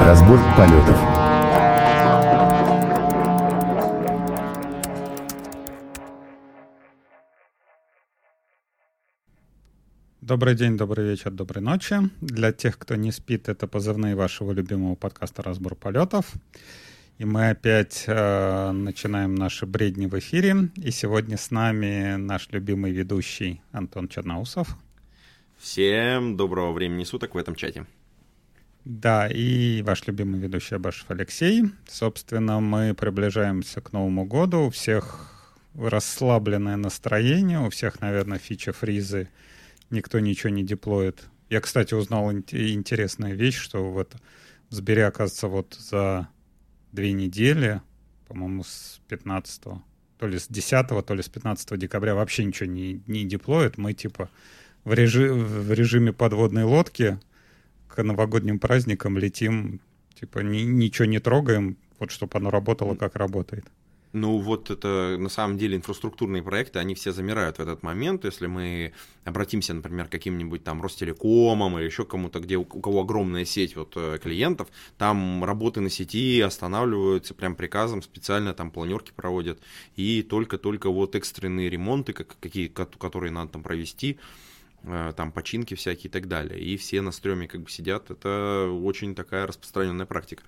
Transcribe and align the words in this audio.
Разбор 0.00 0.38
полетов. 0.56 0.96
Добрый 10.20 10.54
день, 10.54 10.76
добрый 10.76 11.10
вечер, 11.10 11.30
доброй 11.32 11.62
ночи. 11.62 11.96
Для 12.20 12.52
тех, 12.52 12.78
кто 12.78 12.94
не 12.94 13.10
спит, 13.10 13.48
это 13.48 13.66
позывные 13.66 14.14
вашего 14.14 14.52
любимого 14.52 14.94
подкаста 14.94 15.42
«Разбор 15.42 15.74
полетов». 15.74 16.32
И 17.18 17.24
мы 17.24 17.50
опять 17.50 18.04
э, 18.06 18.70
начинаем 18.70 19.34
наши 19.34 19.66
бредни 19.66 20.06
в 20.06 20.16
эфире. 20.18 20.70
И 20.76 20.92
сегодня 20.92 21.36
с 21.36 21.50
нами 21.50 22.14
наш 22.16 22.48
любимый 22.50 22.92
ведущий 22.92 23.60
Антон 23.72 24.08
Черноусов. 24.08 24.76
Всем 25.58 26.36
доброго 26.36 26.72
времени 26.72 27.02
суток 27.02 27.34
в 27.34 27.38
этом 27.38 27.56
чате. 27.56 27.84
Да, 28.84 29.28
и 29.28 29.82
ваш 29.82 30.06
любимый 30.06 30.40
ведущий 30.40 30.76
Абашев 30.76 31.10
Алексей. 31.10 31.64
Собственно, 31.88 32.60
мы 32.60 32.94
приближаемся 32.94 33.80
к 33.80 33.92
Новому 33.92 34.24
году. 34.24 34.66
У 34.66 34.70
всех 34.70 35.34
расслабленное 35.74 36.76
настроение, 36.76 37.60
у 37.60 37.70
всех, 37.70 38.00
наверное, 38.00 38.38
фича 38.38 38.72
фризы. 38.72 39.28
Никто 39.90 40.18
ничего 40.20 40.50
не 40.50 40.64
деплоит. 40.64 41.24
Я, 41.50 41.60
кстати, 41.60 41.94
узнал 41.94 42.32
интересную 42.32 43.36
вещь, 43.36 43.56
что 43.56 43.90
вот 43.90 44.14
в 44.70 44.74
Сбере, 44.74 45.06
оказывается, 45.06 45.48
вот 45.48 45.74
за 45.78 46.28
две 46.92 47.12
недели, 47.12 47.80
по-моему, 48.26 48.64
с 48.64 49.00
15 49.08 49.62
то 50.18 50.26
ли 50.26 50.38
с 50.38 50.48
10 50.48 50.88
то 50.88 51.14
ли 51.14 51.22
с 51.22 51.28
15 51.28 51.78
декабря 51.78 52.14
вообще 52.14 52.44
ничего 52.44 52.68
не, 52.68 53.02
не 53.06 53.24
деплоит. 53.24 53.78
Мы 53.78 53.94
типа 53.94 54.28
в, 54.84 54.92
режи, 54.92 55.32
в 55.32 55.72
режиме 55.72 56.12
подводной 56.12 56.64
лодки 56.64 57.18
к 57.98 58.02
новогодним 58.04 58.60
праздникам 58.60 59.18
летим, 59.18 59.80
типа 60.14 60.38
ни, 60.38 60.58
ничего 60.58 61.06
не 61.06 61.18
трогаем, 61.18 61.76
вот 61.98 62.12
чтобы 62.12 62.38
оно 62.38 62.48
работало 62.48 62.94
как 62.94 63.16
работает. 63.16 63.64
Ну 64.12 64.38
вот 64.38 64.70
это 64.70 65.16
на 65.18 65.28
самом 65.28 65.58
деле 65.58 65.76
инфраструктурные 65.76 66.44
проекты, 66.44 66.78
они 66.78 66.94
все 66.94 67.10
замирают 67.10 67.56
в 67.56 67.60
этот 67.60 67.82
момент. 67.82 68.24
Если 68.24 68.46
мы 68.46 68.92
обратимся, 69.24 69.74
например, 69.74 70.06
к 70.06 70.12
каким-нибудь 70.12 70.62
там 70.62 70.80
Ростелекомом 70.80 71.76
или 71.76 71.86
еще 71.86 72.04
кому-то, 72.04 72.38
где 72.38 72.56
у, 72.56 72.60
у 72.60 72.80
кого 72.80 73.00
огромная 73.00 73.44
сеть 73.44 73.74
вот 73.74 73.94
э, 73.96 74.18
клиентов, 74.22 74.68
там 74.96 75.42
работы 75.44 75.80
на 75.80 75.90
сети 75.90 76.40
останавливаются 76.40 77.34
прям 77.34 77.56
приказом, 77.56 78.02
специально 78.02 78.54
там 78.54 78.70
планерки 78.70 79.10
проводят. 79.10 79.58
И 79.96 80.22
только-только 80.22 80.88
вот 80.88 81.16
экстренные 81.16 81.68
ремонты, 81.68 82.12
как, 82.12 82.36
какие, 82.38 82.68
которые 82.68 83.32
надо 83.32 83.50
там 83.50 83.64
провести, 83.64 84.18
там 85.16 85.32
починки 85.32 85.74
всякие 85.74 86.08
и 86.08 86.12
так 86.12 86.28
далее. 86.28 86.58
И 86.60 86.76
все 86.76 87.00
на 87.00 87.12
стреме 87.12 87.48
как 87.48 87.62
бы 87.62 87.70
сидят. 87.70 88.10
Это 88.10 88.70
очень 88.70 89.14
такая 89.14 89.46
распространенная 89.46 90.06
практика. 90.06 90.42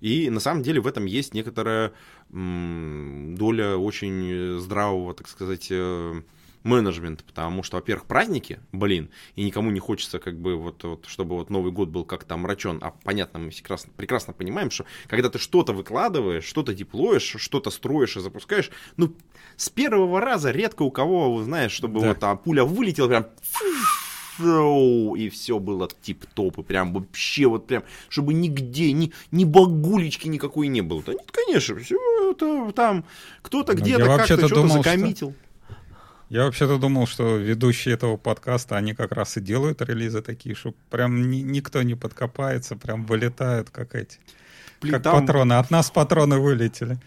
И 0.00 0.28
на 0.30 0.40
самом 0.40 0.62
деле 0.62 0.80
в 0.80 0.86
этом 0.86 1.04
есть 1.06 1.34
некоторая 1.34 1.92
доля 2.30 3.76
очень 3.76 4.58
здравого, 4.58 5.14
так 5.14 5.28
сказать, 5.28 5.68
э, 5.70 6.22
менеджмент, 6.64 7.22
потому 7.22 7.62
что, 7.62 7.76
во-первых, 7.76 8.06
праздники, 8.06 8.58
блин, 8.72 9.10
и 9.36 9.44
никому 9.44 9.70
не 9.70 9.80
хочется, 9.80 10.18
как 10.18 10.38
бы, 10.38 10.56
вот, 10.56 10.82
вот 10.82 11.06
чтобы 11.06 11.36
вот 11.36 11.50
Новый 11.50 11.70
год 11.70 11.90
был 11.90 12.04
как-то 12.04 12.34
омрачен, 12.34 12.78
а 12.82 12.92
понятно, 13.04 13.38
мы 13.38 13.50
прекрасно, 13.50 13.92
прекрасно 13.96 14.32
понимаем, 14.32 14.70
что 14.70 14.86
когда 15.06 15.28
ты 15.28 15.38
что-то 15.38 15.72
выкладываешь, 15.72 16.44
что-то 16.44 16.74
деплоишь, 16.74 17.36
что-то 17.38 17.70
строишь 17.70 18.16
и 18.16 18.20
запускаешь, 18.20 18.70
ну, 18.96 19.14
с 19.56 19.68
первого 19.68 20.20
раза 20.20 20.50
редко 20.50 20.82
у 20.82 20.90
кого, 20.90 21.42
знаешь, 21.42 21.72
чтобы 21.72 22.00
да. 22.00 22.08
вот 22.08 22.24
а, 22.24 22.34
пуля 22.34 22.64
вылетела, 22.64 23.08
прям 23.08 23.26
и 24.40 25.28
все 25.32 25.58
было 25.58 25.88
тип-топ, 26.02 26.58
и 26.58 26.62
прям 26.62 26.92
вообще 26.92 27.46
вот 27.46 27.66
прям, 27.66 27.84
чтобы 28.08 28.34
нигде, 28.34 28.90
ни, 28.92 29.12
ни 29.30 29.44
багулечки 29.44 30.26
никакой 30.26 30.66
не 30.68 30.80
было. 30.80 31.02
Да 31.04 31.12
нет, 31.12 31.30
конечно, 31.30 31.76
все 31.76 31.96
это 32.30 32.72
там, 32.72 33.04
кто-то 33.42 33.74
ну, 33.74 33.78
где-то 33.78 34.04
как-то 34.06 34.48
что-то 34.48 34.68
закоммитил. 34.68 35.30
Что... 35.30 35.43
Я 36.28 36.44
вообще-то 36.44 36.78
думал, 36.78 37.06
что 37.06 37.36
ведущие 37.36 37.94
этого 37.94 38.16
подкаста, 38.16 38.76
они 38.76 38.94
как 38.94 39.12
раз 39.12 39.36
и 39.36 39.40
делают 39.40 39.82
релизы 39.82 40.22
такие, 40.22 40.54
что 40.54 40.74
прям 40.90 41.30
ни, 41.30 41.38
никто 41.38 41.82
не 41.82 41.94
подкопается, 41.94 42.76
прям 42.76 43.04
вылетают, 43.04 43.70
как 43.70 43.94
эти, 43.94 44.18
Блин, 44.80 44.94
как 44.94 45.02
там... 45.02 45.20
патроны. 45.20 45.54
От 45.54 45.70
нас 45.70 45.90
патроны 45.90 46.38
вылетели. 46.38 46.98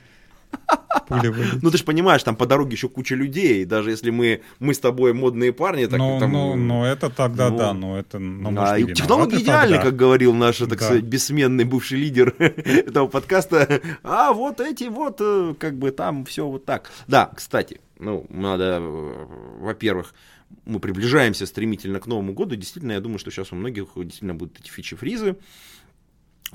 Ну, 1.10 1.72
ты 1.72 1.78
же 1.78 1.84
понимаешь, 1.84 2.24
там 2.24 2.36
по 2.36 2.46
дороге 2.46 2.74
еще 2.74 2.90
куча 2.90 3.16
людей. 3.16 3.66
Даже 3.66 3.92
если 3.92 4.10
мы, 4.10 4.42
мы 4.60 4.74
с 4.74 4.80
тобой 4.80 5.14
модные 5.14 5.54
парни, 5.54 5.86
так 5.86 6.00
ну, 6.00 6.20
там... 6.20 6.32
Ну, 6.32 6.56
ну, 6.56 6.84
это 6.84 7.10
тогда 7.10 7.50
ну, 7.50 7.58
да, 7.58 7.74
но 7.74 7.98
это... 7.98 8.20
Ну, 8.20 8.54
а, 8.58 8.80
технологии 8.82 9.42
идеальны, 9.42 9.80
как 9.80 9.96
говорил 9.96 10.34
наш, 10.34 10.58
так 10.58 10.70
да. 10.70 10.76
сказать, 10.78 11.04
бессменный 11.04 11.64
бывший 11.64 12.00
лидер 12.00 12.36
этого 12.40 13.08
подкаста. 13.08 13.82
А 14.04 14.34
вот 14.34 14.60
эти 14.60 14.86
вот, 14.86 15.18
э, 15.22 15.54
как 15.58 15.78
бы 15.78 15.92
там 15.92 16.26
все 16.26 16.46
вот 16.46 16.66
так. 16.66 16.92
Да, 17.08 17.32
кстати, 17.34 17.80
ну, 18.00 18.26
надо, 18.30 18.80
э, 18.82 19.26
во-первых, 19.60 20.14
мы 20.66 20.80
приближаемся 20.80 21.46
стремительно 21.46 22.00
к 22.00 22.08
Новому 22.08 22.34
году. 22.34 22.56
Действительно, 22.56 22.94
я 22.94 23.02
думаю, 23.02 23.20
что 23.20 23.32
сейчас 23.32 23.52
у 23.52 23.56
многих 23.56 23.90
действительно 23.96 24.36
будут 24.36 24.60
эти 24.60 24.70
фичи-фризы. 24.70 25.38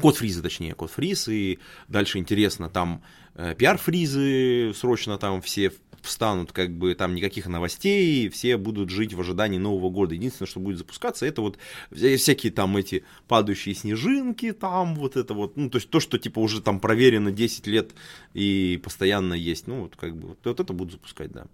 Код 0.00 0.16
фризы, 0.16 0.42
точнее, 0.42 0.74
код 0.74 0.90
фриз, 0.90 1.28
и 1.28 1.58
дальше 1.86 2.18
интересно, 2.18 2.70
там 2.70 3.02
э, 3.34 3.54
пиар-фризы 3.54 4.72
срочно 4.74 5.18
там 5.18 5.42
все 5.42 5.70
встанут, 6.02 6.52
как 6.52 6.76
бы 6.76 6.94
там 6.94 7.14
никаких 7.14 7.46
новостей, 7.46 8.28
все 8.28 8.56
будут 8.56 8.90
жить 8.90 9.14
в 9.14 9.20
ожидании 9.20 9.58
Нового 9.58 9.90
года. 9.90 10.14
Единственное, 10.14 10.48
что 10.48 10.60
будет 10.60 10.78
запускаться, 10.78 11.24
это 11.26 11.40
вот 11.40 11.58
всякие 11.90 12.52
там 12.52 12.76
эти 12.76 13.04
падающие 13.28 13.74
снежинки, 13.74 14.52
там 14.52 14.94
вот 14.94 15.16
это 15.16 15.34
вот, 15.34 15.56
ну, 15.56 15.70
то 15.70 15.76
есть 15.76 15.90
то, 15.90 16.00
что 16.00 16.18
типа 16.18 16.40
уже 16.40 16.60
там 16.60 16.80
проверено 16.80 17.32
10 17.32 17.66
лет 17.66 17.92
и 18.34 18.80
постоянно 18.82 19.34
есть, 19.34 19.66
ну, 19.66 19.82
вот 19.82 19.96
как 19.96 20.16
бы 20.16 20.28
вот, 20.28 20.38
вот 20.44 20.60
это 20.60 20.72
будут 20.72 20.92
запускать, 20.92 21.32
да. 21.32 21.46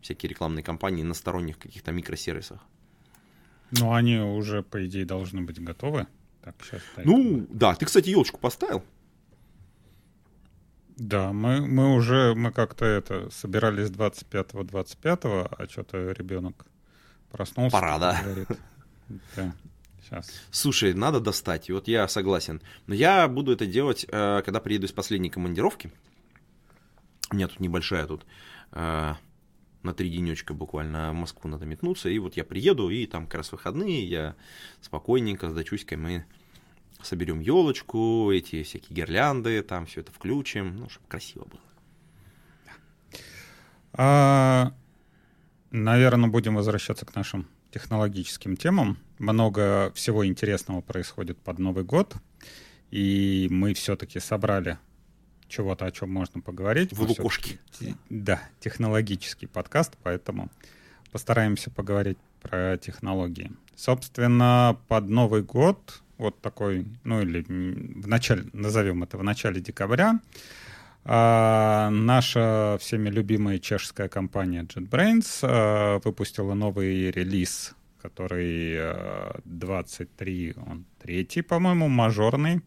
Всякие 0.00 0.30
рекламные 0.30 0.62
кампании 0.62 1.02
на 1.02 1.12
сторонних 1.12 1.58
каких-то 1.58 1.92
микросервисах. 1.92 2.60
Ну, 3.72 3.92
они 3.92 4.18
уже, 4.18 4.62
по 4.62 4.84
идее, 4.86 5.04
должны 5.04 5.42
быть 5.42 5.62
готовы. 5.62 6.06
Так, 6.42 6.54
сейчас 6.64 6.80
ну, 7.04 7.46
да, 7.50 7.74
ты, 7.74 7.84
кстати, 7.84 8.08
елочку 8.08 8.40
поставил. 8.40 8.82
Да, 11.00 11.32
мы, 11.32 11.66
мы 11.66 11.94
уже, 11.94 12.34
мы 12.34 12.52
как-то 12.52 12.84
это, 12.84 13.30
собирались 13.30 13.88
25-25, 13.88 15.48
а 15.50 15.66
что-то 15.66 16.12
ребенок 16.12 16.66
проснулся. 17.30 17.72
Пора, 17.72 17.98
да. 17.98 18.20
Говорит, 18.22 18.48
да. 19.34 19.54
Сейчас. 20.02 20.30
Слушай, 20.50 20.92
надо 20.92 21.18
достать, 21.18 21.70
и 21.70 21.72
вот 21.72 21.88
я 21.88 22.06
согласен. 22.06 22.60
Но 22.86 22.94
я 22.94 23.26
буду 23.28 23.50
это 23.50 23.64
делать, 23.64 24.04
э, 24.06 24.42
когда 24.44 24.60
приеду 24.60 24.84
из 24.84 24.92
последней 24.92 25.30
командировки. 25.30 25.90
У 27.30 27.36
меня 27.36 27.48
тут 27.48 27.60
небольшая 27.60 28.06
тут 28.06 28.26
э, 28.72 29.14
на 29.82 29.94
три 29.94 30.10
денечка 30.10 30.52
буквально 30.52 31.12
в 31.12 31.14
Москву 31.14 31.48
надо 31.48 31.64
метнуться, 31.64 32.10
и 32.10 32.18
вот 32.18 32.36
я 32.36 32.44
приеду, 32.44 32.90
и 32.90 33.06
там 33.06 33.24
как 33.24 33.36
раз 33.36 33.52
выходные, 33.52 34.04
я 34.04 34.36
спокойненько 34.82 35.48
с 35.48 35.54
дочуськой 35.54 35.96
мы 35.96 36.26
соберем 37.04 37.40
елочку, 37.40 38.30
эти 38.32 38.62
всякие 38.62 38.94
гирлянды, 38.94 39.62
там 39.62 39.86
все 39.86 40.00
это 40.00 40.12
включим, 40.12 40.76
ну, 40.76 40.88
чтобы 40.88 41.06
красиво 41.08 41.44
было. 41.44 41.60
А, 43.92 44.72
наверное, 45.70 46.30
будем 46.30 46.54
возвращаться 46.54 47.06
к 47.06 47.14
нашим 47.14 47.48
технологическим 47.72 48.56
темам. 48.56 48.98
Много 49.18 49.92
всего 49.94 50.26
интересного 50.26 50.80
происходит 50.80 51.38
под 51.38 51.58
Новый 51.58 51.84
год, 51.84 52.14
и 52.90 53.48
мы 53.50 53.74
все-таки 53.74 54.20
собрали 54.20 54.78
чего-то, 55.48 55.86
о 55.86 55.90
чем 55.90 56.10
можно 56.10 56.40
поговорить. 56.40 56.92
В 56.92 57.02
лукошке. 57.02 57.58
Да, 58.08 58.40
технологический 58.60 59.46
подкаст, 59.46 59.96
поэтому 60.02 60.50
постараемся 61.12 61.70
поговорить 61.70 62.18
про 62.40 62.78
технологии. 62.78 63.52
Собственно, 63.76 64.78
под 64.88 65.08
Новый 65.08 65.42
год, 65.42 66.02
вот 66.20 66.40
такой, 66.42 66.86
ну 67.02 67.22
или 67.22 67.42
в 67.42 68.06
начале, 68.06 68.44
назовем 68.52 69.02
это 69.02 69.16
в 69.16 69.22
начале 69.24 69.60
декабря, 69.60 70.20
а, 71.02 71.88
наша 71.90 72.76
всеми 72.78 73.08
любимая 73.08 73.58
чешская 73.58 74.08
компания 74.08 74.62
JetBrains 74.62 75.40
а, 75.42 75.98
выпустила 76.04 76.52
новый 76.52 77.10
релиз, 77.10 77.74
который 78.02 78.76
а, 78.78 79.40
23, 79.46 80.54
он 80.66 80.84
третий, 81.02 81.40
по-моему, 81.40 81.88
мажорный. 81.88 82.60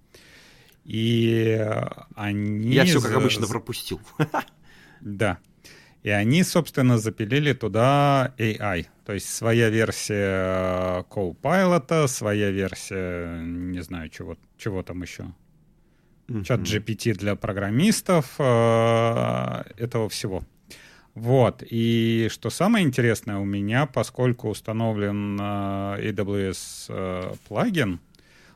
И 0.83 1.65
они... 2.15 2.73
Я 2.73 2.85
все, 2.85 3.01
как 3.01 3.13
обычно, 3.15 3.47
пропустил. 3.47 4.01
Да. 4.99 5.37
И 6.03 6.09
они, 6.09 6.43
собственно, 6.43 6.97
запилили 6.97 7.53
туда 7.53 8.33
AI. 8.37 8.87
То 9.05 9.13
есть 9.13 9.33
своя 9.33 9.69
версия 9.69 11.03
Copilot, 11.09 12.07
своя 12.07 12.51
версия, 12.51 13.41
не 13.41 13.81
знаю, 13.81 14.09
чего, 14.09 14.37
чего 14.57 14.83
там 14.83 15.01
еще. 15.01 15.33
Чат 16.45 16.61
GPT 16.61 17.13
для 17.15 17.35
программистов, 17.35 18.35
э, 18.39 19.63
этого 19.77 20.09
всего. 20.09 20.43
Вот. 21.15 21.63
И 21.69 22.27
что 22.31 22.49
самое 22.49 22.85
интересное 22.85 23.37
у 23.37 23.45
меня, 23.45 23.85
поскольку 23.85 24.49
установлен 24.49 25.37
э, 25.39 26.11
AWS 26.11 26.85
э, 26.89 27.33
плагин, 27.47 27.99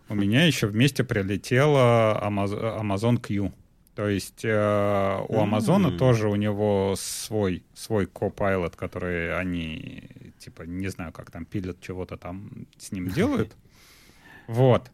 у 0.10 0.16
меня 0.16 0.46
еще 0.46 0.68
вместе 0.68 1.04
прилетела 1.04 2.20
Amazon 2.24 3.18
Q. 3.18 3.52
То 3.98 4.10
есть 4.10 4.46
э, 4.46 5.26
у 5.28 5.40
Амазона 5.40 5.88
mm-hmm. 5.88 5.98
тоже 5.98 6.30
у 6.30 6.36
него 6.36 6.94
свой, 6.96 7.64
свой 7.74 8.06
Copilot, 8.06 8.76
который 8.76 9.36
они, 9.36 10.04
типа, 10.38 10.62
не 10.68 10.88
знаю, 10.90 11.12
как 11.12 11.32
там 11.32 11.46
пилят, 11.46 11.82
чего-то 11.82 12.16
там 12.16 12.68
с 12.78 12.92
ним 12.92 13.10
делают. 13.10 13.56
Вот. 14.48 14.92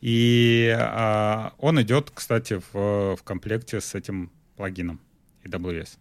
И 0.00 0.74
э, 0.74 1.50
он 1.58 1.82
идет, 1.82 2.10
кстати, 2.14 2.62
в, 2.72 3.16
в 3.16 3.22
комплекте 3.24 3.78
с 3.82 3.94
этим 3.94 4.30
плагином 4.56 5.00
AWS. 5.44 5.98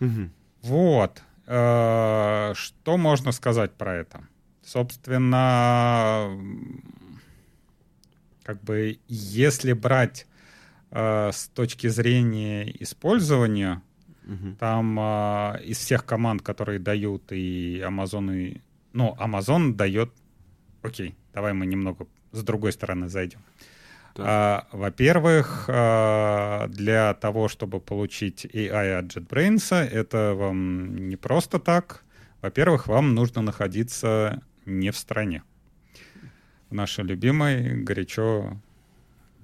Mm-hmm. 0.00 0.30
Вот. 0.62 1.22
Э, 1.46 2.54
что 2.54 2.96
можно 2.96 3.30
сказать 3.30 3.74
про 3.74 3.94
это? 3.94 4.26
Собственно, 4.64 6.30
как 8.42 8.62
бы, 8.64 8.98
если 9.06 9.74
брать 9.74 10.27
э, 10.90 11.30
с 11.32 11.48
точки 11.48 11.88
зрения 11.88 12.70
использования, 12.82 13.82
угу. 14.24 14.54
там 14.58 14.98
э, 14.98 15.62
из 15.64 15.78
всех 15.78 16.04
команд, 16.04 16.42
которые 16.42 16.78
дают 16.78 17.32
и 17.32 17.80
Amazon, 17.80 18.34
и... 18.34 18.60
Ну, 18.92 19.16
Amazon 19.18 19.74
дает... 19.74 20.12
Окей, 20.82 21.14
давай 21.34 21.52
мы 21.52 21.66
немного 21.66 22.06
с 22.32 22.42
другой 22.42 22.72
стороны 22.72 23.08
зайдем. 23.08 23.40
А, 24.20 24.66
во-первых, 24.72 25.66
а, 25.68 26.66
для 26.68 27.14
того, 27.14 27.48
чтобы 27.48 27.80
получить 27.80 28.46
AI 28.46 28.98
от 28.98 29.06
JetBrains, 29.06 29.74
это 29.74 30.34
вам 30.34 31.08
не 31.08 31.16
просто 31.16 31.58
так. 31.58 32.04
Во-первых, 32.42 32.88
вам 32.88 33.14
нужно 33.14 33.42
находиться 33.42 34.42
не 34.66 34.90
в 34.90 34.96
стране. 34.96 35.42
В 36.70 36.74
нашей 36.74 37.04
любимой, 37.04 37.82
горячо 37.82 38.60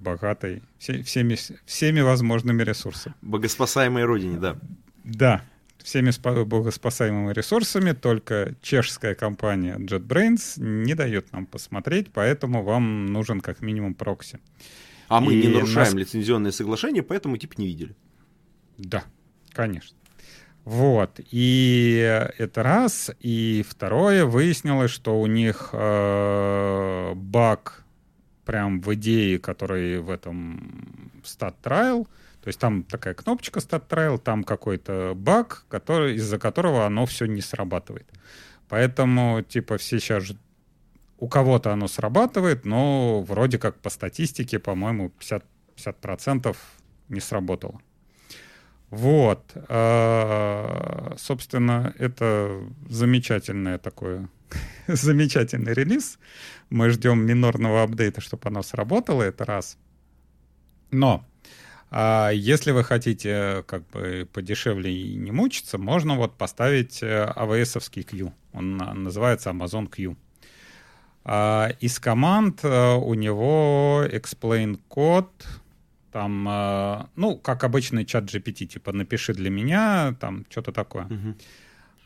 богатой, 0.05 0.61
все, 0.77 1.01
всеми, 1.03 1.37
всеми 1.65 2.01
возможными 2.01 2.63
ресурсами. 2.63 3.15
Богоспасаемой 3.21 4.05
родине, 4.05 4.37
да. 4.37 4.57
Да, 5.03 5.43
всеми 5.83 6.11
богоспасаемыми 6.43 7.33
ресурсами, 7.33 7.91
только 7.93 8.55
чешская 8.61 9.15
компания 9.15 9.77
JetBrains 9.77 10.61
не 10.61 10.93
дает 10.95 11.31
нам 11.33 11.45
посмотреть, 11.45 12.11
поэтому 12.13 12.63
вам 12.63 13.07
нужен 13.07 13.41
как 13.41 13.61
минимум 13.61 13.93
прокси. 13.93 14.39
А 15.07 15.21
мы 15.21 15.33
И 15.33 15.47
не 15.47 15.53
нарушаем 15.53 15.93
нас... 15.93 15.93
лицензионное 15.93 16.51
соглашение, 16.51 17.03
поэтому 17.03 17.37
типа 17.37 17.53
не 17.57 17.67
видели. 17.67 17.95
Да, 18.77 19.03
конечно. 19.51 19.95
Вот. 20.63 21.19
И 21.31 22.29
это 22.39 22.63
раз. 22.63 23.11
И 23.19 23.63
второе, 23.67 24.25
выяснилось, 24.25 24.89
что 24.89 25.21
у 25.21 25.27
них 25.27 25.69
э, 25.71 27.13
баг 27.15 27.84
прям 28.45 28.81
в 28.81 28.93
идее, 28.93 29.39
который 29.39 29.99
в 29.99 30.09
этом 30.09 31.21
stat 31.23 31.55
trial, 31.63 32.07
то 32.41 32.47
есть 32.47 32.59
там 32.59 32.83
такая 32.83 33.13
кнопочка 33.13 33.59
stat 33.59 33.87
trial, 33.89 34.17
там 34.17 34.43
какой-то 34.43 35.13
баг, 35.15 35.65
который, 35.67 36.15
из-за 36.15 36.37
которого 36.37 36.85
оно 36.85 37.05
все 37.05 37.25
не 37.25 37.41
срабатывает. 37.41 38.07
Поэтому, 38.69 39.41
типа, 39.41 39.77
все 39.77 39.99
сейчас 39.99 40.31
у 41.17 41.27
кого-то 41.27 41.71
оно 41.71 41.87
срабатывает, 41.87 42.65
но 42.65 43.21
вроде 43.21 43.57
как 43.57 43.77
по 43.77 43.89
статистике, 43.89 44.59
по-моему, 44.59 45.11
50%, 45.19 45.41
50 45.77 46.55
не 47.09 47.19
сработало. 47.19 47.81
Вот. 48.89 49.51
А, 49.67 51.15
собственно, 51.17 51.93
это 51.97 52.61
замечательное 52.87 53.77
такое, 53.77 54.29
замечательный 54.87 55.73
релиз. 55.73 56.19
Мы 56.69 56.89
ждем 56.89 57.25
минорного 57.25 57.83
апдейта, 57.83 58.21
чтобы 58.21 58.49
оно 58.49 58.63
сработало, 58.63 59.23
это 59.23 59.45
раз. 59.45 59.77
Но 60.91 61.25
а 61.91 62.29
если 62.31 62.71
вы 62.71 62.83
хотите 62.83 63.63
как 63.67 63.87
бы 63.89 64.27
подешевле 64.33 64.93
и 64.93 65.15
не 65.15 65.31
мучиться, 65.31 65.77
можно 65.77 66.15
вот 66.15 66.37
поставить 66.37 67.01
AWS-овский 67.01 68.01
э, 68.01 68.03
Q. 68.03 68.33
Он 68.53 68.77
называется 68.77 69.51
Amazon 69.51 69.87
Q. 69.87 70.17
А 71.23 71.69
из 71.79 71.99
команд 71.99 72.59
э, 72.63 72.93
у 72.95 73.13
него 73.13 74.03
explain 74.11 74.79
код, 74.87 75.31
там, 76.11 76.47
э, 76.49 77.05
ну, 77.15 77.37
как 77.37 77.63
обычный 77.63 78.05
чат 78.05 78.25
GPT, 78.25 78.65
типа, 78.65 78.91
напиши 78.91 79.33
для 79.33 79.49
меня, 79.49 80.15
там, 80.19 80.45
что-то 80.49 80.71
такое. 80.71 81.05
Угу. 81.05 81.35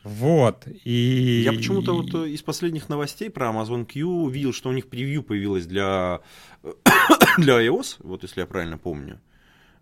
Вот, 0.02 0.66
и... 0.84 1.42
Я 1.44 1.52
почему-то 1.52 1.94
вот 1.94 2.14
э, 2.14 2.30
из 2.30 2.42
последних 2.42 2.88
новостей 2.88 3.28
про 3.28 3.48
Amazon 3.48 3.84
Q 3.84 4.30
видел, 4.30 4.52
что 4.54 4.70
у 4.70 4.72
них 4.72 4.88
превью 4.88 5.22
появилось 5.22 5.66
для, 5.66 6.20
для 7.38 7.66
iOS, 7.66 7.96
вот 7.98 8.22
если 8.22 8.40
я 8.40 8.46
правильно 8.46 8.78
помню. 8.78 9.20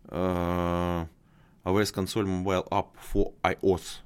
AWS 0.09 1.07
Console 1.65 2.27
Mobile 2.27 2.69
App 2.69 2.87
for 3.13 3.33
iOS. 3.43 4.01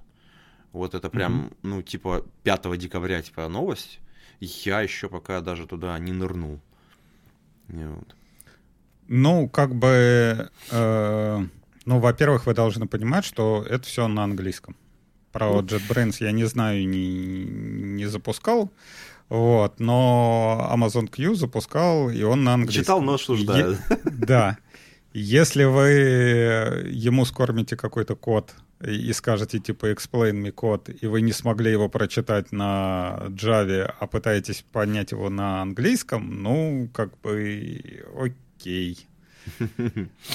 Вот 0.73 0.94
это 0.94 1.09
прям, 1.09 1.47
mm 1.47 1.56
ну, 1.62 1.82
типа, 1.82 2.25
5 2.43 2.79
декабря, 2.79 3.23
типа, 3.23 3.49
новость. 3.49 4.00
Я 4.41 4.81
еще 4.81 5.08
пока 5.08 5.41
даже 5.41 5.67
туда 5.67 5.99
не 5.99 6.12
нырнул. 6.12 6.61
Вот. 7.69 8.17
Ну, 9.08 9.49
как 9.49 9.75
бы, 9.75 10.50
э, 10.70 11.47
ну, 11.85 11.99
во-первых, 11.99 12.47
вы 12.47 12.55
должны 12.55 12.87
понимать, 12.87 13.25
что 13.25 13.65
это 13.69 13.87
все 13.87 14.08
на 14.08 14.25
английском. 14.25 14.76
Про 15.32 15.49
вот. 15.49 15.73
JetBrains 15.73 16.17
я 16.20 16.32
не 16.32 16.44
знаю, 16.44 16.87
не, 16.87 17.44
не 17.44 18.06
запускал. 18.06 18.70
Вот, 19.29 19.81
но 19.81 20.69
Amazon 20.70 21.08
Q 21.08 21.34
запускал, 21.34 22.11
и 22.11 22.23
он 22.23 22.44
на 22.44 22.55
английском. 22.55 22.82
Читал, 22.82 23.00
но 23.00 23.14
осуждаю. 23.14 23.73
Е- 23.73 23.99
да. 24.05 24.58
Если 25.14 25.64
вы 25.64 25.88
ему 26.90 27.25
скормите 27.25 27.76
какой-то 27.76 28.14
код 28.14 28.55
и 28.81 29.12
скажете 29.12 29.58
типа 29.58 29.93
explain 29.93 30.43
me 30.43 30.50
код, 30.50 30.90
и 31.00 31.06
вы 31.06 31.20
не 31.20 31.32
смогли 31.32 31.70
его 31.70 31.88
прочитать 31.88 32.52
на 32.52 33.23
Java, 33.29 33.94
а 33.99 34.06
пытаетесь 34.06 34.64
поднять 34.73 35.12
его 35.12 35.31
на 35.31 35.62
английском, 35.62 36.43
ну, 36.43 36.90
как 36.93 37.19
бы 37.20 38.05
окей. 38.19 39.06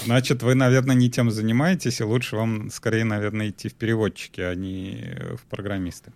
Значит, 0.06 0.44
вы, 0.44 0.56
наверное, 0.56 0.96
не 0.96 1.10
тем 1.10 1.32
занимаетесь, 1.32 2.02
и 2.02 2.04
лучше 2.04 2.36
вам 2.36 2.70
скорее, 2.70 3.04
наверное, 3.04 3.50
идти 3.50 3.70
в 3.70 3.74
переводчики, 3.74 4.42
а 4.42 4.56
не 4.56 5.18
в 5.36 5.46
программисты. 5.50 6.12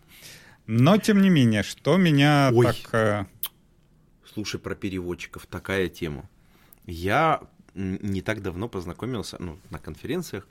Но, 0.68 0.98
тем 0.98 1.22
не 1.22 1.30
менее, 1.30 1.64
что 1.64 1.98
меня 1.98 2.52
Ой. 2.54 2.66
так... 2.66 2.76
Э, 2.94 3.26
Слушай, 4.33 4.60
про 4.60 4.76
переводчиков 4.76 5.45
такая 5.45 5.90
тема. 5.90 6.30
Я 6.86 7.42
не 7.74 8.21
так 8.21 8.42
давно 8.42 8.68
познакомился, 8.68 9.38
ну, 9.40 9.57
на 9.69 9.80
конференциях, 9.80 10.48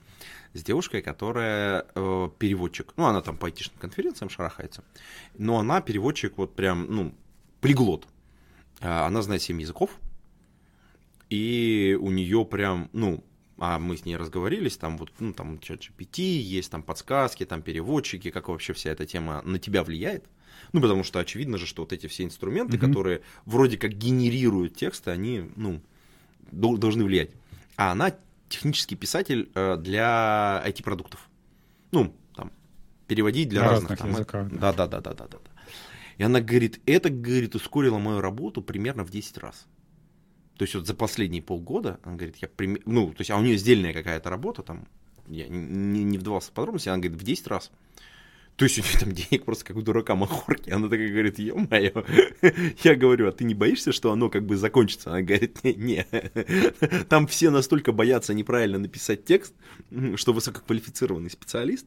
с 0.53 0.63
девушкой, 0.63 1.03
которая 1.03 1.87
э, 1.95 2.29
переводчик. 2.39 2.93
Ну, 2.97 3.07
она 3.07 3.21
там 3.23 3.37
по 3.37 3.47
айтишным 3.47 3.79
конференциям 3.79 4.31
шарахается. 4.31 4.83
Но 5.37 5.59
она 5.59 5.81
переводчик 5.81 6.37
вот 6.39 6.55
прям, 6.55 6.87
ну, 6.89 7.15
полиглот. 7.61 8.07
Э, 8.81 9.07
она 9.07 9.23
знает 9.23 9.43
7 9.43 9.61
языков. 9.61 9.91
И 11.31 11.97
у 12.01 12.11
нее 12.11 12.45
прям, 12.45 12.91
ну, 12.93 13.25
а 13.59 13.79
мы 13.79 13.97
с 13.97 14.05
ней 14.05 14.17
разговорились, 14.17 14.77
там 14.77 14.99
вот, 14.99 15.13
ну, 15.21 15.33
там 15.33 15.59
чат 15.61 15.81
GPT, 15.81 16.23
есть 16.23 16.71
там 16.71 16.83
подсказки, 16.83 17.45
там 17.45 17.63
переводчики, 17.63 18.31
как 18.31 18.49
вообще 18.49 18.73
вся 18.73 18.91
эта 18.91 19.07
тема 19.07 19.43
на 19.43 19.59
тебя 19.59 19.85
влияет. 19.85 20.25
Ну, 20.73 20.81
потому 20.81 21.05
что 21.05 21.21
очевидно 21.21 21.59
же, 21.59 21.67
что 21.67 21.83
вот 21.83 21.93
эти 21.93 22.07
все 22.07 22.25
инструменты, 22.25 22.77
mm-hmm. 22.77 22.89
которые 22.89 23.23
вроде 23.45 23.79
как 23.79 23.93
генерируют 23.93 24.77
тексты, 24.77 25.11
они, 25.11 25.51
ну, 25.57 25.81
должны 26.51 27.05
влиять. 27.05 27.31
А 27.77 27.93
она 27.93 28.15
технический 28.49 28.97
писатель 28.97 29.51
э, 29.55 29.77
для 29.77 30.63
IT-продуктов. 30.67 31.29
Ну, 31.93 32.15
там, 32.35 32.53
переводить 33.07 33.49
для 33.49 33.63
На 33.63 33.69
разных, 33.69 33.91
разных 33.91 33.99
там, 33.99 34.11
языках. 34.11 34.49
Да, 34.61 34.73
да, 34.73 34.87
да, 34.87 35.01
да, 35.01 35.15
да, 35.15 35.27
да. 35.29 35.39
И 36.19 36.23
она 36.23 36.41
говорит, 36.41 36.81
это, 36.87 37.09
говорит, 37.09 37.55
ускорило 37.55 37.99
мою 37.99 38.21
работу 38.21 38.63
примерно 38.63 39.05
в 39.05 39.11
10 39.11 39.39
раз. 39.39 39.67
То 40.61 40.65
есть 40.65 40.75
вот 40.75 40.87
за 40.87 40.93
последние 40.93 41.41
полгода, 41.41 41.99
она 42.03 42.17
говорит, 42.17 42.37
я 42.37 42.49
прим... 42.49 42.79
ну, 42.85 43.13
то 43.13 43.23
есть, 43.23 43.31
а 43.31 43.39
у 43.39 43.41
нее 43.41 43.57
сдельная 43.57 43.95
какая-то 43.95 44.29
работа, 44.29 44.63
там, 44.63 44.87
я 45.27 45.49
не, 45.49 46.05
не 46.05 46.19
вдавался 46.19 46.51
в 46.51 46.53
подробности, 46.53 46.91
она 46.91 46.99
говорит, 46.99 47.19
в 47.19 47.25
10 47.25 47.47
раз. 47.47 47.71
То 48.61 48.65
есть 48.65 48.79
у 48.79 48.83
нее 48.83 48.99
там 48.99 49.13
денег 49.13 49.47
просто 49.47 49.65
как 49.65 49.77
у 49.79 49.81
дурака 49.81 50.15
махорки. 50.15 50.69
Она 50.69 50.91
такая 50.91 51.09
говорит, 51.09 51.39
ё-моё. 51.39 52.05
Я 52.85 52.95
говорю, 52.95 53.27
а 53.27 53.33
ты 53.33 53.45
не 53.45 53.55
боишься, 53.55 53.91
что 53.91 54.13
оно 54.13 54.29
как 54.29 54.45
бы 54.45 54.59
закончится? 54.59 55.09
Она 55.09 55.23
говорит, 55.23 55.65
не, 55.65 55.73
не. 55.73 56.07
Там 57.09 57.27
все 57.27 57.49
настолько 57.49 57.93
боятся 57.93 58.35
неправильно 58.35 58.79
написать 58.79 59.25
текст, 59.25 59.55
что 60.17 60.35
высококвалифицированный 60.35 61.31
специалист 61.31 61.87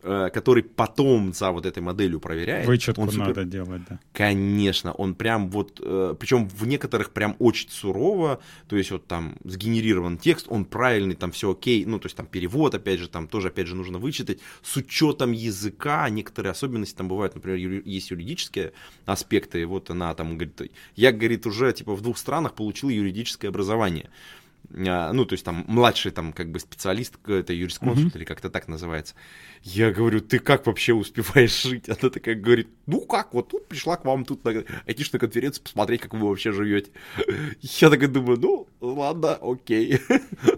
Э, 0.00 0.30
который 0.32 0.62
потом 0.62 1.32
за 1.32 1.50
вот 1.50 1.66
этой 1.66 1.82
моделью 1.82 2.20
проверяет. 2.20 2.68
Вычетку 2.68 3.02
он 3.02 3.10
супер... 3.10 3.26
надо 3.26 3.44
делать, 3.44 3.82
да. 3.90 3.98
Конечно, 4.12 4.92
он 4.92 5.16
прям 5.16 5.50
вот, 5.50 5.80
э, 5.82 6.14
причем 6.16 6.48
в 6.48 6.68
некоторых 6.68 7.10
прям 7.10 7.34
очень 7.40 7.68
сурово, 7.68 8.38
то 8.68 8.76
есть 8.76 8.92
вот 8.92 9.08
там 9.08 9.34
сгенерирован 9.42 10.16
текст, 10.16 10.46
он 10.50 10.66
правильный, 10.66 11.16
там 11.16 11.32
все 11.32 11.50
окей, 11.50 11.84
ну 11.84 11.98
то 11.98 12.06
есть 12.06 12.16
там 12.16 12.26
перевод, 12.26 12.76
опять 12.76 13.00
же, 13.00 13.08
там 13.08 13.26
тоже, 13.26 13.48
опять 13.48 13.66
же, 13.66 13.74
нужно 13.74 13.98
вычитать 13.98 14.38
с 14.62 14.76
учетом 14.76 15.32
языка, 15.32 16.07
да, 16.08 16.14
некоторые 16.14 16.52
особенности 16.52 16.96
там 16.96 17.08
бывают, 17.08 17.34
например, 17.34 17.82
есть 17.84 18.10
юридические 18.10 18.72
аспекты, 19.06 19.66
вот 19.66 19.90
она 19.90 20.14
там 20.14 20.36
говорит, 20.36 20.72
я, 20.96 21.12
говорит, 21.12 21.46
уже 21.46 21.72
типа 21.72 21.94
в 21.94 22.00
двух 22.00 22.18
странах 22.18 22.54
получил 22.54 22.88
юридическое 22.88 23.50
образование. 23.50 24.10
А, 24.70 25.12
ну, 25.12 25.24
то 25.24 25.32
есть 25.32 25.44
там 25.44 25.64
младший 25.66 26.12
там 26.12 26.32
как 26.32 26.50
бы 26.50 26.60
специалист, 26.60 27.14
это 27.26 27.52
юрисконсульт 27.52 28.12
mm-hmm. 28.12 28.18
или 28.18 28.24
как-то 28.24 28.50
так 28.50 28.68
называется. 28.68 29.14
Я 29.62 29.90
говорю, 29.90 30.20
ты 30.20 30.38
как 30.38 30.66
вообще 30.66 30.92
успеваешь 30.92 31.62
жить? 31.62 31.88
Она 31.88 32.10
такая 32.10 32.34
говорит, 32.34 32.68
ну 32.86 33.00
как, 33.00 33.32
вот 33.32 33.48
тут 33.48 33.66
пришла 33.66 33.96
к 33.96 34.04
вам 34.04 34.24
тут 34.24 34.44
на 34.44 34.64
айтишную 34.86 35.20
конференцию 35.20 35.64
посмотреть, 35.64 36.02
как 36.02 36.12
вы 36.12 36.28
вообще 36.28 36.52
живете. 36.52 36.90
Я 37.60 37.88
такой 37.88 38.08
думаю, 38.08 38.38
ну 38.38 38.68
ладно, 38.80 39.38
окей. 39.40 40.00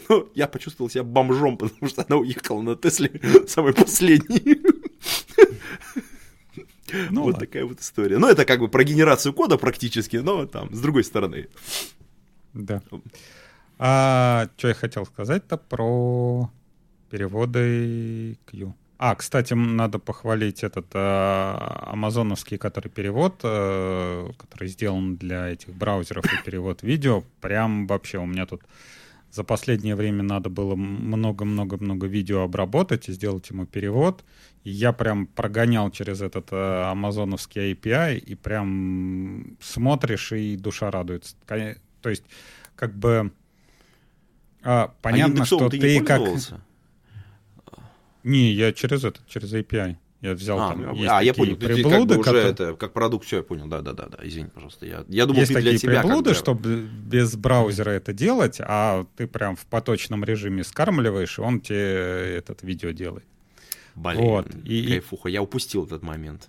Ну, 0.09 0.29
я 0.35 0.49
почувствовал 0.49 0.91
себя 0.91 1.05
бомжом, 1.05 1.57
потому 1.57 1.89
что 1.89 2.05
она 2.09 2.17
уехала 2.17 2.61
на 2.63 2.75
Тесле 2.75 3.13
самый 3.47 3.73
последний. 3.73 4.80
Ну, 7.11 7.23
вот 7.23 7.35
ладно. 7.35 7.47
такая 7.47 7.65
вот 7.65 7.81
история. 7.81 8.19
Ну, 8.19 8.27
это 8.27 8.45
как 8.45 8.59
бы 8.59 8.69
про 8.69 8.83
генерацию 8.83 9.33
кода 9.33 9.57
практически, 9.57 10.17
но 10.17 10.47
там 10.47 10.75
с 10.75 10.81
другой 10.81 11.05
стороны. 11.05 11.47
Да. 12.53 12.83
А 13.79 14.49
что 14.57 14.69
я 14.69 14.75
хотел 14.75 15.07
сказать-то 15.07 15.57
про 15.57 16.51
переводы 17.11 18.39
Q. 18.47 18.75
А, 18.99 19.15
кстати, 19.15 19.55
надо 19.55 19.99
похвалить 19.99 20.63
этот 20.63 20.87
э, 20.93 20.99
амазоновский, 20.99 22.59
который 22.59 22.89
перевод, 22.91 23.41
э, 23.43 24.29
который 24.37 24.69
сделан 24.69 25.17
для 25.17 25.49
этих 25.49 25.73
браузеров 25.73 26.27
и 26.27 26.45
перевод 26.45 26.83
видео. 26.83 27.25
Прям 27.41 27.87
вообще 27.87 28.19
у 28.19 28.27
меня 28.27 28.45
тут 28.45 28.61
за 29.31 29.45
последнее 29.45 29.95
время 29.95 30.23
надо 30.23 30.51
было 30.51 30.75
много-много-много 30.75 32.07
видео 32.07 32.43
обработать 32.43 33.09
и 33.09 33.13
сделать 33.13 33.49
ему 33.51 33.67
перевод. 33.67 34.25
И 34.65 34.71
я 34.71 34.93
прям 34.93 35.27
прогонял 35.27 35.91
через 35.91 36.21
этот 36.21 36.49
э, 36.53 36.83
амазоновский 36.83 37.73
API, 37.73 38.19
и 38.19 38.35
прям 38.35 39.57
смотришь, 39.61 40.33
и 40.33 40.57
душа 40.57 40.91
радуется. 40.91 41.37
То 41.47 42.11
есть, 42.11 42.25
как 42.75 42.95
бы 42.95 43.33
а, 44.63 44.93
понятно, 45.01 45.43
а 45.43 45.47
что 45.47 45.69
ты 45.69 46.03
как... 46.05 46.21
Не, 48.23 48.53
я 48.53 48.73
через 48.73 49.05
этот, 49.05 49.27
через 49.27 49.53
API. 49.55 49.97
Я 50.21 50.35
взял 50.35 50.61
а, 50.61 50.73
там. 50.73 50.91
А, 50.91 50.95
есть 50.95 51.09
а 51.11 51.23
я 51.23 51.33
понял. 51.33 51.57
Приблуды, 51.57 51.91
как 51.91 52.07
бы 52.07 52.25
которые... 52.25 52.45
уже 52.45 52.53
это 52.53 52.75
как 52.75 52.93
продукт, 52.93 53.25
все, 53.25 53.39
я 53.39 53.43
понял. 53.43 53.67
Да, 53.69 53.81
да, 53.81 53.93
да, 53.93 54.07
да. 54.07 54.19
Извини, 54.23 54.51
пожалуйста. 54.51 54.85
Я, 54.85 55.05
я 55.09 55.27
думал, 55.27 55.41
есть 55.41 55.53
такие 55.53 55.71
для 55.71 55.79
себя 55.79 56.03
приблуды, 56.03 56.35
чтобы 56.35 56.89
без 57.07 57.37
браузера 57.37 57.91
это 57.91 58.13
делать, 58.13 58.61
а 58.61 59.07
ты 59.17 59.27
прям 59.27 59.57
в 59.57 59.65
поточном 59.67 60.25
режиме 60.25 60.63
скармливаешь, 60.63 61.39
и 61.39 61.41
он 61.41 61.61
тебе 61.61 62.37
этот 62.37 62.63
видео 62.63 62.91
делает. 62.91 63.25
Блин, 63.95 64.21
вот. 64.21 64.55
и, 64.65 64.89
кайфуха. 64.89 65.29
Я 65.29 65.43
упустил 65.43 65.87
этот 65.87 66.03
момент. 66.03 66.49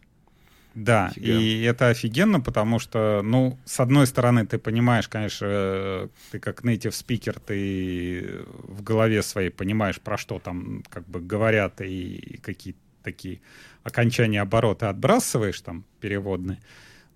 Да, 0.74 1.12
Фига. 1.14 1.34
и 1.34 1.62
это 1.64 1.90
офигенно, 1.90 2.40
потому 2.40 2.80
что, 2.80 3.22
ну, 3.24 3.60
с 3.66 3.80
одной 3.82 4.08
стороны, 4.08 4.46
ты 4.46 4.58
понимаешь, 4.58 5.10
конечно, 5.10 6.10
ты 6.32 6.40
как 6.40 6.64
native 6.64 6.92
speaker, 6.92 7.42
ты 7.46 8.46
в 8.64 8.82
голове 8.82 9.22
своей 9.22 9.50
понимаешь, 9.50 10.00
про 10.00 10.18
что 10.18 10.40
там 10.40 10.84
как 10.90 11.06
бы 11.10 11.20
говорят 11.20 11.82
и 11.82 12.40
какие 12.42 12.76
такие 13.04 13.42
окончания 13.84 14.42
обороты 14.42 14.86
отбрасываешь 14.86 15.60
там 15.62 15.86
переводные. 16.00 16.62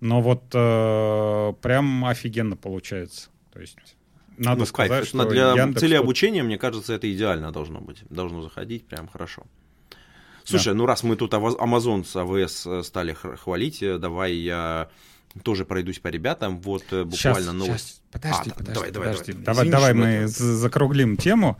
Но 0.00 0.20
вот 0.20 0.44
э, 0.52 1.52
прям 1.62 2.04
офигенно 2.04 2.56
получается. 2.56 3.30
То 3.52 3.60
есть 3.60 3.76
надо 4.36 4.60
ну, 4.60 4.66
сказать, 4.66 4.90
кайф, 4.90 5.06
что 5.06 5.24
для 5.24 5.52
Яндекс 5.52 5.80
цели 5.80 5.94
обучения, 5.94 6.42
мне 6.42 6.58
кажется, 6.58 6.92
это 6.92 7.10
идеально 7.12 7.52
должно 7.52 7.80
быть. 7.80 8.02
Должно 8.10 8.42
заходить 8.42 8.86
прям 8.86 9.08
хорошо. 9.08 9.44
Слушай, 10.44 10.68
да. 10.68 10.74
ну 10.74 10.86
раз 10.86 11.02
мы 11.02 11.16
тут 11.16 11.32
Amazon 11.34 12.04
с 12.04 12.14
AWS 12.14 12.80
э, 12.80 12.82
стали 12.84 13.12
хвалить, 13.14 13.82
э, 13.82 13.98
давай 13.98 14.34
я 14.34 14.88
тоже 15.42 15.64
пройдусь 15.64 15.98
по 15.98 16.08
ребятам. 16.08 16.60
Вот 16.60 16.84
э, 16.90 17.04
буквально 17.04 17.40
сейчас, 17.40 17.52
новость. 17.52 17.86
Сейчас. 17.86 18.02
Подожди, 18.10 18.50
а, 18.50 18.54
подожди, 18.54 18.90
давай, 18.90 19.08
подожди. 19.12 19.32
Давай, 19.32 19.68
давай, 19.68 19.92
давай 19.92 19.94
мы 19.94 20.26
закруглим 20.28 21.16
тему. 21.16 21.58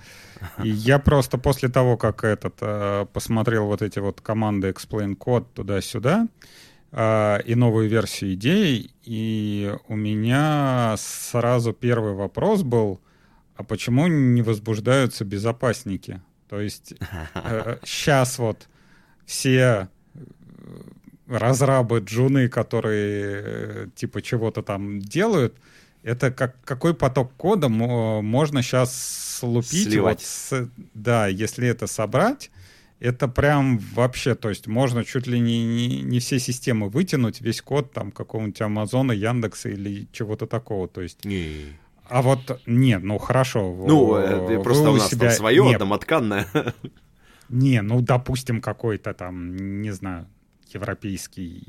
И 0.63 0.69
я 0.69 0.99
просто 0.99 1.39
после 1.39 1.69
того, 1.69 1.97
как 1.97 2.25
этот 2.25 2.59
посмотрел 3.13 3.67
вот 3.67 3.83
эти 3.83 3.99
вот 3.99 4.21
команды 4.21 4.69
Explain 4.69 5.17
Code 5.17 5.47
туда-сюда 5.55 6.29
и 6.93 7.55
новую 7.55 7.89
версию 7.89 8.35
идей, 8.35 8.91
и 9.03 9.75
у 9.89 9.97
меня 9.97 10.95
сразу 10.99 11.73
первый 11.73 12.15
вопрос 12.15 12.63
был, 12.63 13.01
а 13.57 13.65
почему 13.65 14.07
не 14.07 14.43
возбуждаются 14.43 15.25
безопасники? 15.25 16.21
То 16.49 16.61
есть 16.61 16.95
сейчас 17.85 18.39
вот 18.39 18.69
все 19.25 19.89
э, 20.15 20.21
разрабы, 21.29 21.99
джуны, 21.99 22.49
которые 22.49 23.43
э, 23.45 23.87
типа 23.95 24.23
чего-то 24.23 24.63
там 24.63 25.01
делают, 25.01 25.55
это 26.03 26.31
как, 26.31 26.57
какой 26.65 26.95
поток 26.95 27.33
кода 27.37 27.69
можно 27.69 28.63
сейчас 28.63 29.39
слупить. 29.39 29.97
Вот 29.99 30.21
с, 30.23 30.69
да, 30.95 31.27
если 31.27 31.67
это 31.67 31.87
собрать, 31.87 32.51
это 33.01 33.29
прям 33.29 33.79
вообще, 33.79 34.35
то 34.35 34.49
есть 34.49 34.67
можно 34.67 35.05
чуть 35.05 35.27
ли 35.27 35.39
не, 35.39 35.65
не, 35.65 36.03
не 36.03 36.19
все 36.21 36.39
системы 36.39 36.89
вытянуть, 36.89 37.41
весь 37.41 37.61
код 37.61 37.93
там 37.93 38.13
какого-нибудь 38.13 38.61
Амазона, 38.63 39.13
Яндекса 39.13 39.69
или 39.69 40.07
чего-то 40.13 40.47
такого. 40.47 40.89
То 40.89 41.03
есть... 41.03 41.25
Не. 41.25 41.77
А 42.09 42.23
вот 42.23 42.61
нет, 42.67 43.03
ну 43.03 43.19
хорошо. 43.19 43.75
Ну, 43.87 44.05
вы, 44.07 44.63
просто 44.63 44.91
у 44.91 44.97
нас 44.97 45.11
себя... 45.11 45.29
там 45.29 45.37
свое, 45.37 45.65
нет. 45.65 45.79
домотканное. 45.79 46.47
Не, 47.49 47.81
ну, 47.81 48.01
допустим, 48.01 48.61
какой-то 48.61 49.15
там, 49.15 49.81
не 49.81 49.93
знаю, 49.93 50.27
европейский, 50.75 51.63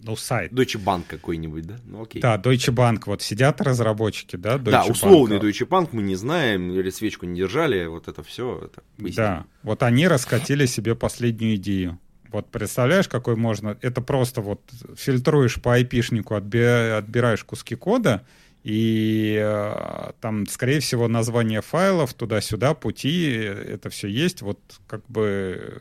ну, 0.00 0.16
сайт. 0.16 0.52
Deutsche 0.52 0.82
Bank 0.82 1.04
какой-нибудь, 1.08 1.66
да? 1.66 1.76
Ну, 1.84 2.02
окей. 2.02 2.22
Да, 2.22 2.36
Deutsche 2.36 2.72
Bank, 2.72 3.02
вот 3.06 3.22
сидят 3.22 3.60
разработчики, 3.60 4.36
да, 4.36 4.56
Deutsche 4.56 4.70
Да, 4.70 4.84
условный 4.84 5.38
Bank. 5.38 5.42
Deutsche 5.42 5.68
Bank 5.68 5.88
мы 5.92 6.02
не 6.02 6.16
знаем, 6.16 6.70
или 6.70 6.90
свечку 6.90 7.26
не 7.26 7.36
держали, 7.38 7.86
вот 7.86 8.08
это 8.08 8.22
все. 8.22 8.60
Это 8.64 8.82
да, 9.14 9.44
вот 9.62 9.82
они 9.82 10.08
раскатили 10.08 10.66
себе 10.66 10.94
последнюю 10.94 11.56
идею. 11.56 11.98
Вот 12.30 12.50
представляешь, 12.50 13.08
какой 13.08 13.36
можно... 13.36 13.76
Это 13.80 14.00
просто 14.00 14.40
вот 14.40 14.60
фильтруешь 14.96 15.60
по 15.60 15.74
айпишнику, 15.74 16.34
отбираешь 16.34 17.44
куски 17.44 17.74
кода, 17.74 18.24
и 18.64 19.38
э, 19.40 20.10
там, 20.20 20.46
скорее 20.46 20.80
всего, 20.80 21.08
название 21.08 21.62
файлов 21.62 22.12
туда-сюда, 22.12 22.74
пути, 22.74 23.30
это 23.32 23.88
все 23.88 24.08
есть. 24.08 24.42
Вот 24.42 24.58
как 24.86 25.06
бы 25.08 25.80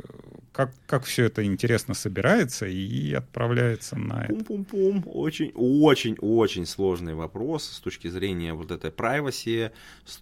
как, 0.57 0.71
как 0.87 1.03
все 1.03 1.25
это 1.25 1.45
интересно 1.45 1.93
собирается 1.93 2.65
и 2.65 3.13
отправляется 3.13 3.95
на 3.95 4.23
это. 4.23 4.33
Пум-пум-пум. 4.33 5.03
Очень, 5.05 5.51
очень, 5.53 6.17
очень 6.19 6.65
сложный 6.65 7.13
вопрос 7.13 7.63
с 7.63 7.79
точки 7.79 8.07
зрения 8.07 8.55
вот 8.55 8.71
этой 8.71 8.89
privacy. 8.89 9.71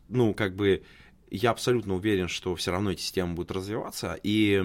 Ну, 0.09 0.33
как 0.33 0.57
бы 0.57 0.83
я 1.31 1.51
абсолютно 1.51 1.95
уверен, 1.95 2.27
что 2.27 2.53
все 2.55 2.71
равно 2.71 2.91
эти 2.91 2.99
системы 2.99 3.33
будут 3.33 3.51
развиваться, 3.51 4.19
и 4.23 4.61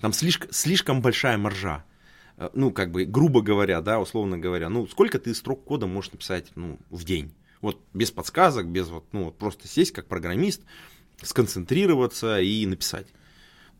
там 0.00 0.14
слишком, 0.14 0.50
слишком 0.52 1.02
большая 1.02 1.36
маржа 1.36 1.84
э, 2.38 2.48
ну, 2.54 2.70
как 2.70 2.90
бы, 2.90 3.04
грубо 3.04 3.42
говоря, 3.42 3.82
да, 3.82 4.00
условно 4.00 4.38
говоря, 4.38 4.70
ну, 4.70 4.86
сколько 4.86 5.18
ты 5.18 5.34
строк 5.34 5.64
кода 5.64 5.86
можешь 5.86 6.12
написать, 6.12 6.50
ну, 6.54 6.78
в 6.88 7.04
день? 7.04 7.34
Вот 7.60 7.78
без 7.92 8.10
подсказок, 8.10 8.68
без 8.68 8.88
вот, 8.88 9.04
ну, 9.12 9.24
вот 9.24 9.36
просто 9.36 9.68
сесть 9.68 9.92
как 9.92 10.06
программист, 10.06 10.62
сконцентрироваться 11.20 12.40
и 12.40 12.64
написать. 12.64 13.06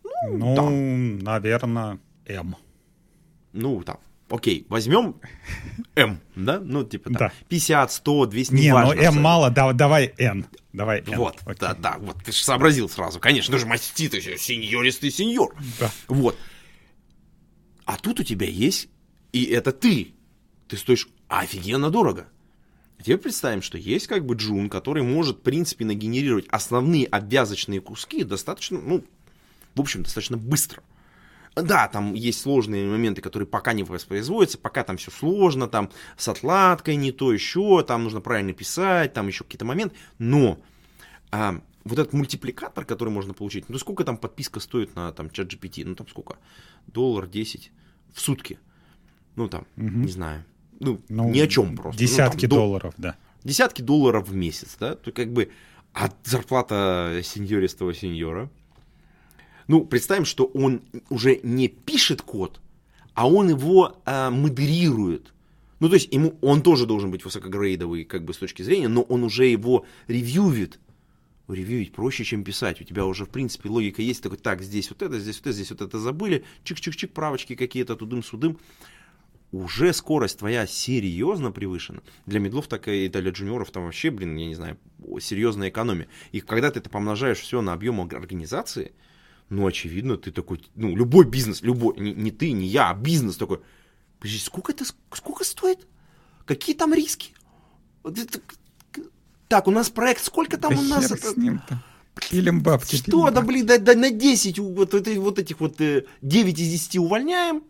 Ну, 0.02 0.36
ну 0.38 0.56
там. 0.56 1.18
наверное, 1.18 1.98
М. 2.26 2.56
Ну, 3.52 3.82
там, 3.82 3.98
окей, 4.28 4.66
возьмем 4.68 5.16
М, 5.96 6.20
да? 6.36 6.60
Ну, 6.60 6.84
типа 6.84 7.10
там, 7.10 7.18
да. 7.18 7.32
50, 7.48 7.92
100, 7.92 8.26
200, 8.26 8.54
не, 8.54 8.72
ну 8.72 8.92
М 8.92 9.20
мало, 9.20 9.50
да, 9.50 9.72
давай 9.72 10.12
N. 10.18 10.46
Давай 10.72 11.00
N. 11.00 11.16
Вот, 11.16 11.36
окей. 11.44 11.56
да, 11.60 11.74
да, 11.74 11.96
вот 11.98 12.16
ты 12.24 12.32
же 12.32 12.38
сообразил 12.44 12.88
сразу. 12.88 13.18
Конечно, 13.18 13.52
ты 13.52 13.58
же 13.58 13.66
маститый, 13.66 14.20
сеньористый 14.20 15.10
сеньор. 15.10 15.54
Да. 15.80 15.90
Вот. 16.08 16.36
А 17.84 17.96
тут 17.96 18.20
у 18.20 18.22
тебя 18.22 18.46
есть, 18.46 18.88
и 19.32 19.44
это 19.44 19.72
ты. 19.72 20.12
Ты 20.68 20.76
стоишь 20.76 21.08
офигенно 21.28 21.90
дорого. 21.90 22.28
Теперь 23.00 23.16
представим, 23.16 23.62
что 23.62 23.78
есть 23.78 24.06
как 24.06 24.26
бы 24.26 24.34
джун, 24.34 24.68
который 24.68 25.02
может, 25.02 25.38
в 25.38 25.40
принципе, 25.40 25.84
нагенерировать 25.84 26.46
основные 26.50 27.06
обвязочные 27.06 27.80
куски 27.80 28.24
достаточно, 28.24 28.78
ну, 28.78 29.04
в 29.74 29.80
общем, 29.80 30.02
достаточно 30.02 30.36
быстро. 30.36 30.82
Да, 31.56 31.88
там 31.88 32.14
есть 32.14 32.40
сложные 32.40 32.86
моменты, 32.86 33.20
которые 33.20 33.46
пока 33.46 33.72
не 33.72 33.82
воспроизводятся, 33.82 34.58
пока 34.58 34.84
там 34.84 34.96
все 34.96 35.10
сложно, 35.10 35.66
там 35.68 35.90
с 36.16 36.28
отладкой 36.28 36.96
не 36.96 37.12
то 37.12 37.32
еще, 37.32 37.82
там 37.82 38.04
нужно 38.04 38.20
правильно 38.20 38.52
писать, 38.52 39.12
там 39.12 39.26
еще 39.26 39.44
какие-то 39.44 39.64
моменты, 39.64 39.96
но 40.18 40.58
а, 41.32 41.60
вот 41.84 41.98
этот 41.98 42.12
мультипликатор, 42.12 42.84
который 42.84 43.10
можно 43.10 43.34
получить, 43.34 43.68
ну 43.68 43.78
сколько 43.78 44.04
там 44.04 44.16
подписка 44.16 44.60
стоит 44.60 44.94
на 44.94 45.12
там 45.12 45.28
чат 45.30 45.52
GPT, 45.52 45.82
ну 45.84 45.96
там 45.96 46.06
сколько, 46.08 46.36
доллар 46.86 47.26
10 47.26 47.72
в 48.14 48.20
сутки, 48.20 48.58
ну 49.34 49.48
там, 49.48 49.66
угу. 49.76 49.88
не 49.88 50.12
знаю, 50.12 50.44
ну, 50.78 51.00
ну, 51.08 51.30
ни 51.30 51.40
о 51.40 51.48
чем 51.48 51.76
просто. 51.76 51.98
Десятки 51.98 52.46
ну, 52.46 52.50
там, 52.50 52.58
долларов, 52.58 52.94
да. 52.96 53.16
Десятки 53.42 53.82
долларов 53.82 54.28
в 54.28 54.34
месяц, 54.34 54.76
да, 54.78 54.94
то 54.94 55.10
как 55.12 55.32
бы 55.32 55.50
от 55.92 56.14
зарплата 56.24 57.20
сеньористого 57.24 57.92
сеньора. 57.94 58.50
Ну, 59.70 59.84
представим, 59.84 60.24
что 60.24 60.46
он 60.46 60.82
уже 61.10 61.38
не 61.44 61.68
пишет 61.68 62.22
код, 62.22 62.60
а 63.14 63.28
он 63.28 63.50
его 63.50 63.96
э, 64.04 64.28
модерирует. 64.28 65.32
Ну, 65.78 65.88
то 65.88 65.94
есть 65.94 66.12
ему, 66.12 66.36
он 66.40 66.62
тоже 66.62 66.86
должен 66.86 67.12
быть 67.12 67.24
высокогрейдовый, 67.24 68.02
как 68.02 68.24
бы 68.24 68.34
с 68.34 68.38
точки 68.38 68.62
зрения, 68.62 68.88
но 68.88 69.02
он 69.02 69.22
уже 69.22 69.46
его 69.46 69.86
ревьювит. 70.08 70.80
Ревьюить 71.46 71.92
проще, 71.92 72.24
чем 72.24 72.42
писать. 72.42 72.80
У 72.80 72.84
тебя 72.84 73.06
уже, 73.06 73.26
в 73.26 73.28
принципе, 73.28 73.68
логика 73.68 74.02
есть. 74.02 74.24
Такой, 74.24 74.38
так, 74.38 74.60
здесь 74.60 74.90
вот 74.90 75.02
это, 75.02 75.20
здесь 75.20 75.36
вот 75.36 75.46
это, 75.46 75.52
здесь 75.52 75.70
вот 75.70 75.82
это 75.82 76.00
забыли. 76.00 76.42
Чик-чик-чик, 76.64 77.12
правочки 77.12 77.54
какие-то, 77.54 77.94
тудым-судым. 77.94 78.58
Уже 79.52 79.92
скорость 79.92 80.40
твоя 80.40 80.66
серьезно 80.66 81.52
превышена. 81.52 82.00
Для 82.26 82.40
медлов, 82.40 82.66
так 82.66 82.88
и 82.88 83.06
для 83.06 83.30
джуниоров 83.30 83.70
там 83.70 83.84
вообще, 83.84 84.10
блин, 84.10 84.34
я 84.34 84.46
не 84.46 84.56
знаю, 84.56 84.78
серьезная 85.20 85.68
экономия. 85.68 86.08
И 86.32 86.40
когда 86.40 86.72
ты 86.72 86.80
это 86.80 86.90
помножаешь 86.90 87.38
все 87.38 87.62
на 87.62 87.72
объем 87.72 88.00
организации, 88.00 88.90
ну, 89.50 89.66
очевидно, 89.66 90.16
ты 90.16 90.30
такой, 90.30 90.62
ну, 90.76 90.94
любой 90.96 91.26
бизнес, 91.26 91.60
любой, 91.62 91.98
не, 91.98 92.14
не 92.14 92.30
ты, 92.30 92.52
не 92.52 92.66
я, 92.66 92.90
а 92.90 92.94
бизнес 92.94 93.36
такой, 93.36 93.60
сколько 94.24 94.72
это, 94.72 94.84
сколько 95.12 95.44
стоит? 95.44 95.86
Какие 96.46 96.76
там 96.76 96.94
риски? 96.94 97.32
Так, 99.48 99.66
у 99.66 99.72
нас 99.72 99.90
проект, 99.90 100.24
сколько 100.24 100.56
там 100.56 100.74
да 100.74 100.80
у 100.80 100.84
нас? 100.84 101.10
Это... 101.10 101.32
с 101.32 101.36
ним-то. 101.36 101.82
Пилим 102.30 102.62
бабки. 102.62 102.96
Что, 102.96 103.10
пилим 103.10 103.34
да, 103.34 103.40
блин, 103.40 103.66
да, 103.66 103.78
да 103.78 103.94
на 103.94 104.10
10, 104.10 104.58
вот, 104.60 104.92
вот, 104.92 105.08
вот 105.08 105.38
этих 105.40 105.60
вот 105.60 105.76
9 105.78 106.04
э, 106.20 106.62
из 106.62 106.68
10 106.68 106.96
увольняем, 106.98 107.64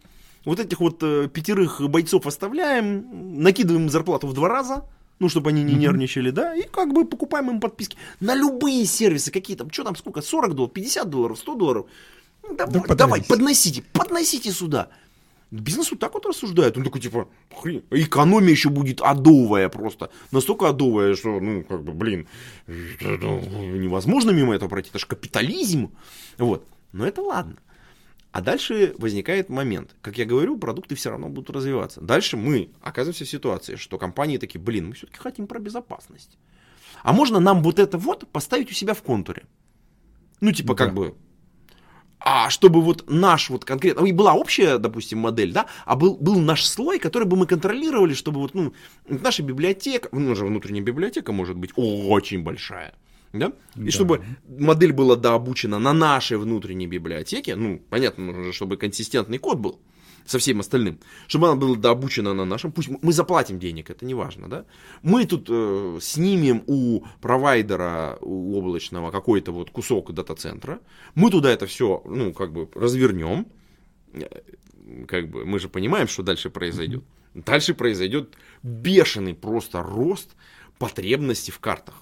вот 0.45 0.61
этих 0.61 0.81
вот 0.81 1.03
э, 1.03 1.29
пятерых 1.33 1.81
бойцов 1.89 2.27
оставляем, 2.27 3.43
накидываем 3.43 3.89
зарплату 3.89 4.27
в 4.27 4.35
два 4.35 4.49
раза, 4.49 4.85
ну, 5.21 5.29
чтобы 5.29 5.51
они 5.51 5.63
не 5.63 5.75
mm-hmm. 5.75 5.79
нервничали, 5.79 6.31
да, 6.31 6.55
и 6.55 6.63
как 6.63 6.93
бы 6.93 7.05
покупаем 7.05 7.51
им 7.51 7.61
подписки 7.61 7.97
на 8.19 8.35
любые 8.35 8.85
сервисы, 8.87 9.31
какие 9.31 9.57
там, 9.57 9.71
что 9.71 9.85
там, 9.85 9.95
сколько, 9.95 10.23
40 10.23 10.55
долларов, 10.55 10.75
50 10.75 11.09
долларов, 11.09 11.39
100 11.39 11.55
долларов. 11.55 11.87
Да, 12.57 12.67
да 12.67 12.95
давай, 12.95 13.23
подносите, 13.23 13.85
подносите 13.93 14.51
сюда. 14.51 14.89
Бизнес 15.51 15.91
вот 15.91 15.99
так 16.01 16.15
вот 16.15 16.27
рассуждает. 16.27 16.77
Он 16.77 16.85
такой, 16.85 17.01
типа, 17.01 17.29
хрень, 17.55 17.85
экономия 17.91 18.51
еще 18.51 18.69
будет 18.71 19.01
адовая 19.01 19.69
просто. 19.69 20.11
Настолько 20.31 20.69
адовая, 20.69 21.17
что, 21.17 21.41
ну, 21.41 21.65
как 21.65 21.83
бы, 21.83 21.93
блин, 21.93 22.29
невозможно 22.69 24.31
мимо 24.31 24.55
этого 24.55 24.69
пройти. 24.69 24.91
Это 24.91 25.01
же 25.01 25.07
капитализм. 25.07 25.91
Вот. 26.39 26.67
Но 26.93 27.05
это 27.05 27.21
ладно. 27.21 27.57
А 28.33 28.41
дальше 28.41 28.95
возникает 28.99 29.49
момент. 29.49 29.97
Как 30.03 30.17
я 30.17 30.25
говорю, 30.25 30.57
продукты 30.57 30.95
все 30.95 31.11
равно 31.11 31.29
будут 31.29 31.51
развиваться. 31.51 32.01
Дальше 32.01 32.37
мы 32.37 32.71
оказываемся 32.81 33.25
в 33.25 33.29
ситуации, 33.29 33.75
что 33.75 33.99
компании 33.99 34.39
такие, 34.39 34.61
блин, 34.61 34.89
мы 34.89 34.95
все-таки 34.95 35.19
хотим 35.19 35.47
про 35.47 35.59
безопасность. 35.59 36.39
А 37.03 37.13
можно 37.13 37.41
нам 37.41 37.63
вот 37.63 37.79
это 37.79 37.99
вот 37.99 38.29
поставить 38.29 38.71
у 38.71 38.75
себя 38.75 38.95
в 38.95 39.03
контуре? 39.03 39.45
Ну, 40.41 40.53
типа, 40.53 40.75
да. 40.75 40.85
как 40.85 40.95
бы, 40.95 41.15
а 42.21 42.51
чтобы 42.51 42.83
вот 42.83 43.11
наш 43.11 43.51
вот 43.51 43.65
конкретно, 43.65 44.05
и 44.05 44.13
была 44.13 44.35
общая, 44.35 44.79
допустим, 44.79 45.19
модель, 45.19 45.53
да, 45.53 45.67
а 45.87 45.97
был, 45.97 46.17
был 46.17 46.39
наш 46.39 46.67
слой, 46.67 46.99
который 46.99 47.25
бы 47.25 47.37
мы 47.37 47.47
контролировали, 47.47 48.15
чтобы 48.15 48.41
вот, 48.41 48.55
ну, 48.55 48.75
наша 49.09 49.43
библиотека, 49.43 50.09
ну, 50.13 50.35
же 50.35 50.45
внутренняя 50.45 50.85
библиотека 50.85 51.33
может 51.33 51.57
быть 51.57 51.73
очень 51.77 52.43
большая, 52.43 52.95
да, 53.33 53.53
и 53.77 53.85
да. 53.85 53.91
чтобы 53.91 54.25
модель 54.47 54.93
была 54.93 55.17
дообучена 55.17 55.79
на 55.79 55.93
нашей 55.93 56.37
внутренней 56.37 56.87
библиотеке, 56.87 57.55
ну, 57.57 57.81
понятно, 57.91 58.25
нужно, 58.25 58.53
чтобы 58.53 58.77
консистентный 58.77 59.39
код 59.39 59.59
был, 59.59 59.81
со 60.27 60.39
всем 60.39 60.61
остальным, 60.61 61.01
чтобы 61.29 61.49
она 61.49 61.57
была 61.57 61.77
дообучена 61.77 62.35
на 62.35 62.45
нашем, 62.45 62.73
пусть 62.73 62.89
мы 62.89 63.13
заплатим 63.13 63.59
денег, 63.59 63.91
это 63.91 64.05
не 64.05 64.15
важно, 64.15 64.49
да, 64.49 64.65
мы 65.03 65.27
тут 65.27 65.47
э, 65.49 65.99
снимем 66.01 66.63
у 66.67 67.05
провайдера 67.21 68.19
у 68.21 68.57
облачного 68.57 69.11
какой-то 69.11 69.53
вот 69.53 69.71
кусок 69.71 70.13
дата-центра, 70.13 70.81
мы 71.15 71.31
туда 71.31 71.51
это 71.51 71.67
все, 71.67 72.03
ну, 72.05 72.33
как 72.33 72.53
бы 72.53 72.69
развернем, 72.75 73.47
э, 74.13 74.27
как 75.07 75.31
бы 75.31 75.45
мы 75.45 75.59
же 75.59 75.69
понимаем, 75.69 76.09
что 76.09 76.23
дальше 76.23 76.51
произойдет. 76.51 77.05
Дальше 77.35 77.75
произойдет 77.75 78.35
бешеный 78.65 79.35
просто 79.35 79.85
рост 79.85 80.35
потребностей 80.79 81.53
в 81.53 81.61
картах 81.61 81.95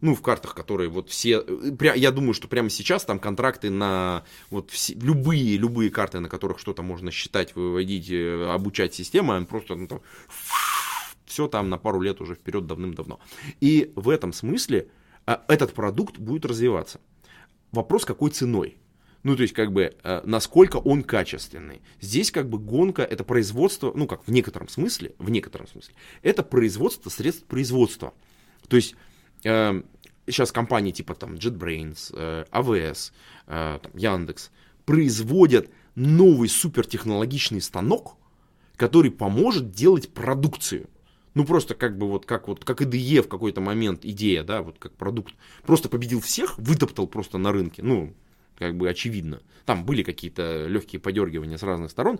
ну, 0.00 0.14
в 0.14 0.22
картах, 0.22 0.54
которые 0.54 0.88
вот 0.88 1.10
все, 1.10 1.44
э, 1.46 1.92
я 1.96 2.10
думаю, 2.10 2.34
что 2.34 2.48
прямо 2.48 2.70
сейчас 2.70 3.04
там 3.04 3.18
контракты 3.18 3.70
на 3.70 4.24
вот 4.50 4.70
все, 4.70 4.94
любые, 4.94 5.56
любые 5.56 5.90
карты, 5.90 6.20
на 6.20 6.28
которых 6.28 6.58
что-то 6.58 6.82
можно 6.82 7.10
считать, 7.10 7.56
выводить, 7.56 8.10
э, 8.10 8.50
обучать 8.50 8.94
систему, 8.94 9.44
просто 9.46 9.74
ну, 9.74 9.86
там, 9.86 10.00
все 11.26 11.48
там 11.48 11.68
на 11.68 11.78
пару 11.78 12.00
лет 12.00 12.20
уже 12.20 12.34
вперед 12.34 12.66
давным-давно. 12.66 13.18
И 13.60 13.92
в 13.96 14.08
этом 14.08 14.32
смысле 14.32 14.88
а, 15.26 15.44
этот 15.48 15.74
продукт 15.74 16.18
будет 16.18 16.46
развиваться. 16.46 17.00
Вопрос, 17.72 18.04
какой 18.04 18.30
ценой? 18.30 18.78
Ну, 19.24 19.36
то 19.36 19.42
есть, 19.42 19.52
как 19.52 19.72
бы, 19.72 19.96
э, 20.02 20.20
насколько 20.24 20.76
он 20.76 21.02
качественный. 21.02 21.82
Здесь, 22.00 22.30
как 22.30 22.48
бы, 22.48 22.58
гонка, 22.58 23.02
это 23.02 23.24
производство, 23.24 23.92
ну, 23.94 24.06
как 24.06 24.26
в 24.26 24.30
некотором 24.30 24.68
смысле, 24.68 25.14
в 25.18 25.28
некотором 25.28 25.66
смысле, 25.66 25.94
это 26.22 26.44
производство 26.44 27.10
средств 27.10 27.44
производства. 27.44 28.14
То 28.68 28.76
есть, 28.76 28.94
э, 29.44 29.82
сейчас 30.26 30.52
компании 30.52 30.92
типа 30.92 31.14
там 31.14 31.34
JetBrains, 31.34 32.12
э, 32.14 32.44
AWS, 32.50 33.12
э, 33.46 33.78
Яндекс 33.94 34.50
производят 34.84 35.68
новый 35.94 36.48
супертехнологичный 36.48 37.60
станок, 37.60 38.16
который 38.76 39.10
поможет 39.10 39.72
делать 39.72 40.12
продукцию. 40.12 40.88
Ну, 41.34 41.44
просто 41.44 41.74
как 41.74 41.98
бы 41.98 42.08
вот 42.08 42.26
как 42.26 42.48
вот, 42.48 42.64
как 42.64 42.80
IDE 42.80 43.22
в 43.22 43.28
какой-то 43.28 43.60
момент 43.60 44.04
идея, 44.04 44.42
да, 44.42 44.62
вот 44.62 44.78
как 44.78 44.92
продукт. 44.94 45.34
Просто 45.64 45.88
победил 45.88 46.20
всех, 46.20 46.58
вытоптал 46.58 47.06
просто 47.06 47.38
на 47.38 47.52
рынке. 47.52 47.82
Ну, 47.82 48.14
как 48.56 48.76
бы 48.76 48.88
очевидно. 48.88 49.40
Там 49.64 49.84
были 49.84 50.02
какие-то 50.02 50.66
легкие 50.66 51.00
подергивания 51.00 51.56
с 51.56 51.62
разных 51.62 51.90
сторон. 51.90 52.18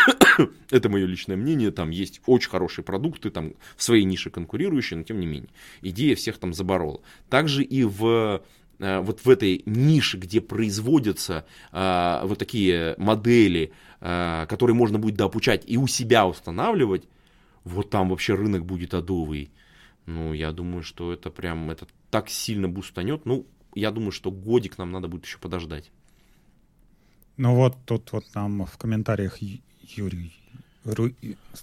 Это 0.70 0.88
мое 0.88 1.06
личное 1.06 1.36
мнение, 1.36 1.70
там 1.70 1.90
есть 1.90 2.20
очень 2.26 2.50
хорошие 2.50 2.84
продукты, 2.84 3.30
там 3.30 3.54
в 3.76 3.82
своей 3.82 4.04
нише 4.04 4.30
конкурирующие, 4.30 4.98
но 4.98 5.04
тем 5.04 5.20
не 5.20 5.26
менее, 5.26 5.50
идея 5.80 6.14
всех 6.16 6.38
там 6.38 6.52
заборола. 6.52 7.00
Также 7.28 7.62
и 7.62 7.84
в 7.84 8.42
э, 8.78 9.00
вот 9.00 9.24
в 9.24 9.28
этой 9.28 9.62
нише, 9.66 10.18
где 10.18 10.40
производятся 10.40 11.46
а, 11.70 12.24
вот 12.26 12.38
такие 12.38 12.94
модели, 12.98 13.72
а, 14.00 14.46
которые 14.46 14.74
можно 14.74 14.98
будет 14.98 15.16
дообучать 15.16 15.64
и 15.66 15.76
у 15.76 15.86
себя 15.86 16.26
устанавливать, 16.26 17.04
вот 17.64 17.90
там 17.90 18.08
вообще 18.08 18.34
рынок 18.34 18.64
будет 18.64 18.94
адовый. 18.94 19.50
Ну, 20.06 20.32
я 20.32 20.50
думаю, 20.50 20.82
что 20.82 21.12
это 21.12 21.30
прям, 21.30 21.70
это 21.70 21.86
так 22.10 22.28
сильно 22.28 22.68
бустанет. 22.68 23.24
Ну, 23.24 23.46
я 23.74 23.90
думаю, 23.90 24.10
что 24.10 24.30
годик 24.30 24.78
нам 24.78 24.90
надо 24.90 25.08
будет 25.08 25.24
еще 25.24 25.38
подождать. 25.38 25.90
Ну 27.36 27.54
вот 27.56 27.76
тут 27.86 28.12
вот 28.12 28.24
нам 28.34 28.66
в 28.66 28.76
комментариях 28.76 29.38
Юрий, 29.88 30.34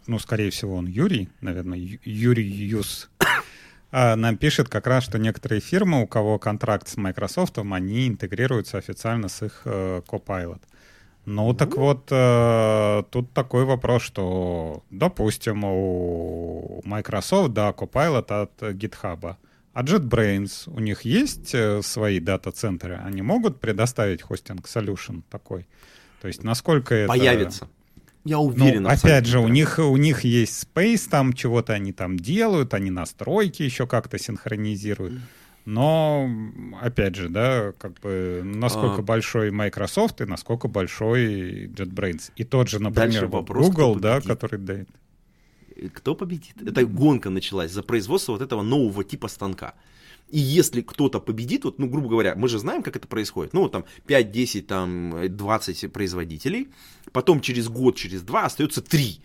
ну, 0.08 0.19
скорее 0.19 0.49
всего, 0.49 0.75
он 0.75 0.88
Юрий, 0.88 1.29
наверное, 1.41 1.77
Юрий 2.03 2.47
Юс, 2.47 3.10
а, 3.91 4.15
нам 4.15 4.38
пишет 4.38 4.69
как 4.69 4.88
раз, 4.88 5.03
что 5.03 5.19
некоторые 5.19 5.62
фирмы, 5.62 6.01
у 6.01 6.08
кого 6.08 6.39
контракт 6.39 6.88
с 6.88 6.97
Microsoft, 6.97 7.58
они 7.58 8.08
интегрируются 8.08 8.77
официально 8.77 9.27
с 9.27 9.45
их 9.45 9.62
э, 9.65 10.01
Copilot. 10.08 10.62
Ну, 11.25 11.53
так 11.53 11.75
вот, 11.75 12.08
э, 12.12 13.03
тут 13.12 13.34
такой 13.34 13.65
вопрос, 13.65 14.03
что, 14.03 14.84
допустим, 14.89 15.63
у 15.63 16.82
Microsoft, 16.86 17.53
да, 17.53 17.69
Copilot 17.71 18.41
от 18.41 18.62
GitHub, 18.62 19.36
а 19.73 19.84
JetBrains, 19.84 20.69
у 20.73 20.79
них 20.79 21.01
есть 21.03 21.53
э, 21.53 21.82
свои 21.84 22.19
дата-центры? 22.19 22.99
Они 23.05 23.21
могут 23.21 23.60
предоставить 23.60 24.21
хостинг 24.21 24.65
solution 24.65 25.21
такой? 25.29 25.67
То 26.21 26.27
есть 26.27 26.43
насколько 26.43 26.95
это... 26.95 27.08
Появится. 27.08 27.69
Я 28.25 28.39
уверен. 28.39 28.84
Ну, 28.84 28.89
опять 28.89 29.25
же, 29.25 29.39
у 29.39 29.47
них, 29.47 29.79
у 29.79 29.97
них 29.97 30.23
есть 30.23 30.67
Space, 30.67 31.10
там 31.10 31.34
чего-то 31.34 31.73
они 31.73 31.93
там 31.93 32.17
делают, 32.17 32.73
они 32.73 32.91
настройки 32.91 33.63
еще 33.63 33.88
как-то 33.88 34.19
синхронизируют. 34.19 35.21
Но, 35.65 36.29
опять 36.82 37.15
же, 37.15 37.29
да, 37.29 37.73
как 37.77 37.99
бы, 37.99 38.41
насколько 38.43 39.01
а... 39.01 39.03
большой 39.03 39.51
Microsoft 39.51 40.19
и 40.21 40.25
насколько 40.25 40.67
большой 40.67 41.67
JetBrains. 41.67 42.32
И 42.36 42.43
тот 42.43 42.69
же, 42.69 42.79
например, 42.79 43.27
вопрос, 43.27 43.67
Google, 43.67 43.95
да, 43.95 44.19
который 44.19 44.60
дает. 44.60 44.89
Кто 45.93 46.15
победит? 46.15 46.55
Это 46.65 46.86
гонка 46.86 47.29
началась 47.29 47.71
за 47.71 47.84
производство 47.84 48.34
вот 48.34 48.41
этого 48.41 48.63
нового 48.63 49.03
типа 49.03 49.27
станка. 49.27 49.75
И 50.31 50.39
если 50.39 50.81
кто-то 50.81 51.19
победит, 51.19 51.63
вот, 51.63 51.79
ну, 51.79 51.87
грубо 51.87 52.09
говоря, 52.09 52.35
мы 52.35 52.47
же 52.47 52.59
знаем, 52.59 52.83
как 52.83 52.95
это 52.95 53.07
происходит. 53.07 53.53
Ну, 53.53 53.61
вот 53.61 53.71
там 53.71 53.85
5, 54.05 54.31
10, 54.31 54.67
там 54.67 55.35
20 55.35 55.91
производителей. 55.91 56.69
Потом 57.11 57.41
через 57.41 57.67
год, 57.67 57.95
через 57.95 58.21
два 58.21 58.45
остается 58.45 58.81
3. 58.81 59.21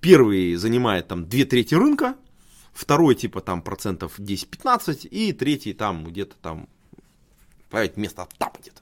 Первый 0.00 0.54
занимает 0.56 1.08
там 1.08 1.28
2 1.28 1.44
трети 1.44 1.74
рынка. 1.74 2.16
Второй 2.72 3.14
типа 3.14 3.40
там 3.40 3.62
процентов 3.62 4.18
10-15. 4.18 5.08
И 5.08 5.32
третий 5.32 5.74
там 5.74 6.04
где-то 6.04 6.36
там 6.42 6.68
место 7.96 8.26
там 8.38 8.52
где-то. 8.60 8.80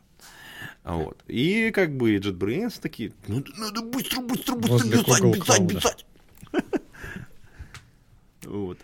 Вот. 0.84 1.22
И 1.26 1.70
как 1.72 1.96
бы 1.96 2.16
JetBrains 2.16 2.80
такие, 2.80 3.12
ну, 3.26 3.44
надо 3.58 3.82
быстро, 3.82 4.20
быстро, 4.20 4.54
быстро 4.54 4.88
бежать, 4.88 5.24
бежать, 5.24 5.62
бежать. 5.62 6.06
Вот. 8.44 8.78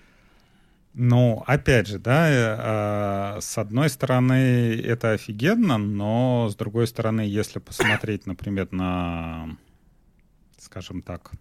Ну, 0.94 1.42
опять 1.46 1.86
же, 1.86 1.98
да, 1.98 2.28
э, 2.28 3.36
э, 3.36 3.40
с 3.40 3.56
одной 3.56 3.88
стороны, 3.88 4.78
это 4.78 5.12
офигенно, 5.12 5.78
но 5.78 6.48
с 6.50 6.54
другой 6.54 6.86
стороны, 6.86 7.22
если 7.22 7.60
посмотреть, 7.60 8.26
например, 8.26 8.68
на, 8.72 9.56
скажем 10.58 11.00
так, 11.00 11.32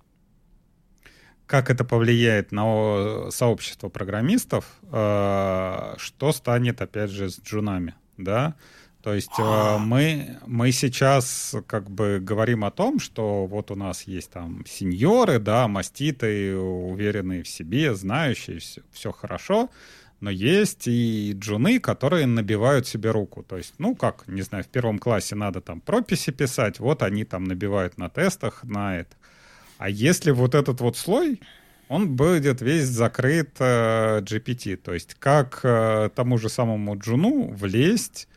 как 1.48 1.70
это 1.70 1.84
повлияет 1.84 2.54
на 2.54 3.30
сообщество 3.30 3.90
программистов, 3.90 4.80
э, 4.84 5.96
что 5.98 6.32
станет, 6.32 6.82
опять 6.82 7.10
же, 7.10 7.30
с 7.30 7.42
джунами, 7.42 7.96
да? 8.16 8.56
То 9.04 9.14
есть 9.16 9.32
э, 9.40 9.78
мы, 9.80 10.38
мы 10.46 10.72
сейчас 10.72 11.56
как 11.68 11.90
бы 11.90 12.20
говорим 12.22 12.64
о 12.64 12.72
том, 12.72 13.00
что 13.00 13.48
вот 13.48 13.72
у 13.72 13.76
нас 13.76 14.04
есть 14.04 14.32
там 14.32 14.64
сеньоры, 14.68 15.40
да, 15.40 15.68
маститы, 15.68 16.56
уверенные 16.56 17.44
в 17.44 17.48
себе, 17.48 17.96
знающие, 17.96 18.60
все, 18.60 18.82
все 18.92 19.12
хорошо, 19.12 19.70
но 20.20 20.30
есть 20.30 20.88
и 20.88 21.34
джуны, 21.34 21.80
которые 21.80 22.28
набивают 22.28 22.88
себе 22.88 23.10
руку. 23.10 23.44
То 23.44 23.58
есть, 23.58 23.74
ну, 23.80 23.96
как, 23.96 24.28
не 24.28 24.44
знаю, 24.44 24.64
в 24.64 24.68
первом 24.68 25.00
классе 25.00 25.36
надо 25.36 25.62
там 25.62 25.82
прописи 25.82 26.32
писать, 26.32 26.80
вот 26.80 27.02
они 27.02 27.26
там 27.26 27.46
набивают 27.46 27.98
на 27.98 28.08
тестах 28.10 28.64
на 28.64 28.98
это. 29.00 29.16
А 29.80 29.90
если 29.90 30.30
вот 30.30 30.54
этот 30.54 30.80
вот 30.80 30.96
слой, 30.96 31.42
он 31.88 32.16
будет 32.16 32.62
весь 32.62 32.86
закрыт 32.86 33.56
э, 33.60 34.22
GPT. 34.22 34.78
То 34.78 34.94
есть 34.94 35.16
как 35.16 35.60
э, 35.64 36.10
тому 36.16 36.38
же 36.38 36.50
самому 36.50 36.98
джуну 36.98 37.48
влезть 37.52 38.28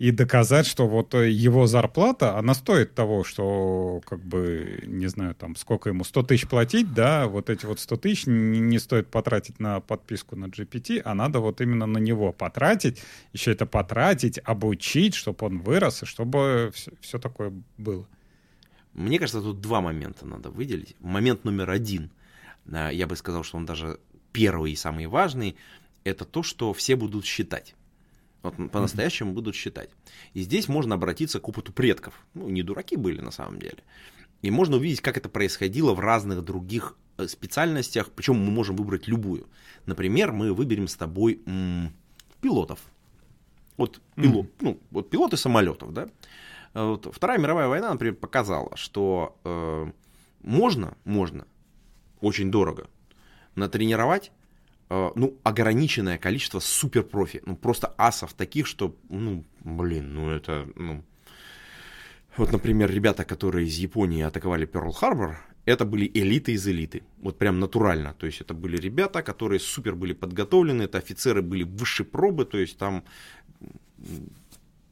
и 0.00 0.12
доказать, 0.12 0.66
что 0.66 0.88
вот 0.88 1.12
его 1.12 1.66
зарплата, 1.66 2.38
она 2.38 2.54
стоит 2.54 2.94
того, 2.94 3.22
что, 3.22 4.00
как 4.06 4.24
бы, 4.24 4.82
не 4.86 5.08
знаю, 5.08 5.34
там, 5.34 5.54
сколько 5.56 5.90
ему, 5.90 6.04
100 6.04 6.22
тысяч 6.22 6.48
платить, 6.48 6.94
да, 6.94 7.26
вот 7.26 7.50
эти 7.50 7.66
вот 7.66 7.80
100 7.80 7.96
тысяч 7.98 8.26
не, 8.26 8.60
не 8.60 8.78
стоит 8.78 9.08
потратить 9.08 9.60
на 9.60 9.80
подписку 9.80 10.36
на 10.36 10.46
GPT, 10.46 11.02
а 11.04 11.14
надо 11.14 11.40
вот 11.40 11.60
именно 11.60 11.84
на 11.84 11.98
него 11.98 12.32
потратить, 12.32 13.02
еще 13.34 13.52
это 13.52 13.66
потратить, 13.66 14.40
обучить, 14.42 15.14
чтобы 15.14 15.44
он 15.44 15.58
вырос, 15.58 16.02
и 16.02 16.06
чтобы 16.06 16.72
все, 16.74 16.92
все 17.02 17.18
такое 17.18 17.52
было. 17.76 18.06
Мне 18.94 19.18
кажется, 19.18 19.42
тут 19.42 19.60
два 19.60 19.82
момента 19.82 20.24
надо 20.24 20.48
выделить. 20.48 20.96
Момент 21.00 21.44
номер 21.44 21.68
один, 21.68 22.10
я 22.64 23.06
бы 23.06 23.16
сказал, 23.16 23.42
что 23.42 23.58
он 23.58 23.66
даже 23.66 24.00
первый 24.32 24.72
и 24.72 24.76
самый 24.76 25.08
важный, 25.08 25.56
это 26.04 26.24
то, 26.24 26.42
что 26.42 26.72
все 26.72 26.96
будут 26.96 27.26
считать. 27.26 27.74
Вот 28.42 28.54
по-настоящему 28.70 29.32
будут 29.32 29.54
считать. 29.54 29.90
И 30.32 30.40
здесь 30.40 30.68
можно 30.68 30.94
обратиться 30.94 31.40
к 31.40 31.48
опыту 31.48 31.72
предков. 31.72 32.14
Ну, 32.34 32.48
не 32.48 32.62
дураки 32.62 32.96
были 32.96 33.20
на 33.20 33.30
самом 33.30 33.58
деле. 33.58 33.78
И 34.42 34.50
можно 34.50 34.76
увидеть, 34.76 35.02
как 35.02 35.18
это 35.18 35.28
происходило 35.28 35.92
в 35.92 36.00
разных 36.00 36.42
других 36.42 36.96
э, 37.18 37.28
специальностях, 37.28 38.10
причем 38.10 38.36
мы 38.36 38.50
можем 38.50 38.76
выбрать 38.76 39.08
любую. 39.08 39.46
Например, 39.84 40.32
мы 40.32 40.54
выберем 40.54 40.88
с 40.88 40.96
тобой 40.96 41.42
м- 41.44 41.92
пилотов. 42.40 42.80
Вот, 43.76 44.00
пилот, 44.14 44.46
mm-hmm. 44.46 44.56
ну, 44.60 44.80
вот 44.90 45.10
пилоты 45.10 45.36
самолетов, 45.36 45.92
да. 45.92 46.08
Вот, 46.72 47.14
Вторая 47.14 47.38
мировая 47.38 47.68
война, 47.68 47.90
например, 47.90 48.14
показала, 48.14 48.76
что 48.76 49.38
э, 49.44 49.90
можно, 50.42 50.96
можно, 51.04 51.46
очень 52.20 52.50
дорого, 52.50 52.88
натренировать 53.54 54.30
Э, 54.30 54.39
ну, 54.90 55.38
ограниченное 55.44 56.18
количество 56.18 56.60
суперпрофи, 56.60 57.42
ну, 57.46 57.56
просто 57.56 57.94
асов 57.96 58.32
таких, 58.34 58.66
что, 58.66 58.96
ну, 59.08 59.44
блин, 59.64 60.14
ну, 60.14 60.30
это, 60.30 60.68
ну... 60.76 61.04
Вот, 62.36 62.52
например, 62.52 62.90
ребята, 62.90 63.24
которые 63.24 63.66
из 63.66 63.76
Японии 63.76 64.22
атаковали 64.22 64.66
Перл-Харбор, 64.66 65.36
это 65.64 65.84
были 65.84 66.10
элиты 66.14 66.52
из 66.52 66.66
элиты. 66.66 67.02
Вот 67.18 67.38
прям 67.38 67.60
натурально. 67.60 68.14
То 68.14 68.26
есть 68.26 68.40
это 68.40 68.54
были 68.54 68.76
ребята, 68.76 69.22
которые 69.22 69.60
супер 69.60 69.94
были 69.94 70.12
подготовлены, 70.12 70.82
это 70.84 70.98
офицеры 70.98 71.42
были 71.42 71.64
высшей 71.64 72.06
пробы, 72.06 72.44
то 72.44 72.58
есть 72.58 72.78
там 72.78 73.04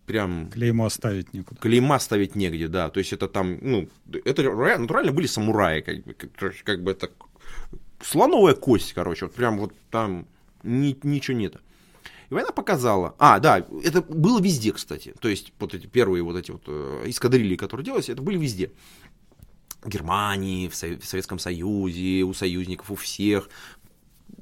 прям... 0.06 0.50
Клеймо 0.50 0.88
ставить 0.90 1.32
некуда. 1.32 1.60
Клейма 1.60 1.98
ставить 1.98 2.34
негде, 2.34 2.68
да. 2.68 2.90
То 2.90 2.98
есть 2.98 3.12
это 3.12 3.28
там, 3.28 3.58
ну, 3.62 3.88
это 4.24 4.42
натурально 4.78 5.12
были 5.12 5.26
самураи, 5.26 5.80
как 5.80 6.04
бы, 6.04 6.14
как, 6.14 6.54
как 6.64 6.82
бы 6.82 6.90
это 6.90 7.10
слоновая 8.00 8.54
кость, 8.54 8.92
короче, 8.92 9.26
вот 9.26 9.34
прям 9.34 9.58
вот 9.58 9.72
там 9.90 10.26
ни, 10.62 10.96
ничего 11.02 11.36
нет. 11.36 11.56
И 12.30 12.34
война 12.34 12.52
показала. 12.52 13.14
А, 13.18 13.38
да, 13.38 13.64
это 13.82 14.02
было 14.02 14.40
везде, 14.40 14.72
кстати. 14.72 15.14
То 15.20 15.28
есть, 15.28 15.52
вот 15.58 15.74
эти 15.74 15.86
первые 15.86 16.22
вот 16.22 16.36
эти 16.36 16.50
вот 16.50 16.62
э, 16.66 17.04
эскадрильи, 17.06 17.56
которые 17.56 17.84
делались, 17.86 18.10
это 18.10 18.20
были 18.20 18.36
везде. 18.36 18.70
В 19.82 19.88
Германии, 19.88 20.68
в, 20.68 20.74
в 20.74 21.04
Советском 21.04 21.38
Союзе, 21.38 22.22
у 22.24 22.34
союзников, 22.34 22.90
у 22.90 22.96
всех. 22.96 23.48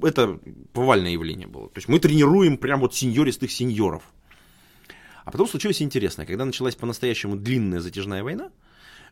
Это 0.01 0.37
повальное 0.73 1.11
явление 1.11 1.47
было. 1.47 1.69
То 1.69 1.77
есть 1.77 1.87
мы 1.87 1.99
тренируем 1.99 2.57
прям 2.57 2.81
вот 2.81 2.93
сеньористых 2.93 3.51
сеньоров. 3.51 4.03
А 5.23 5.31
потом 5.31 5.47
случилось 5.47 5.81
интересное. 5.81 6.25
Когда 6.25 6.43
началась 6.43 6.75
по-настоящему 6.75 7.37
длинная 7.37 7.79
затяжная 7.79 8.21
война, 8.21 8.51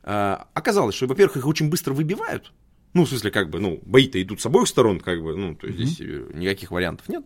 э, 0.03 0.37
оказалось, 0.53 0.95
что, 0.95 1.07
во-первых, 1.07 1.37
их 1.37 1.47
очень 1.47 1.69
быстро 1.69 1.93
выбивают, 1.93 2.51
ну, 2.95 3.03
в 3.03 3.09
смысле, 3.09 3.29
как 3.29 3.49
бы, 3.49 3.59
ну, 3.59 3.81
бои-то 3.85 4.21
идут 4.21 4.39
с 4.39 4.45
обоих 4.45 4.69
сторон, 4.69 5.01
как 5.01 5.21
бы, 5.21 5.35
ну, 5.35 5.53
то 5.53 5.67
есть 5.67 5.79
mm-hmm. 5.79 5.85
здесь 5.85 6.01
э, 6.01 6.31
никаких 6.33 6.71
вариантов 6.71 7.09
нет. 7.09 7.25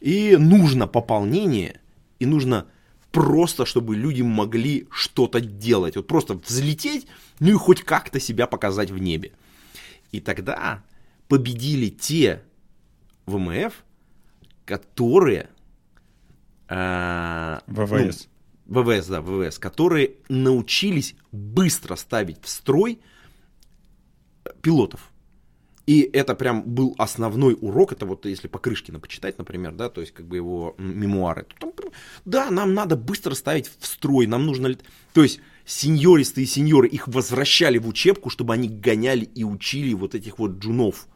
И 0.00 0.34
нужно 0.38 0.86
пополнение, 0.86 1.82
и 2.18 2.24
нужно 2.24 2.66
просто, 3.12 3.66
чтобы 3.66 3.96
люди 3.96 4.22
могли 4.22 4.88
что-то 4.90 5.40
делать. 5.40 5.96
Вот 5.96 6.06
просто 6.06 6.34
взлететь, 6.34 7.06
ну 7.38 7.50
и 7.50 7.52
хоть 7.52 7.82
как-то 7.82 8.18
себя 8.18 8.46
показать 8.46 8.90
в 8.90 8.96
небе. 8.96 9.32
И 10.10 10.20
тогда 10.20 10.82
победили 11.28 11.90
те 11.90 12.42
ВМФ, 13.26 13.84
которые... 14.64 15.50
Э, 16.70 17.58
ВВС. 17.66 18.26
Ну, 18.66 18.82
ВВС, 18.82 19.06
да, 19.08 19.20
ВВС, 19.20 19.58
которые 19.58 20.12
научились 20.30 21.14
быстро 21.30 21.94
ставить 21.96 22.42
в 22.42 22.48
строй 22.48 23.00
пилотов. 24.62 25.10
И 25.86 26.00
это 26.14 26.34
прям 26.34 26.62
был 26.62 26.94
основной 26.96 27.56
урок, 27.60 27.92
это 27.92 28.06
вот 28.06 28.24
если 28.24 28.48
по 28.48 28.58
Крышкину 28.58 29.00
почитать, 29.00 29.36
например, 29.36 29.72
да, 29.72 29.90
то 29.90 30.00
есть 30.00 30.14
как 30.14 30.26
бы 30.26 30.36
его 30.36 30.74
мемуары. 30.78 31.46
Там, 31.60 31.72
да, 32.24 32.50
нам 32.50 32.72
надо 32.72 32.96
быстро 32.96 33.34
ставить 33.34 33.70
в 33.78 33.86
строй, 33.86 34.26
нам 34.26 34.46
нужно... 34.46 34.74
То 35.12 35.22
есть 35.22 35.40
сеньористы 35.66 36.42
и 36.42 36.46
сеньоры 36.46 36.88
их 36.88 37.06
возвращали 37.06 37.76
в 37.76 37.86
учебку, 37.86 38.30
чтобы 38.30 38.54
они 38.54 38.68
гоняли 38.68 39.24
и 39.24 39.44
учили 39.44 39.92
вот 39.92 40.14
этих 40.14 40.38
вот 40.38 40.52
джунов. 40.52 41.06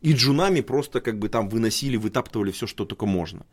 И 0.00 0.14
джунами 0.14 0.62
просто 0.62 1.02
как 1.02 1.18
бы 1.18 1.28
там 1.28 1.50
выносили, 1.50 1.96
вытаптывали 1.96 2.50
все, 2.50 2.66
что 2.66 2.86
только 2.86 3.04
можно. 3.04 3.44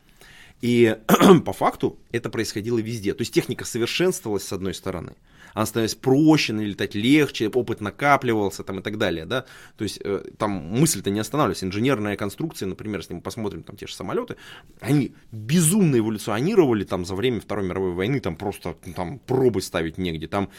И 0.62 0.96
по 1.44 1.52
факту 1.52 1.98
это 2.12 2.30
происходило 2.30 2.78
везде. 2.78 3.12
То 3.12 3.22
есть 3.22 3.34
техника 3.34 3.66
совершенствовалась 3.66 4.44
с 4.44 4.52
одной 4.54 4.72
стороны– 4.72 5.16
она 5.54 5.66
становилась 5.66 5.94
проще, 5.94 6.52
летать 6.52 6.94
легче, 6.94 7.48
опыт 7.48 7.80
накапливался 7.80 8.62
там 8.62 8.80
и 8.80 8.82
так 8.82 8.98
далее, 8.98 9.26
да, 9.26 9.44
то 9.76 9.84
есть 9.84 10.00
э, 10.02 10.24
там 10.38 10.50
мысль-то 10.50 11.10
не 11.10 11.20
останавливалась, 11.20 11.64
инженерная 11.64 12.16
конструкция, 12.16 12.66
например, 12.66 13.00
если 13.00 13.14
мы 13.14 13.20
посмотрим 13.20 13.62
там 13.62 13.76
те 13.76 13.86
же 13.86 13.94
самолеты, 13.94 14.36
они 14.80 15.14
безумно 15.32 15.96
эволюционировали 15.96 16.84
там 16.84 17.04
за 17.04 17.14
время 17.14 17.40
Второй 17.40 17.66
мировой 17.66 17.92
войны, 17.92 18.20
там 18.20 18.36
просто 18.36 18.76
ну, 18.84 18.92
там 18.92 19.18
пробы 19.18 19.62
ставить 19.62 19.98
негде, 19.98 20.26
там 20.26 20.50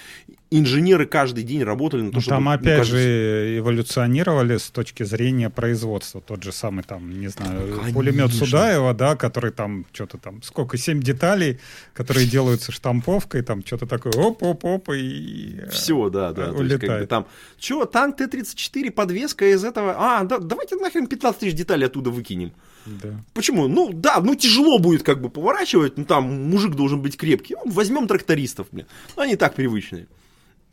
инженеры 0.50 1.06
каждый 1.06 1.44
день 1.44 1.64
работали 1.64 2.02
на 2.02 2.10
то, 2.10 2.16
ну, 2.16 2.22
чтобы... 2.22 2.36
Там 2.36 2.44
ну, 2.46 2.52
опять 2.52 2.66
ну, 2.66 2.78
каждый... 2.80 2.98
же 2.98 3.58
эволюционировали 3.60 4.58
с 4.58 4.70
точки 4.70 5.04
зрения 5.04 5.50
производства, 5.50 6.22
тот 6.22 6.44
же 6.44 6.52
самый 6.52 6.84
там, 6.84 7.20
не 7.20 7.28
знаю, 7.30 7.76
Конечно. 7.76 7.94
пулемет 7.94 8.34
Судаева, 8.34 8.94
да, 8.94 9.16
который 9.16 9.52
там 9.52 9.86
что-то 9.94 10.18
там, 10.18 10.42
сколько, 10.44 10.78
семь 10.78 11.02
деталей, 11.02 11.60
которые 11.94 12.28
делаются 12.28 12.72
штамповкой, 12.72 13.44
там 13.44 13.66
что-то 13.66 13.86
такое, 13.86 14.14
оп-оп-оп, 14.14 14.81
жопы 14.82 15.00
и 15.00 15.60
э, 15.60 15.70
Все, 15.70 16.10
да, 16.10 16.34
да. 16.34 16.52
Улетает. 16.52 16.58
То 16.58 16.64
есть, 16.64 16.80
как 16.80 17.00
бы, 17.00 17.08
там, 17.08 17.28
что, 17.60 17.86
танк 17.86 18.18
Т-34, 18.18 18.92
подвеска 18.92 19.46
из 19.52 19.64
этого... 19.64 19.96
А, 19.98 20.24
да, 20.24 20.38
давайте 20.40 20.76
нахрен 20.76 21.08
15 21.08 21.40
тысяч 21.40 21.56
деталей 21.56 21.86
оттуда 21.86 22.10
выкинем. 22.10 22.52
Да. 22.86 23.10
Почему? 23.34 23.68
Ну, 23.68 23.92
да, 23.94 24.20
ну 24.22 24.36
тяжело 24.36 24.80
будет 24.80 25.04
как 25.04 25.22
бы 25.22 25.30
поворачивать, 25.30 25.98
ну 25.98 26.06
там 26.06 26.50
мужик 26.50 26.76
должен 26.76 27.02
быть 27.02 27.16
крепкий. 27.16 27.56
Ну, 27.64 27.72
возьмем 27.72 28.08
трактористов, 28.08 28.68
блин. 28.72 28.88
Ну, 29.16 29.24
они 29.24 29.36
так 29.36 29.54
привычные. 29.54 30.08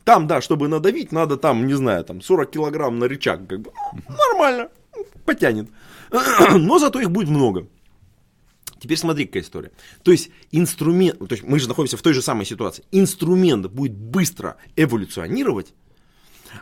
Там, 0.03 0.25
да, 0.25 0.41
чтобы 0.41 0.67
надавить, 0.67 1.11
надо 1.11 1.37
там, 1.37 1.67
не 1.67 1.75
знаю, 1.75 2.03
там 2.03 2.21
40 2.21 2.49
килограмм 2.49 2.97
на 2.97 3.07
рычаг, 3.07 3.47
как 3.47 3.59
бы. 3.59 3.71
Ну, 3.93 4.15
нормально, 4.31 4.69
потянет. 5.25 5.69
Но 6.55 6.79
зато 6.79 6.99
их 6.99 7.11
будет 7.11 7.29
много. 7.29 7.67
Теперь 8.79 8.97
смотри, 8.97 9.25
какая 9.25 9.43
история. 9.43 9.71
То 10.03 10.11
есть 10.11 10.29
инструмент, 10.51 11.19
то 11.19 11.27
есть 11.31 11.43
мы 11.43 11.59
же 11.59 11.67
находимся 11.67 11.97
в 11.97 12.01
той 12.01 12.13
же 12.13 12.21
самой 12.21 12.45
ситуации. 12.45 12.83
Инструмент 12.91 13.67
будет 13.67 13.93
быстро 13.93 14.57
эволюционировать, 14.75 15.73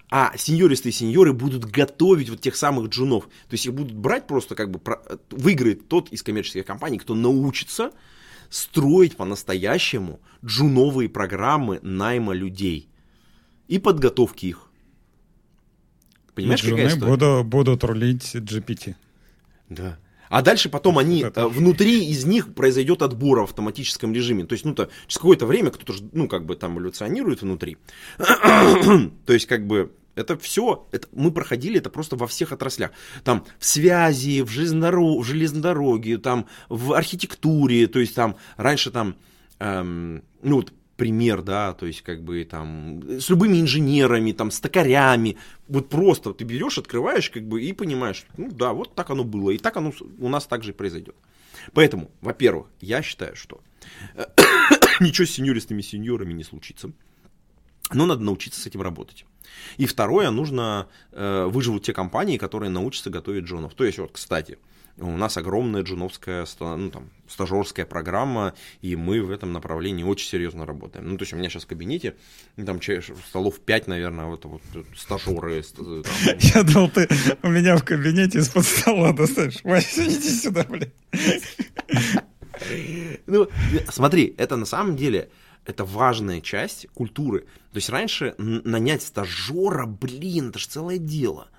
а 0.10 0.36
сеньористы 0.38 0.90
и 0.90 0.92
сеньоры 0.92 1.34
будут 1.34 1.66
готовить 1.66 2.30
вот 2.30 2.42
тех 2.42 2.56
самых 2.56 2.90
джунов. 2.90 3.26
То 3.26 3.54
есть 3.54 3.66
их 3.66 3.74
будут 3.74 3.94
брать 3.94 4.28
просто 4.28 4.56
как 4.56 4.72
бы, 4.72 4.82
выиграет 5.30 5.88
тот 5.88 6.10
из 6.10 6.24
коммерческих 6.24 6.66
компаний, 6.66 6.98
кто 6.98 7.16
научится 7.16 7.92
строить 8.50 9.16
по-настоящему 9.18 10.20
джуновые 10.44 11.10
программы 11.10 11.80
найма 11.82 12.34
людей 12.34 12.90
и 13.68 13.80
подготовки 13.80 14.48
их. 14.48 14.64
Понимаешь, 16.34 16.64
и 16.64 16.70
какая 16.70 16.88
история? 16.88 17.12
Буду, 17.12 17.44
будут 17.44 17.84
рулить 17.84 18.36
GPT. 18.36 18.96
Да. 19.70 19.98
А 20.30 20.42
дальше 20.42 20.70
потом 20.70 20.98
они, 20.98 21.22
это... 21.22 21.48
внутри 21.48 22.06
из 22.06 22.26
них 22.26 22.54
произойдет 22.54 23.02
отбор 23.02 23.42
в 23.42 23.44
автоматическом 23.44 24.14
режиме. 24.14 24.46
То 24.46 24.54
есть, 24.54 24.66
ну, 24.66 24.74
то, 24.74 24.90
через 25.08 25.18
какое-то 25.18 25.46
время 25.46 25.72
кто-то, 25.72 25.94
ну, 26.12 26.28
как 26.28 26.46
бы 26.46 26.56
там 26.56 26.78
эволюционирует 26.78 27.42
внутри. 27.42 27.78
то 28.18 29.34
есть, 29.34 29.46
как 29.46 29.66
бы, 29.66 29.92
это 30.18 30.38
все, 30.38 30.88
это, 30.92 31.08
мы 31.12 31.32
проходили 31.32 31.78
это 31.78 31.90
просто 31.90 32.16
во 32.16 32.28
всех 32.28 32.52
отраслях. 32.52 32.92
Там 33.24 33.46
в 33.60 33.66
связи, 33.66 34.42
в, 34.42 34.50
железнодорог, 34.50 35.24
в 35.24 35.28
железнодороге, 35.28 36.18
там 36.18 36.48
в 36.70 36.94
архитектуре, 36.94 37.88
то 37.88 38.00
есть 38.00 38.16
там 38.16 38.36
раньше 38.58 38.90
там, 38.90 39.16
эм, 39.60 40.24
ну 40.42 40.56
вот 40.58 40.74
пример, 40.98 41.44
да, 41.44 41.74
то 41.74 41.86
есть 41.86 42.02
как 42.02 42.24
бы 42.24 42.44
там 42.44 43.02
с 43.20 43.30
любыми 43.30 43.62
инженерами, 43.62 44.32
там, 44.32 44.52
с 44.52 44.60
токарями, 44.60 45.38
вот 45.68 45.90
просто 45.90 46.34
ты 46.34 46.44
берешь, 46.44 46.78
открываешь, 46.78 47.30
как 47.30 47.48
бы 47.48 47.62
и 47.62 47.72
понимаешь, 47.72 48.26
ну 48.36 48.52
да, 48.52 48.74
вот 48.74 48.96
так 48.96 49.10
оно 49.12 49.24
было, 49.24 49.52
и 49.52 49.58
так 49.58 49.78
оно 49.78 49.94
у 50.20 50.28
нас 50.28 50.48
также 50.48 50.74
произойдет. 50.74 51.16
Поэтому, 51.74 52.12
во-первых, 52.22 52.68
я 52.82 53.02
считаю, 53.02 53.36
что 53.36 53.62
ничего 55.00 55.26
с 55.26 55.32
сеньористыми 55.32 55.82
сеньорами 55.82 56.34
не 56.34 56.44
случится, 56.44 56.92
но 57.94 58.06
надо 58.06 58.22
научиться 58.24 58.60
с 58.60 58.68
этим 58.68 58.82
работать. 58.82 59.26
И 59.78 59.86
второе, 59.86 60.30
нужно 60.32 60.88
э, 61.12 61.46
выживут 61.46 61.84
те 61.84 61.94
компании, 61.94 62.38
которые 62.38 62.70
научатся 62.70 63.10
готовить 63.10 63.46
джонов. 63.46 63.76
То 63.76 63.86
есть, 63.86 63.98
вот, 63.98 64.12
кстати, 64.12 64.58
у 65.00 65.18
нас 65.18 65.38
огромная 65.38 65.84
джуновская 65.84 66.46
ну, 66.60 66.90
там, 66.90 67.10
стажерская 67.28 67.86
программа, 67.86 68.54
и 68.82 68.96
мы 68.96 69.22
в 69.22 69.32
этом 69.32 69.54
направлении 69.54 70.04
очень 70.04 70.28
серьезно 70.28 70.66
работаем. 70.66 71.08
Ну, 71.10 71.18
то 71.18 71.24
есть 71.24 71.34
у 71.34 71.36
меня 71.36 71.50
сейчас 71.50 71.64
в 71.64 71.68
кабинете, 71.68 72.16
там 72.56 72.80
столов 73.30 73.60
5, 73.60 73.88
наверное, 73.88 74.26
вот, 74.26 74.46
вот 74.46 74.62
стажеры. 74.96 75.62
Там. 75.64 76.04
Я 76.40 76.64
думал, 76.64 76.90
ты 76.90 77.08
у 77.44 77.50
меня 77.50 77.78
в 77.78 77.84
кабинете 77.84 78.40
из-под 78.40 78.66
стола 78.66 79.14
достаешь. 79.14 79.60
Вася, 79.64 80.06
иди 80.06 80.30
сюда, 80.30 80.64
блин. 80.64 80.92
Ну, 83.28 83.48
смотри, 83.90 84.34
это 84.40 84.56
на 84.56 84.66
самом 84.66 84.96
деле 84.96 85.30
это 85.64 85.86
важная 85.86 86.42
часть 86.42 86.88
культуры. 86.96 87.42
То 87.42 87.76
есть 87.76 87.90
раньше 87.90 88.34
нанять 88.38 89.04
стажера, 89.04 89.86
блин, 89.86 90.50
это 90.50 90.58
же 90.58 90.68
целое 90.68 90.98
дело. 90.98 91.50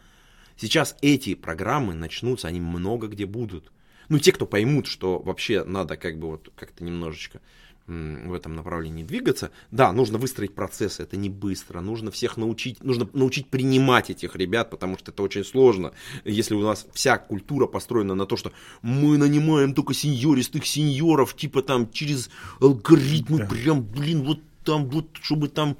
Сейчас 0.59 0.97
эти 1.03 1.35
программы 1.35 1.95
начнутся, 1.95 2.49
они 2.49 2.61
много 2.61 3.07
где 3.07 3.27
будут. 3.27 3.73
Ну, 4.09 4.19
те, 4.19 4.33
кто 4.33 4.45
поймут, 4.45 4.87
что 4.87 5.19
вообще 5.21 5.65
надо 5.65 5.97
как 5.97 6.19
бы 6.19 6.29
вот 6.33 6.51
как-то 6.57 6.83
немножечко 6.83 7.41
в 7.87 8.35
этом 8.35 8.55
направлении 8.55 9.03
двигаться. 9.03 9.51
Да, 9.71 9.93
нужно 9.93 10.19
выстроить 10.19 10.55
процессы, 10.55 11.03
это 11.03 11.17
не 11.17 11.31
быстро. 11.31 11.81
Нужно 11.81 12.11
всех 12.11 12.37
научить, 12.37 12.83
нужно 12.85 13.09
научить 13.15 13.47
принимать 13.49 14.11
этих 14.11 14.37
ребят, 14.37 14.69
потому 14.69 14.99
что 14.99 15.11
это 15.11 15.23
очень 15.23 15.45
сложно. 15.45 15.93
Если 16.25 16.55
у 16.55 16.61
нас 16.61 16.87
вся 16.93 17.17
культура 17.17 17.67
построена 17.67 18.15
на 18.15 18.27
то, 18.27 18.37
что 18.37 18.53
мы 18.83 19.17
нанимаем 19.17 19.75
только 19.75 19.95
сеньористых 19.95 20.67
сеньоров, 20.67 21.35
типа 21.35 21.63
там 21.63 21.91
через 21.91 22.29
алгоритмы, 22.61 23.39
да. 23.39 23.47
прям, 23.47 23.83
блин, 23.83 24.23
вот 24.23 24.41
там, 24.65 24.87
вот, 24.91 25.07
чтобы 25.23 25.49
там... 25.49 25.77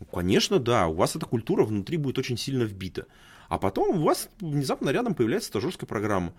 Ну, 0.00 0.06
конечно, 0.06 0.58
да, 0.58 0.86
у 0.86 0.94
вас 0.94 1.16
эта 1.16 1.26
культура 1.26 1.64
внутри 1.64 1.98
будет 1.98 2.18
очень 2.18 2.38
сильно 2.38 2.62
вбита. 2.62 3.06
А 3.48 3.58
потом 3.58 3.98
у 3.98 4.02
вас 4.02 4.28
внезапно 4.40 4.90
рядом 4.90 5.14
появляется 5.14 5.48
стажерская 5.48 5.86
программа. 5.86 6.32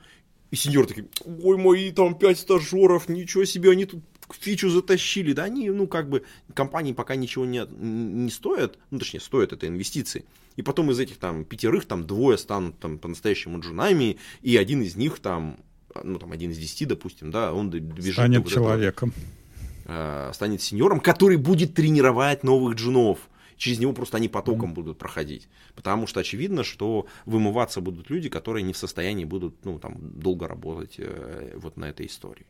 И 0.51 0.55
сеньор 0.55 0.87
такие, 0.87 1.07
ой, 1.25 1.57
мои 1.57 1.91
там 1.91 2.17
пять 2.17 2.39
стажеров, 2.39 3.09
ничего 3.09 3.43
себе, 3.43 3.71
они 3.71 3.85
тут 3.85 4.03
фичу 4.31 4.69
затащили. 4.69 5.33
Да 5.33 5.43
они, 5.43 5.69
ну, 5.69 5.87
как 5.87 6.09
бы, 6.09 6.23
компании 6.53 6.93
пока 6.93 7.15
ничего 7.15 7.45
не, 7.45 7.65
не 7.69 8.29
стоят, 8.29 8.77
ну, 8.91 8.99
точнее, 8.99 9.19
стоят 9.19 9.51
это 9.51 9.67
инвестиции. 9.67 10.25
И 10.55 10.61
потом 10.61 10.89
из 10.91 10.99
этих 10.99 11.17
там 11.17 11.45
пятерых 11.45 11.85
там 11.85 12.07
двое 12.07 12.37
станут 12.37 12.79
там 12.79 12.97
по-настоящему 12.97 13.59
джунами, 13.59 14.17
и 14.41 14.57
один 14.57 14.81
из 14.81 14.95
них 14.95 15.19
там, 15.19 15.57
ну, 16.03 16.17
там, 16.17 16.31
один 16.31 16.51
из 16.51 16.57
десяти, 16.57 16.85
допустим, 16.85 17.29
да, 17.29 17.53
он 17.53 17.69
добежит. 17.69 18.13
Станет 18.13 18.43
вот 18.43 18.51
человеком. 18.53 19.09
Этого, 19.09 20.29
э, 20.29 20.31
станет 20.33 20.61
сеньором, 20.61 20.99
который 20.99 21.37
будет 21.37 21.73
тренировать 21.73 22.43
новых 22.43 22.75
джунов 22.75 23.19
через 23.57 23.79
него 23.79 23.93
просто 23.93 24.17
они 24.17 24.29
потоком 24.29 24.71
mm-hmm. 24.71 24.75
будут 24.75 24.97
проходить. 24.97 25.49
Потому 25.75 26.07
что 26.07 26.19
очевидно, 26.19 26.63
что 26.63 27.07
вымываться 27.25 27.81
будут 27.81 28.09
люди, 28.09 28.29
которые 28.29 28.63
не 28.63 28.73
в 28.73 28.77
состоянии 28.77 29.25
будут 29.25 29.65
ну, 29.65 29.79
там, 29.79 29.97
долго 29.99 30.47
работать 30.47 30.95
э, 30.97 31.53
вот 31.55 31.77
на 31.77 31.85
этой 31.85 32.05
истории. 32.05 32.45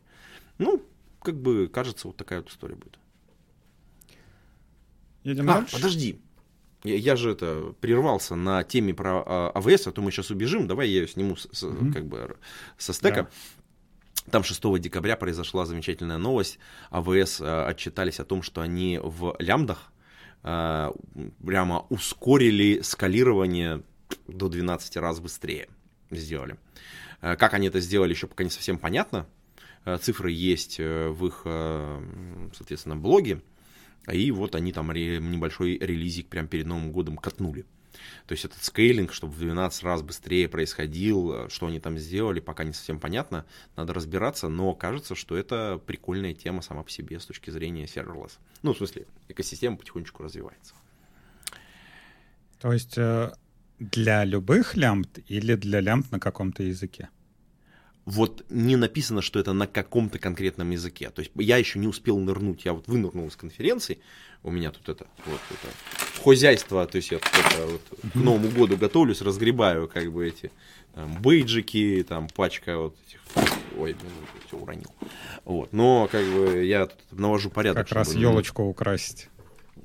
Ну, 0.58 0.82
как 1.22 1.40
бы 1.40 1.68
кажется, 1.68 2.06
вот 2.06 2.16
такая 2.16 2.40
вот 2.40 2.50
история 2.50 2.76
будет. 2.76 2.98
Едем 5.24 5.50
а, 5.50 5.54
дальше? 5.54 5.76
подожди. 5.76 6.20
Я, 6.84 6.94
я 6.94 7.16
же 7.16 7.32
это 7.32 7.74
прервался 7.80 8.36
на 8.36 8.62
теме 8.62 8.94
про 8.94 9.22
а, 9.24 9.50
АВС, 9.54 9.86
а 9.86 9.92
то 9.92 10.00
мы 10.00 10.12
сейчас 10.12 10.30
убежим. 10.30 10.68
Давай 10.68 10.88
я 10.88 11.00
ее 11.00 11.08
сниму 11.08 11.36
с, 11.36 11.46
mm-hmm. 11.46 11.92
как 11.92 12.06
бы 12.06 12.36
со 12.76 12.92
стека. 12.92 13.22
Да. 13.22 13.28
Там 14.30 14.44
6 14.44 14.78
декабря 14.78 15.16
произошла 15.16 15.64
замечательная 15.64 16.18
новость. 16.18 16.58
АВС 16.90 17.40
э, 17.40 17.64
отчитались 17.64 18.20
о 18.20 18.24
том, 18.24 18.42
что 18.42 18.60
они 18.60 19.00
в 19.02 19.34
лямдах 19.38 19.90
прямо 20.42 21.86
ускорили 21.88 22.80
скалирование 22.80 23.82
до 24.26 24.48
12 24.48 24.96
раз 24.96 25.20
быстрее 25.20 25.68
сделали. 26.10 26.56
Э, 27.20 27.36
как 27.36 27.54
они 27.54 27.68
это 27.68 27.80
сделали, 27.80 28.12
еще 28.12 28.26
пока 28.26 28.44
не 28.44 28.50
совсем 28.50 28.78
понятно. 28.78 29.26
Э, 29.84 29.98
цифры 29.98 30.30
есть 30.30 30.78
в 30.78 31.26
их, 31.26 31.42
соответственно, 32.56 32.96
блоге. 32.96 33.42
И 34.10 34.30
вот 34.30 34.54
они 34.54 34.72
там 34.72 34.90
небольшой 34.92 35.76
релизик 35.78 36.28
прямо 36.28 36.48
перед 36.48 36.66
Новым 36.66 36.92
годом 36.92 37.16
катнули. 37.18 37.66
То 38.26 38.32
есть 38.32 38.44
этот 38.44 38.62
скейлинг, 38.62 39.12
чтобы 39.12 39.32
в 39.32 39.38
12 39.38 39.82
раз 39.84 40.02
быстрее 40.02 40.48
происходил, 40.48 41.32
э, 41.32 41.48
что 41.48 41.66
они 41.66 41.80
там 41.80 41.98
сделали, 41.98 42.40
пока 42.40 42.64
не 42.64 42.72
совсем 42.72 43.00
понятно, 43.00 43.44
надо 43.76 43.94
разбираться, 43.94 44.48
но 44.48 44.74
кажется, 44.74 45.14
что 45.14 45.36
это 45.36 45.80
прикольная 45.84 46.34
тема 46.34 46.62
сама 46.62 46.82
по 46.82 46.90
себе 46.90 47.20
с 47.20 47.26
точки 47.26 47.50
зрения 47.50 47.84
serverless. 47.84 48.38
Ну, 48.62 48.74
в 48.74 48.76
смысле, 48.76 49.06
экосистема 49.28 49.76
потихонечку 49.76 50.22
развивается. 50.22 50.74
То 52.60 52.72
есть 52.72 52.98
э, 52.98 53.32
для 53.78 54.24
любых 54.24 54.76
лямбд 54.76 55.20
или 55.28 55.54
для 55.54 55.80
лямбд 55.80 56.10
на 56.10 56.20
каком-то 56.20 56.62
языке? 56.62 57.08
Вот 58.08 58.42
не 58.48 58.76
написано, 58.76 59.20
что 59.20 59.38
это 59.38 59.52
на 59.52 59.66
каком-то 59.66 60.18
конкретном 60.18 60.70
языке. 60.70 61.10
То 61.10 61.20
есть 61.20 61.30
я 61.34 61.58
еще 61.58 61.78
не 61.78 61.86
успел 61.86 62.18
нырнуть, 62.18 62.64
я 62.64 62.72
вот 62.72 62.86
вынырнул 62.86 63.28
из 63.28 63.36
конференции, 63.36 63.98
у 64.42 64.50
меня 64.50 64.70
тут 64.70 64.88
это, 64.88 65.06
вот 65.26 65.40
это 65.50 66.22
хозяйство, 66.22 66.86
то 66.86 66.96
есть 66.96 67.10
я 67.10 67.18
это, 67.18 67.66
вот, 67.66 67.82
к 68.12 68.14
Новому 68.14 68.48
году 68.48 68.78
готовлюсь, 68.78 69.20
разгребаю 69.20 69.88
как 69.88 70.10
бы 70.10 70.26
эти 70.26 70.50
там, 70.94 71.20
бейджики, 71.20 72.02
там 72.08 72.28
пачка 72.28 72.78
вот 72.78 72.96
этих, 73.06 73.20
ой, 73.76 73.94
все 74.46 74.56
уронил. 74.56 74.90
Вот, 75.44 75.74
но 75.74 76.08
как 76.10 76.24
бы 76.24 76.64
я 76.64 76.86
тут 76.86 77.18
навожу 77.18 77.50
порядок. 77.50 77.86
Как 77.86 77.94
раз 77.94 78.14
елочку 78.14 78.62
украсить. 78.62 79.28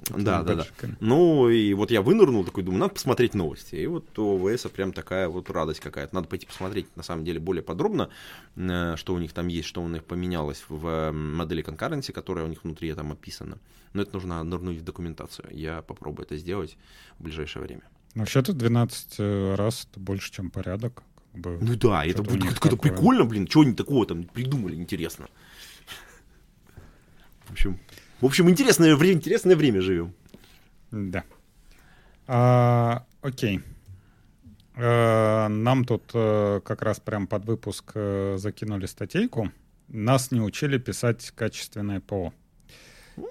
Да, 0.10 0.44
да, 0.44 0.56
да. 0.56 0.66
Ну, 1.00 1.50
и 1.50 1.74
вот 1.74 1.92
я 1.92 2.02
вынырнул, 2.02 2.44
такой 2.44 2.64
думаю, 2.64 2.80
надо 2.82 2.94
посмотреть 2.94 3.34
новости. 3.34 3.76
И 3.76 3.88
вот 3.88 4.18
у 4.20 4.48
ОВС 4.48 4.64
прям 4.64 4.94
такая 4.94 5.28
вот 5.30 5.50
радость 5.50 5.80
какая-то. 5.80 6.14
Надо 6.16 6.28
пойти 6.28 6.46
посмотреть, 6.46 6.88
на 6.96 7.04
самом 7.04 7.24
деле, 7.26 7.40
более 7.40 7.64
подробно, 7.64 8.10
э, 8.56 8.96
что 8.98 9.14
у 9.14 9.20
них 9.20 9.34
там 9.34 9.48
есть, 9.48 9.68
что 9.68 9.82
у 9.82 9.88
них 9.88 10.04
поменялось 10.04 10.64
в 10.70 11.12
модели 11.12 11.62
конкуренции, 11.62 12.12
которая 12.12 12.46
у 12.46 12.50
них 12.50 12.64
внутри 12.64 12.94
там 12.94 13.12
описана. 13.12 13.58
Но 13.94 14.02
это 14.02 14.14
нужно 14.14 14.44
нырнуть 14.44 14.80
в 14.80 14.84
документацию. 14.84 15.48
Я 15.52 15.82
попробую 15.82 16.26
это 16.26 16.38
сделать 16.38 16.78
в 17.20 17.24
ближайшее 17.24 17.64
время. 17.64 17.84
Ну, 18.16 18.22
вообще-то 18.22 18.54
12 18.54 19.16
э, 19.20 19.56
раз 19.56 19.88
это 19.90 20.00
больше, 20.00 20.32
чем 20.32 20.52
порядок. 20.52 21.04
Как 21.32 21.42
бы, 21.42 21.58
ну 21.62 21.76
да, 21.76 22.06
это 22.06 22.22
будет 22.22 22.60
как-то 22.60 22.78
прикольно, 22.78 23.26
блин. 23.26 23.48
Чего 23.48 23.64
они 23.64 23.74
такого 23.74 24.06
там 24.06 24.24
придумали, 24.26 24.76
интересно. 24.76 25.28
В 27.46 27.52
общем, 27.52 27.80
в 28.24 28.26
общем, 28.26 28.50
интересное 28.50 28.96
время, 28.96 29.16
интересное 29.16 29.58
время 29.58 29.82
живем. 29.82 30.14
Да. 30.92 31.26
А, 32.26 33.06
окей. 33.22 33.60
А, 34.76 35.50
нам 35.50 35.84
тут 35.84 36.04
а, 36.14 36.62
как 36.62 36.84
раз 36.84 37.02
прям 37.02 37.28
под 37.28 37.44
выпуск 37.44 37.92
а, 37.96 38.38
закинули 38.38 38.86
статейку. 38.86 39.52
Нас 39.90 40.32
не 40.32 40.40
учили 40.40 40.78
писать 40.78 41.32
качественное 41.36 42.00
ПО. 42.00 42.34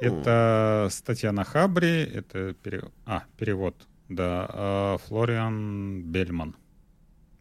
Это 0.02 0.88
статья 0.90 1.32
на 1.32 1.44
Хабре, 1.44 2.04
это 2.04 2.52
пере... 2.52 2.82
а, 3.06 3.24
перевод, 3.38 3.88
да, 4.10 4.46
а, 4.46 4.98
Флориан 5.06 6.02
Бельман. 6.02 6.54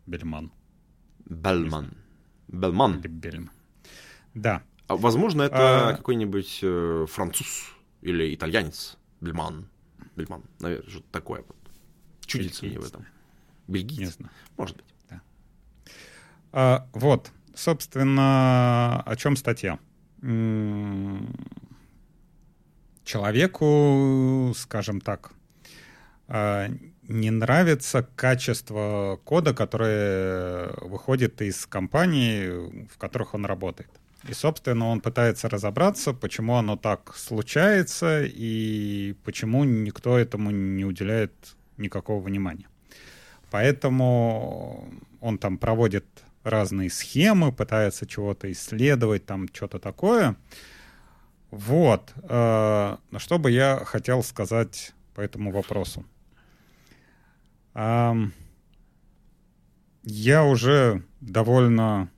Бельман. 0.06 0.54
Бельман. 1.26 1.98
Бельман. 2.48 3.02
Бельман. 3.02 3.52
Да. 4.36 4.64
А, 4.92 4.96
возможно, 4.98 5.44
это 5.44 5.90
а... 5.90 5.94
какой-нибудь 5.94 6.60
э, 6.64 7.06
француз 7.10 7.74
или 8.02 8.36
итальянец. 8.36 8.98
Бельман. 9.22 9.70
Бельман. 10.18 10.44
Наверное, 10.60 10.90
что-то 10.90 11.08
такое. 11.12 11.46
Чудится 12.26 12.66
мне 12.66 12.78
в 12.78 12.86
этом. 12.86 13.06
Бельгиец. 13.68 14.18
Может 14.58 14.76
быть. 14.76 14.86
Да. 15.10 15.22
А, 16.52 16.90
вот. 16.92 17.32
Собственно, 17.56 19.02
о 19.06 19.16
чем 19.16 19.38
статья? 19.38 19.80
Человеку, 23.06 24.54
скажем 24.56 25.00
так, 25.00 25.32
а, 26.28 26.68
не 27.04 27.32
нравится 27.32 28.04
качество 28.16 29.22
кода, 29.24 29.54
которое 29.54 30.74
выходит 30.82 31.42
из 31.42 31.66
компаний, 31.66 32.88
в 32.88 32.98
которых 32.98 33.34
он 33.34 33.46
работает. 33.46 33.90
И, 34.30 34.34
собственно, 34.34 34.88
он 34.88 35.02
пытается 35.02 35.50
разобраться, 35.50 36.14
почему 36.14 36.56
оно 36.56 36.78
так 36.78 37.16
случается 37.16 38.24
и 38.24 39.16
почему 39.24 39.64
никто 39.64 40.18
этому 40.18 40.52
не 40.52 40.86
уделяет 40.86 41.34
никакого 41.78 42.22
внимания. 42.22 42.68
Поэтому 43.50 44.88
он 45.20 45.38
там 45.38 45.58
проводит 45.58 46.06
разные 46.44 46.90
схемы, 46.90 47.52
пытается 47.52 48.06
чего-то 48.06 48.52
исследовать, 48.52 49.26
там 49.26 49.48
что-то 49.52 49.80
такое. 49.80 50.36
Вот. 51.50 52.14
Э, 52.24 52.98
что 53.18 53.40
бы 53.40 53.52
я 53.52 53.84
хотел 53.86 54.24
сказать 54.24 54.94
по 55.16 55.22
этому 55.22 55.52
вопросу. 55.52 56.06
Я 60.04 60.44
уже 60.44 61.04
довольно 61.20 62.10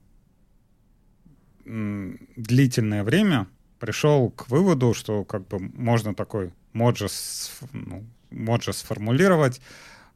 длительное 1.65 3.03
время 3.03 3.47
пришел 3.79 4.29
к 4.31 4.49
выводу, 4.49 4.93
что 4.93 5.23
как 5.23 5.47
бы 5.47 5.59
можно 5.59 6.13
такой 6.13 6.53
моджи, 6.73 7.07
ну, 7.71 8.05
моджи 8.31 8.73
сформулировать, 8.73 9.61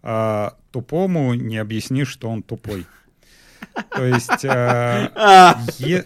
а 0.01 0.57
тупому 0.71 1.33
не 1.33 1.57
объяснишь, 1.57 2.09
что 2.09 2.29
он 2.29 2.43
тупой. 2.43 2.85
То 3.91 4.05
есть, 4.05 4.43
е, 4.43 6.05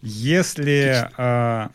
если 0.00 1.10
а, 1.16 1.70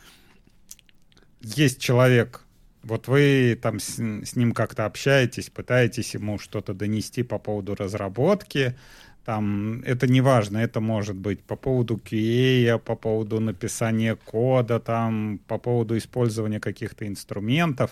есть 1.41 1.81
человек, 1.81 2.41
вот 2.83 3.07
вы 3.07 3.59
там 3.61 3.79
с, 3.79 3.99
с 3.99 4.35
ним 4.35 4.53
как-то 4.53 4.85
общаетесь, 4.85 5.49
пытаетесь 5.49 6.13
ему 6.13 6.39
что-то 6.39 6.73
донести 6.73 7.23
по 7.23 7.37
поводу 7.37 7.75
разработки, 7.75 8.77
там 9.25 9.81
это 9.83 10.07
не 10.07 10.21
важно, 10.21 10.57
это 10.57 10.81
может 10.81 11.15
быть 11.15 11.43
по 11.43 11.55
поводу 11.55 11.95
QA, 11.97 12.79
по 12.79 12.95
поводу 12.95 13.39
написания 13.39 14.15
кода, 14.15 14.79
там, 14.79 15.39
по 15.47 15.57
поводу 15.57 15.97
использования 15.97 16.59
каких-то 16.59 17.07
инструментов. 17.07 17.91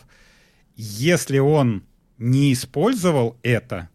Если 0.76 1.40
он 1.40 1.84
не 2.18 2.54
использовал 2.54 3.38
это, 3.44 3.90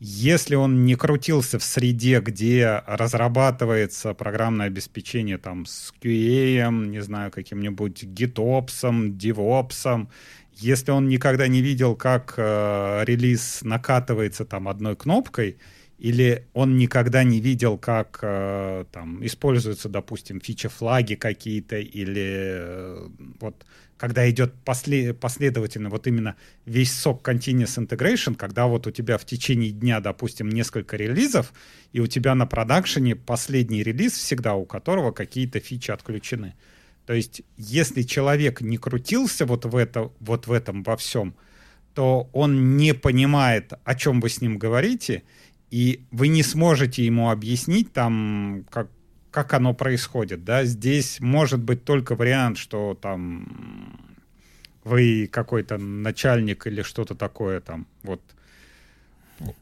если 0.00 0.54
он 0.54 0.84
не 0.84 0.94
крутился 0.94 1.58
в 1.58 1.64
среде, 1.64 2.20
где 2.20 2.82
разрабатывается 2.86 4.14
программное 4.14 4.66
обеспечение 4.66 5.38
там 5.38 5.66
с 5.66 5.92
QA, 6.00 6.70
не 6.70 7.02
знаю, 7.02 7.32
каким-нибудь 7.32 8.04
GitOps, 8.04 9.16
DevOps, 9.16 10.08
если 10.54 10.90
он 10.90 11.08
никогда 11.08 11.48
не 11.48 11.62
видел, 11.62 11.96
как 11.96 12.34
э, 12.36 13.04
релиз 13.04 13.60
накатывается 13.62 14.44
там 14.44 14.68
одной 14.68 14.96
кнопкой, 14.96 15.58
или 15.98 16.46
он 16.52 16.76
никогда 16.76 17.24
не 17.24 17.40
видел, 17.40 17.76
как 17.76 18.20
э, 18.22 18.84
там 18.92 19.24
используются, 19.26 19.88
допустим, 19.88 20.40
фича-флаги 20.40 21.16
какие-то, 21.16 21.76
или 21.76 22.30
э, 22.30 23.08
вот 23.40 23.66
когда 23.96 24.30
идет 24.30 24.54
после, 24.64 25.12
последовательно 25.12 25.90
вот 25.90 26.06
именно 26.06 26.36
весь 26.64 26.92
сок 26.92 27.28
Continuous 27.28 27.84
Integration, 27.84 28.36
когда 28.36 28.66
вот 28.66 28.86
у 28.86 28.92
тебя 28.92 29.18
в 29.18 29.24
течение 29.24 29.72
дня, 29.72 29.98
допустим, 29.98 30.48
несколько 30.48 30.96
релизов, 30.96 31.52
и 31.92 31.98
у 31.98 32.06
тебя 32.06 32.36
на 32.36 32.46
продакшене 32.46 33.16
последний 33.16 33.82
релиз 33.82 34.12
всегда, 34.12 34.54
у 34.54 34.64
которого 34.64 35.10
какие-то 35.10 35.58
фичи 35.58 35.90
отключены. 35.90 36.54
То 37.06 37.12
есть, 37.12 37.42
если 37.56 38.02
человек 38.02 38.60
не 38.60 38.78
крутился 38.78 39.46
вот 39.46 39.64
в, 39.64 39.74
это, 39.74 40.12
вот 40.20 40.46
в 40.46 40.52
этом 40.52 40.84
во 40.84 40.96
всем, 40.96 41.34
то 41.94 42.30
он 42.32 42.76
не 42.76 42.94
понимает, 42.94 43.72
о 43.82 43.94
чем 43.96 44.20
вы 44.20 44.28
с 44.28 44.40
ним 44.40 44.58
говорите, 44.58 45.24
и 45.70 46.00
вы 46.10 46.28
не 46.28 46.42
сможете 46.42 47.04
ему 47.04 47.30
объяснить 47.30 47.92
там, 47.92 48.64
как, 48.70 48.88
как 49.30 49.54
оно 49.54 49.74
происходит, 49.74 50.44
да, 50.44 50.64
здесь 50.64 51.20
может 51.20 51.60
быть 51.60 51.84
только 51.84 52.14
вариант, 52.14 52.58
что 52.58 52.98
там 53.00 54.00
вы 54.84 55.28
какой-то 55.30 55.76
начальник 55.76 56.66
или 56.66 56.82
что-то 56.82 57.14
такое 57.14 57.60
там, 57.60 57.86
вот, 58.02 58.22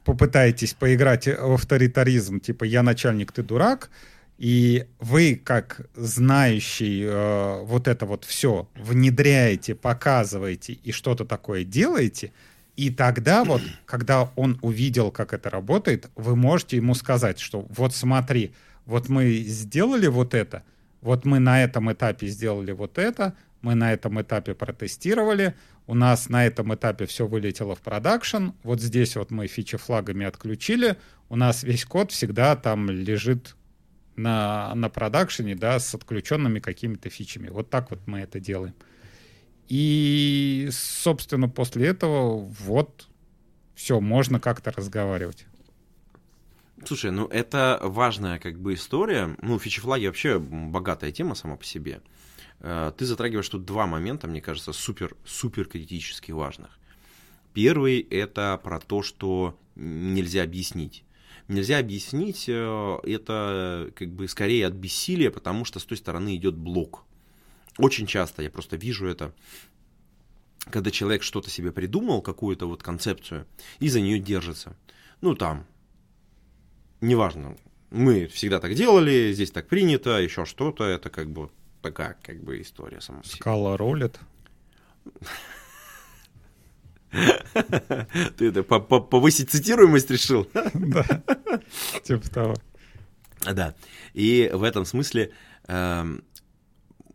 попытаетесь 0.04 0.74
поиграть 0.74 1.26
в 1.26 1.52
авторитаризм, 1.52 2.40
типа 2.40 2.64
«я 2.64 2.82
начальник, 2.82 3.32
ты 3.32 3.42
дурак», 3.42 3.90
и 4.38 4.86
вы, 5.00 5.40
как 5.42 5.86
знающий 5.94 7.02
э, 7.04 7.62
вот 7.62 7.88
это 7.88 8.04
вот 8.04 8.24
все, 8.24 8.68
внедряете, 8.76 9.74
показываете 9.74 10.74
и 10.74 10.92
что-то 10.92 11.24
такое 11.24 11.64
делаете– 11.64 12.32
и 12.76 12.90
тогда 12.90 13.44
вот, 13.44 13.62
когда 13.86 14.30
он 14.36 14.58
увидел, 14.62 15.10
как 15.10 15.32
это 15.32 15.48
работает, 15.48 16.10
вы 16.14 16.36
можете 16.36 16.76
ему 16.76 16.94
сказать, 16.94 17.38
что 17.38 17.66
вот 17.70 17.94
смотри, 17.94 18.52
вот 18.84 19.08
мы 19.08 19.32
сделали 19.38 20.06
вот 20.06 20.34
это, 20.34 20.62
вот 21.00 21.24
мы 21.24 21.38
на 21.38 21.62
этом 21.62 21.90
этапе 21.92 22.26
сделали 22.26 22.72
вот 22.72 22.98
это, 22.98 23.34
мы 23.62 23.74
на 23.74 23.92
этом 23.92 24.20
этапе 24.20 24.54
протестировали, 24.54 25.54
у 25.86 25.94
нас 25.94 26.28
на 26.28 26.46
этом 26.46 26.74
этапе 26.74 27.06
все 27.06 27.26
вылетело 27.26 27.74
в 27.74 27.80
продакшн, 27.80 28.50
вот 28.62 28.80
здесь 28.80 29.16
вот 29.16 29.30
мы 29.30 29.46
фичи 29.46 29.78
флагами 29.78 30.26
отключили, 30.26 30.96
у 31.28 31.36
нас 31.36 31.62
весь 31.62 31.84
код 31.84 32.12
всегда 32.12 32.56
там 32.56 32.90
лежит 32.90 33.56
на, 34.16 34.74
на 34.74 34.88
продакшене, 34.88 35.54
да, 35.54 35.78
с 35.78 35.94
отключенными 35.94 36.60
какими-то 36.60 37.08
фичами. 37.08 37.48
Вот 37.48 37.70
так 37.70 37.90
вот 37.90 38.00
мы 38.06 38.20
это 38.20 38.40
делаем. 38.40 38.74
И, 39.68 40.68
собственно, 40.70 41.48
после 41.48 41.86
этого 41.86 42.36
вот 42.38 43.08
все, 43.74 44.00
можно 44.00 44.40
как-то 44.40 44.70
разговаривать. 44.70 45.46
Слушай, 46.84 47.10
ну 47.10 47.26
это 47.26 47.80
важная 47.82 48.38
как 48.38 48.58
бы 48.58 48.74
история. 48.74 49.36
Ну, 49.42 49.58
фичи-флаги 49.58 50.06
вообще 50.06 50.38
богатая 50.38 51.10
тема 51.10 51.34
сама 51.34 51.56
по 51.56 51.64
себе. 51.64 52.00
Э, 52.60 52.92
ты 52.96 53.04
затрагиваешь 53.04 53.48
тут 53.48 53.64
два 53.64 53.86
момента, 53.86 54.28
мне 54.28 54.40
кажется, 54.40 54.72
супер-супер 54.72 55.66
критически 55.66 56.32
важных. 56.32 56.78
Первый– 57.54 58.00
это 58.10 58.60
про 58.62 58.80
то, 58.80 59.02
что 59.02 59.58
нельзя 59.74 60.42
объяснить. 60.42 61.04
Нельзя 61.48 61.78
объяснить 61.78 62.44
э, 62.48 62.98
это 63.04 63.90
как 63.94 64.10
бы 64.12 64.28
скорее 64.28 64.66
от 64.66 64.74
бессилия, 64.74 65.30
потому 65.30 65.64
что 65.64 65.78
с 65.78 65.84
той 65.84 65.96
стороны 65.96 66.36
идет 66.36 66.54
блок. 66.56 67.04
Очень 67.78 68.06
часто 68.06 68.42
я 68.42 68.50
просто 68.50 68.76
вижу 68.76 69.06
это, 69.06 69.34
когда 70.70 70.90
человек 70.90 71.22
что-то 71.22 71.50
себе 71.50 71.72
придумал, 71.72 72.22
какую-то 72.22 72.66
вот 72.66 72.82
концепцию, 72.82 73.46
и 73.78 73.88
за 73.88 74.00
нее 74.00 74.18
держится. 74.18 74.76
Ну, 75.20 75.34
там, 75.34 75.66
неважно, 77.00 77.56
мы 77.90 78.26
всегда 78.26 78.60
так 78.60 78.74
делали, 78.74 79.32
здесь 79.32 79.50
так 79.50 79.68
принято, 79.68 80.18
еще 80.18 80.44
что-то, 80.44 80.84
это 80.84 81.10
как 81.10 81.30
бы 81.30 81.50
такая 81.82 82.16
как 82.22 82.42
бы 82.42 82.60
история 82.60 83.00
сама. 83.00 83.22
Скала 83.24 83.76
ролит. 83.76 84.18
Ты 88.36 88.48
это 88.48 88.62
повысить 88.62 89.50
цитируемость 89.50 90.10
решил? 90.10 90.48
Да, 90.74 91.04
типа 92.02 92.30
того. 92.30 92.54
Да, 93.40 93.74
и 94.12 94.50
в 94.52 94.62
этом 94.62 94.84
смысле 94.84 95.32
эм, 95.68 96.24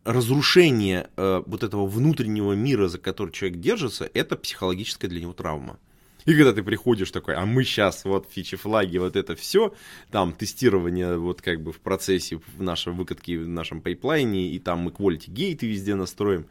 разрушение 0.04 1.10
э, 1.16 1.44
вот 1.46 1.64
этого 1.64 1.86
внутреннего 1.86 2.54
мира, 2.54 2.88
за 2.88 2.98
который 2.98 3.32
человек 3.32 3.60
держится, 3.60 4.10
это 4.14 4.36
психологическая 4.36 5.10
для 5.10 5.22
него 5.22 5.34
травма. 5.34 5.80
И 6.26 6.36
когда 6.36 6.54
ты 6.54 6.62
приходишь 6.62 7.12
такой, 7.12 7.36
а 7.36 7.46
мы 7.46 7.64
сейчас 7.64 8.06
вот 8.06 8.28
фичи 8.30 8.56
флаги, 8.56 8.98
вот 8.98 9.16
это 9.16 9.36
все, 9.36 9.74
там 10.12 10.34
тестирование 10.34 11.18
вот 11.18 11.42
как 11.42 11.62
бы 11.62 11.72
в 11.72 11.80
процессе 11.80 12.40
в 12.58 12.62
нашей 12.62 12.94
выкатке, 12.94 13.40
в 13.40 13.48
нашем 13.48 13.82
пайплайне, 13.82 14.50
и 14.52 14.60
там 14.60 14.80
мы 14.80 14.92
quality 14.92 15.32
гейты 15.32 15.68
везде 15.68 15.96
настроим. 15.96 16.46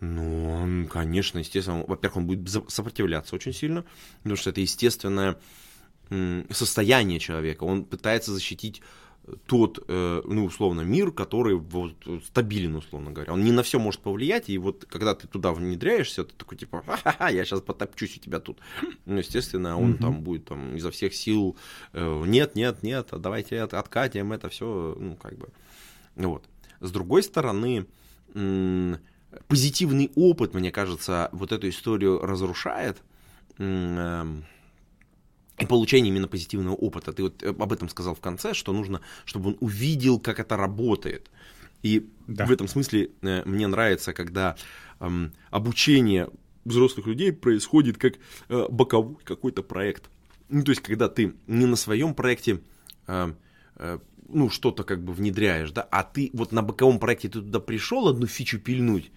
Ну, 0.00 0.50
он, 0.50 0.86
конечно, 0.86 1.38
естественно, 1.38 1.84
во-первых, 1.86 2.16
он 2.18 2.26
будет 2.26 2.48
сопротивляться 2.68 3.34
очень 3.34 3.52
сильно, 3.52 3.84
потому 4.18 4.36
что 4.36 4.50
это 4.50 4.60
естественное 4.60 5.38
состояние 6.50 7.20
человека. 7.20 7.64
Он 7.64 7.84
пытается 7.84 8.32
защитить 8.32 8.82
тот, 9.46 9.84
э, 9.86 10.22
ну, 10.24 10.44
условно, 10.44 10.82
мир, 10.82 11.12
который 11.12 11.56
вот, 11.56 11.94
стабилен, 12.24 12.76
условно 12.76 13.12
говоря. 13.12 13.32
Он 13.32 13.44
не 13.44 13.52
на 13.52 13.62
все 13.62 13.78
может 13.78 14.00
повлиять, 14.00 14.48
и 14.48 14.58
вот 14.58 14.86
когда 14.86 15.14
ты 15.14 15.28
туда 15.28 15.52
внедряешься, 15.52 16.24
ты 16.24 16.34
такой, 16.34 16.58
типа, 16.58 16.82
ха-ха, 16.86 17.28
я 17.28 17.44
сейчас 17.44 17.60
потопчусь 17.60 18.16
у 18.16 18.20
тебя 18.20 18.40
тут. 18.40 18.58
Ну, 19.04 19.18
естественно, 19.18 19.78
он 19.78 19.92
угу. 19.92 20.02
там 20.02 20.20
будет 20.22 20.46
там 20.46 20.76
изо 20.76 20.90
всех 20.90 21.14
сил, 21.14 21.56
э, 21.92 22.22
нет, 22.26 22.54
нет, 22.54 22.82
нет, 22.82 23.08
давайте 23.12 23.62
откатим 23.62 24.32
это 24.32 24.48
все, 24.48 24.96
ну, 24.98 25.16
как 25.16 25.36
бы, 25.36 25.48
вот. 26.16 26.44
С 26.80 26.90
другой 26.90 27.22
стороны, 27.22 27.86
позитивный 29.48 30.10
опыт, 30.14 30.54
мне 30.54 30.72
кажется, 30.72 31.28
вот 31.32 31.52
эту 31.52 31.68
историю 31.68 32.20
разрушает, 32.20 33.02
эм, 33.58 34.44
и 35.60 35.66
получение 35.66 36.10
именно 36.10 36.28
позитивного 36.28 36.74
опыта. 36.74 37.12
Ты 37.12 37.22
вот 37.22 37.42
э, 37.42 37.48
об 37.48 37.72
этом 37.72 37.88
сказал 37.88 38.14
в 38.14 38.20
конце, 38.20 38.54
что 38.54 38.72
нужно, 38.72 39.00
чтобы 39.24 39.50
он 39.50 39.56
увидел, 39.60 40.18
как 40.18 40.40
это 40.40 40.56
работает. 40.56 41.30
И 41.82 42.08
да. 42.26 42.46
в 42.46 42.50
этом 42.50 42.68
смысле 42.68 43.10
э, 43.22 43.42
мне 43.44 43.66
нравится, 43.66 44.12
когда 44.12 44.56
эм, 45.00 45.32
обучение 45.50 46.28
взрослых 46.64 47.06
людей 47.06 47.32
происходит 47.32 47.98
как 47.98 48.14
э, 48.48 48.66
боковой 48.70 49.16
какой-то 49.24 49.62
проект. 49.62 50.10
Ну, 50.48 50.62
то 50.62 50.72
есть, 50.72 50.82
когда 50.82 51.08
ты 51.08 51.34
не 51.46 51.66
на 51.66 51.76
своем 51.76 52.14
проекте, 52.14 52.60
э, 53.06 53.32
э, 53.76 53.98
ну, 54.28 54.50
что-то 54.50 54.84
как 54.84 55.02
бы 55.02 55.12
внедряешь, 55.12 55.70
да, 55.72 55.82
а 55.82 56.02
ты 56.02 56.30
вот 56.32 56.52
на 56.52 56.62
боковом 56.62 56.98
проекте 56.98 57.28
ты 57.28 57.40
туда 57.40 57.60
пришел 57.60 58.08
одну 58.08 58.26
фичу 58.26 58.58
пильнуть, 58.58 59.10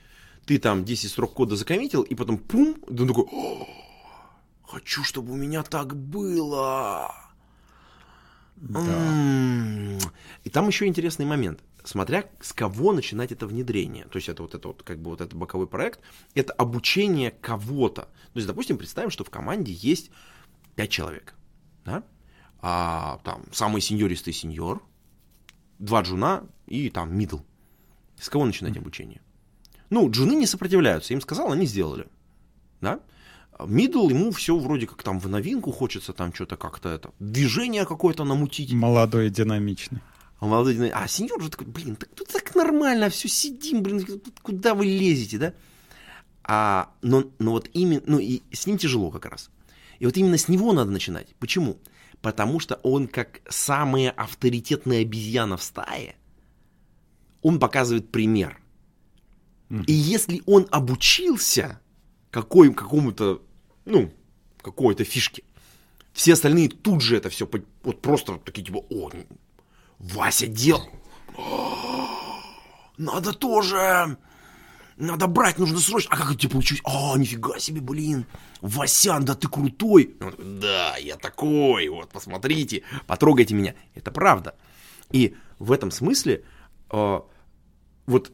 ты 0.45 0.57
там 0.57 0.83
10 0.83 1.09
строк 1.09 1.33
кода 1.33 1.55
закоммитил, 1.55 2.01
и 2.01 2.15
потом 2.15 2.37
пум, 2.37 2.75
ты 2.87 3.07
такой, 3.07 3.25
хочу, 4.73 5.03
чтобы 5.03 5.33
у 5.33 5.35
меня 5.35 5.63
так 5.63 5.95
было. 5.95 7.13
Да. 8.55 9.99
И 10.43 10.49
там 10.49 10.67
еще 10.67 10.87
интересный 10.87 11.25
момент. 11.25 11.59
Смотря 11.83 12.25
с 12.39 12.53
кого 12.53 12.93
начинать 12.93 13.31
это 13.31 13.45
внедрение. 13.45 14.05
То 14.05 14.17
есть 14.17 14.29
это 14.29 14.41
вот 14.41 14.55
это 14.55 14.69
вот 14.69 14.83
как 14.83 14.99
бы 14.99 15.11
вот 15.11 15.21
этот 15.21 15.33
боковой 15.33 15.67
проект, 15.67 15.99
это 16.33 16.53
обучение 16.53 17.31
кого-то. 17.31 18.03
То 18.03 18.35
есть, 18.35 18.47
допустим, 18.47 18.77
представим, 18.77 19.11
что 19.11 19.23
в 19.23 19.29
команде 19.29 19.73
есть 19.73 20.09
5 20.75 20.89
человек. 20.89 21.35
Да? 21.85 22.03
А, 22.61 23.19
там 23.23 23.43
самый 23.51 23.81
senior 23.81 24.10
истый 24.10 24.33
senior, 24.33 24.81
два 25.77 26.01
джуна 26.01 26.47
и 26.65 26.89
там 26.89 27.15
middle. 27.15 27.39
С 28.17 28.29
кого 28.29 28.45
начинать 28.45 28.77
обучение? 28.77 29.21
Ну, 29.89 30.09
джуны 30.09 30.33
не 30.33 30.47
сопротивляются, 30.47 31.13
им 31.13 31.21
сказал, 31.21 31.51
они 31.51 31.65
сделали. 31.65 32.07
Да? 32.79 33.01
Middle, 33.59 34.09
ему 34.09 34.31
все 34.31 34.57
вроде 34.57 34.87
как 34.87 35.03
там 35.03 35.19
в 35.19 35.27
новинку 35.27 35.71
хочется, 35.71 36.13
там 36.13 36.33
что-то 36.33 36.57
как-то 36.57 36.89
это, 36.89 37.11
движение 37.19 37.85
какое-то 37.85 38.23
намутить. 38.23 38.73
Молодой 38.73 39.29
динамичный. 39.29 40.01
А, 40.39 40.45
молодой 40.45 40.73
динамичный. 40.73 41.03
А 41.03 41.07
senior 41.07 41.41
же 41.41 41.49
такой, 41.49 41.67
блин, 41.67 41.95
так 41.95 42.09
тут 42.15 42.27
так 42.27 42.55
нормально, 42.55 43.09
все 43.09 43.27
сидим, 43.27 43.83
блин, 43.83 44.05
куда 44.41 44.73
вы 44.73 44.85
лезете, 44.85 45.37
да? 45.37 45.53
А, 46.43 46.91
но, 47.01 47.25
но 47.39 47.51
вот 47.51 47.69
именно, 47.73 48.01
ну 48.05 48.19
и 48.19 48.41
с 48.51 48.65
ним 48.65 48.77
тяжело 48.77 49.11
как 49.11 49.25
раз. 49.25 49.49
И 49.99 50.05
вот 50.05 50.17
именно 50.17 50.37
с 50.37 50.47
него 50.47 50.73
надо 50.73 50.91
начинать. 50.91 51.35
Почему? 51.39 51.77
Потому 52.21 52.59
что 52.59 52.75
он 52.83 53.07
как 53.07 53.41
самая 53.49 54.11
авторитетная 54.11 55.01
обезьяна 55.01 55.57
в 55.57 55.63
стае, 55.63 56.15
он 57.41 57.59
показывает 57.59 58.11
пример. 58.11 58.59
Mm-hmm. 59.69 59.85
И 59.87 59.93
если 59.93 60.41
он 60.45 60.67
обучился 60.71 61.79
какой, 62.33 62.73
какому-то, 62.73 63.43
ну, 63.85 64.11
какой-то 64.63 65.03
фишке, 65.03 65.43
все 66.13 66.33
остальные 66.33 66.69
тут 66.69 67.01
же 67.01 67.15
это 67.15 67.29
все 67.29 67.47
вот 67.83 68.01
просто 68.01 68.39
такие 68.39 68.65
типа, 68.65 68.83
о, 68.89 69.11
Вася 69.99 70.47
делал. 70.47 70.89
Надо 72.97 73.33
тоже. 73.33 74.17
Надо 74.97 75.27
брать, 75.27 75.59
нужно 75.59 75.79
срочно. 75.79 76.09
А 76.13 76.17
как 76.17 76.31
это 76.31 76.39
тебе 76.39 76.51
получилось? 76.51 76.81
А, 76.85 77.17
нифига 77.17 77.59
себе, 77.59 77.81
блин. 77.81 78.25
Васян, 78.61 79.25
да 79.25 79.35
ты 79.35 79.47
крутой. 79.47 80.15
Да, 80.39 80.97
я 80.97 81.17
такой. 81.17 81.87
Вот, 81.89 82.09
посмотрите, 82.09 82.83
потрогайте 83.05 83.53
меня. 83.53 83.75
Это 83.93 84.11
правда. 84.11 84.55
И 85.11 85.35
в 85.59 85.71
этом 85.71 85.91
смысле 85.91 86.43
э, 86.91 87.19
вот 88.05 88.31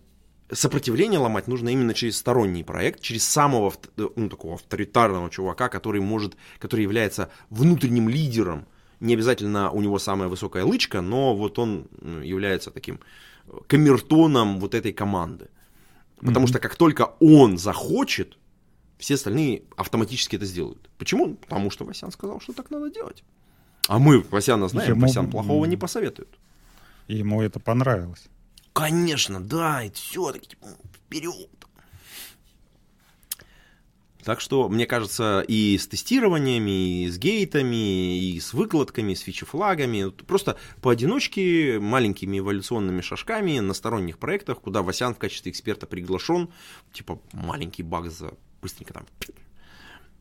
сопротивление 0.52 1.20
ломать 1.20 1.48
нужно 1.48 1.70
именно 1.70 1.94
через 1.94 2.18
сторонний 2.18 2.64
проект, 2.64 3.02
через 3.02 3.28
самого 3.28 3.74
ну, 3.96 4.30
такого 4.30 4.56
авторитарного 4.56 5.30
чувака, 5.30 5.70
который 5.70 6.02
может, 6.02 6.36
который 6.60 6.82
является 6.84 7.30
внутренним 7.50 8.10
лидером. 8.10 8.66
Не 9.00 9.14
обязательно 9.14 9.72
у 9.72 9.82
него 9.82 10.00
самая 10.00 10.28
высокая 10.28 10.66
лычка, 10.66 11.02
но 11.02 11.36
вот 11.36 11.58
он 11.60 11.88
является 12.24 12.72
таким 12.72 13.00
камертоном 13.68 14.60
вот 14.60 14.76
этой 14.76 14.92
команды. 14.92 15.50
Потому 16.20 16.46
mm-hmm. 16.46 16.50
что 16.50 16.60
как 16.60 16.76
только 16.76 17.14
он 17.20 17.58
захочет, 17.58 18.38
все 18.98 19.14
остальные 19.14 19.64
автоматически 19.78 20.36
это 20.36 20.46
сделают. 20.46 20.90
Почему? 20.98 21.36
Потому 21.36 21.72
что 21.72 21.86
Васян 21.86 22.12
сказал, 22.12 22.42
что 22.42 22.52
так 22.52 22.70
надо 22.72 22.92
делать. 22.92 23.24
А 23.88 23.98
мы 24.00 24.20
Васяна 24.30 24.68
знаем, 24.68 24.92
Ему... 24.92 25.02
Васян 25.02 25.30
плохого 25.32 25.66
не 25.66 25.78
посоветует. 25.78 26.38
Ему 27.08 27.42
это 27.42 27.60
понравилось. 27.60 28.28
Конечно, 28.74 29.42
да, 29.42 29.84
и 29.84 29.92
все, 29.92 30.32
таки 30.32 30.50
типа, 30.50 30.68
вперед. 30.94 31.50
Так 34.24 34.42
что, 34.42 34.68
мне 34.68 34.86
кажется, 34.86 35.44
и 35.48 35.78
с 35.78 35.88
тестированиями, 35.88 37.04
и 37.04 37.10
с 37.10 37.18
гейтами, 37.18 38.20
и 38.20 38.40
с 38.40 38.54
выкладками, 38.54 39.14
с 39.14 39.22
фичи-флагами, 39.22 40.10
просто 40.10 40.58
поодиночке, 40.82 41.80
маленькими 41.80 42.40
эволюционными 42.40 43.02
шажками 43.02 43.60
на 43.60 43.74
сторонних 43.74 44.20
проектах, 44.20 44.60
куда 44.60 44.82
Васян 44.82 45.16
в 45.16 45.18
качестве 45.18 45.52
эксперта 45.52 45.88
приглашен, 45.88 46.50
типа 46.92 47.20
маленький 47.32 47.82
баг 47.82 48.12
за 48.12 48.34
быстренько 48.62 48.94
там. 48.94 49.06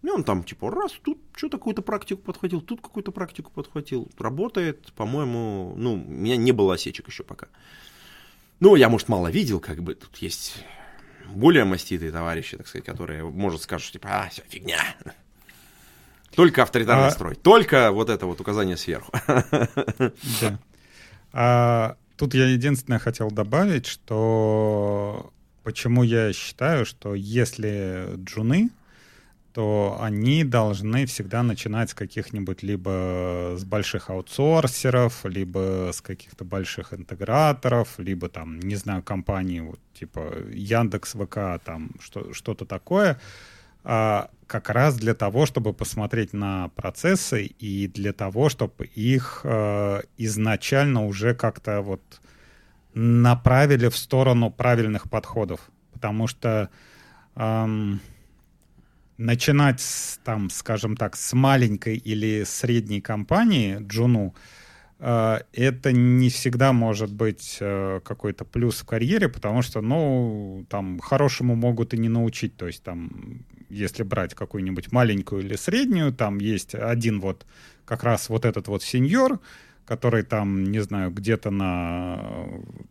И 0.03 0.09
он 0.09 0.23
там, 0.23 0.45
типа, 0.45 0.71
раз, 0.71 0.93
тут 1.03 1.19
что-то 1.35 1.59
какую-то 1.59 1.83
практику 1.83 2.23
подхватил, 2.23 2.61
тут 2.61 2.81
какую-то 2.81 3.11
практику 3.11 3.51
подхватил. 3.51 4.09
Работает, 4.17 4.93
по-моему, 4.93 5.75
ну, 5.77 5.95
у 5.95 5.97
меня 5.97 6.37
не 6.37 6.53
было 6.53 6.75
осечек 6.75 7.09
еще 7.09 7.25
пока. 7.25 7.49
Ну, 8.61 8.75
я, 8.75 8.89
может, 8.89 9.09
мало 9.09 9.29
видел, 9.29 9.61
как 9.61 9.83
бы, 9.83 9.95
тут 9.95 10.17
есть 10.19 10.65
более 11.29 11.65
маститые 11.65 12.11
товарищи, 12.11 12.57
так 12.57 12.67
сказать, 12.67 12.85
которые, 12.85 13.23
может, 13.25 13.63
скажут, 13.63 13.93
типа, 13.93 14.09
а, 14.11 14.29
все, 14.29 14.43
фигня. 14.49 14.81
Только 16.35 16.63
авторитарный 16.63 17.09
а... 17.09 17.11
строй, 17.11 17.35
только 17.35 17.91
вот 17.93 18.11
это 18.11 18.27
вот 18.27 18.41
указание 18.41 18.77
сверху. 18.77 19.13
Да. 20.41 20.59
А, 21.33 21.97
тут 22.17 22.35
я 22.35 22.47
единственное 22.47 22.99
хотел 22.99 23.31
добавить, 23.31 23.87
что 23.87 25.33
почему 25.63 26.03
я 26.03 26.33
считаю, 26.33 26.87
что 26.87 27.15
если 27.15 28.15
джуны 28.17 28.71
то 29.59 29.99
они 30.01 30.45
должны 30.45 31.05
всегда 31.07 31.43
начинать 31.43 31.91
с 31.91 31.95
каких-нибудь 31.95 32.63
либо 32.63 33.57
с 33.57 33.65
больших 33.65 34.09
аутсорсеров, 34.09 35.25
либо 35.25 35.91
с 35.93 36.01
каких-то 36.01 36.45
больших 36.45 36.95
интеграторов, 36.95 37.99
либо 37.99 38.29
там, 38.29 38.61
не 38.61 38.77
знаю, 38.77 39.03
компании 39.03 39.59
вот, 39.59 39.81
типа 39.95 40.33
Яндекс 40.53 41.15
ВК, 41.15 41.61
там 41.65 41.91
что, 41.99 42.33
что-то 42.33 42.67
такое, 42.67 43.19
а, 43.83 44.31
как 44.47 44.71
раз 44.71 44.95
для 44.95 45.15
того, 45.15 45.45
чтобы 45.45 45.73
посмотреть 45.73 46.33
на 46.33 46.69
процессы 46.77 47.47
и 47.47 47.89
для 47.89 48.13
того, 48.13 48.51
чтобы 48.51 48.87
их 48.95 49.41
а, 49.43 50.03
изначально 50.19 51.05
уже 51.05 51.35
как-то 51.35 51.81
вот 51.81 52.21
направили 52.95 53.89
в 53.89 53.97
сторону 53.97 54.53
правильных 54.53 55.11
подходов. 55.11 55.59
Потому 55.93 56.29
что... 56.29 56.69
Эм, 57.35 58.01
начинать, 59.19 59.81
с, 59.81 60.19
там, 60.25 60.49
скажем 60.49 60.97
так, 60.97 61.16
с 61.16 61.33
маленькой 61.35 61.97
или 61.97 62.45
средней 62.45 63.01
компании, 63.01 63.79
Джуну, 63.81 64.35
э, 65.01 65.41
это 65.53 65.93
не 65.93 66.31
всегда 66.31 66.73
может 66.73 67.12
быть 67.12 67.59
э, 67.61 68.01
какой-то 68.05 68.45
плюс 68.45 68.81
в 68.81 68.87
карьере, 68.87 69.29
потому 69.29 69.62
что, 69.62 69.81
ну, 69.81 70.64
там, 70.71 71.01
хорошему 71.01 71.57
могут 71.57 71.95
и 71.95 71.99
не 71.99 72.09
научить. 72.09 72.57
То 72.57 72.69
есть, 72.69 72.83
там, 72.85 73.45
если 73.69 74.05
брать 74.05 74.35
какую-нибудь 74.35 74.93
маленькую 74.93 75.43
или 75.43 75.57
среднюю, 75.57 76.12
там 76.12 76.39
есть 76.39 76.75
один 76.75 77.21
вот, 77.21 77.45
как 77.85 78.05
раз 78.05 78.29
вот 78.29 78.45
этот 78.45 78.69
вот 78.69 78.83
senior, 78.83 79.41
который 79.85 80.23
там, 80.23 80.64
не 80.64 80.81
знаю, 80.81 81.11
где-то 81.11 81.51
на, 81.51 82.23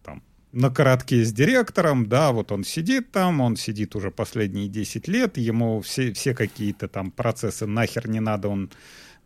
там, 0.04 0.22
на 0.52 0.70
коротке 0.70 1.24
с 1.24 1.34
директором, 1.34 2.08
да, 2.08 2.32
вот 2.32 2.52
он 2.52 2.64
сидит 2.64 3.12
там, 3.12 3.42
он 3.42 3.58
сидит 3.58 3.96
уже 3.96 4.12
последние 4.12 4.68
10 4.68 5.08
лет, 5.08 5.38
ему 5.38 5.82
все, 5.82 6.14
все 6.14 6.34
какие-то 6.34 6.88
там 6.88 7.12
процессы 7.12 7.66
нахер 7.66 8.10
не 8.10 8.20
надо, 8.20 8.48
он 8.48 8.70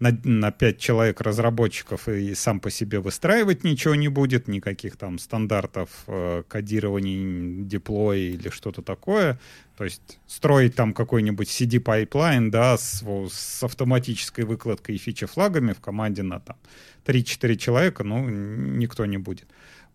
на, 0.02 0.18
на 0.24 0.52
5 0.52 0.80
человек 0.80 1.22
разработчиков 1.22 2.10
и 2.10 2.34
сам 2.34 2.60
по 2.60 2.72
себе 2.72 3.00
выстраивать 3.00 3.64
ничего 3.64 3.94
не 3.94 4.08
будет, 4.08 4.48
никаких 4.48 4.98
там 4.98 5.20
стандартов 5.20 5.90
э, 6.08 6.42
кодирования, 6.48 7.64
deploy 7.66 8.05
я 8.05 8.18
или 8.18 8.50
что-то 8.50 8.82
такое. 8.82 9.40
То 9.78 9.84
есть 9.84 10.20
строить 10.26 10.76
там 10.76 10.94
какой-нибудь 10.94 11.48
CD-pipeline, 11.48 12.50
да, 12.50 12.78
с, 12.78 13.04
с 13.32 13.64
автоматической 13.64 14.44
выкладкой 14.44 14.96
и 14.96 14.98
фичи-флагами 14.98 15.74
в 15.74 15.80
команде 15.80 16.24
на 16.24 16.40
там 16.40 16.58
3-4 17.06 17.56
человека, 17.58 18.04
ну, 18.04 18.28
никто 18.28 19.06
не 19.06 19.20
будет. 19.20 19.48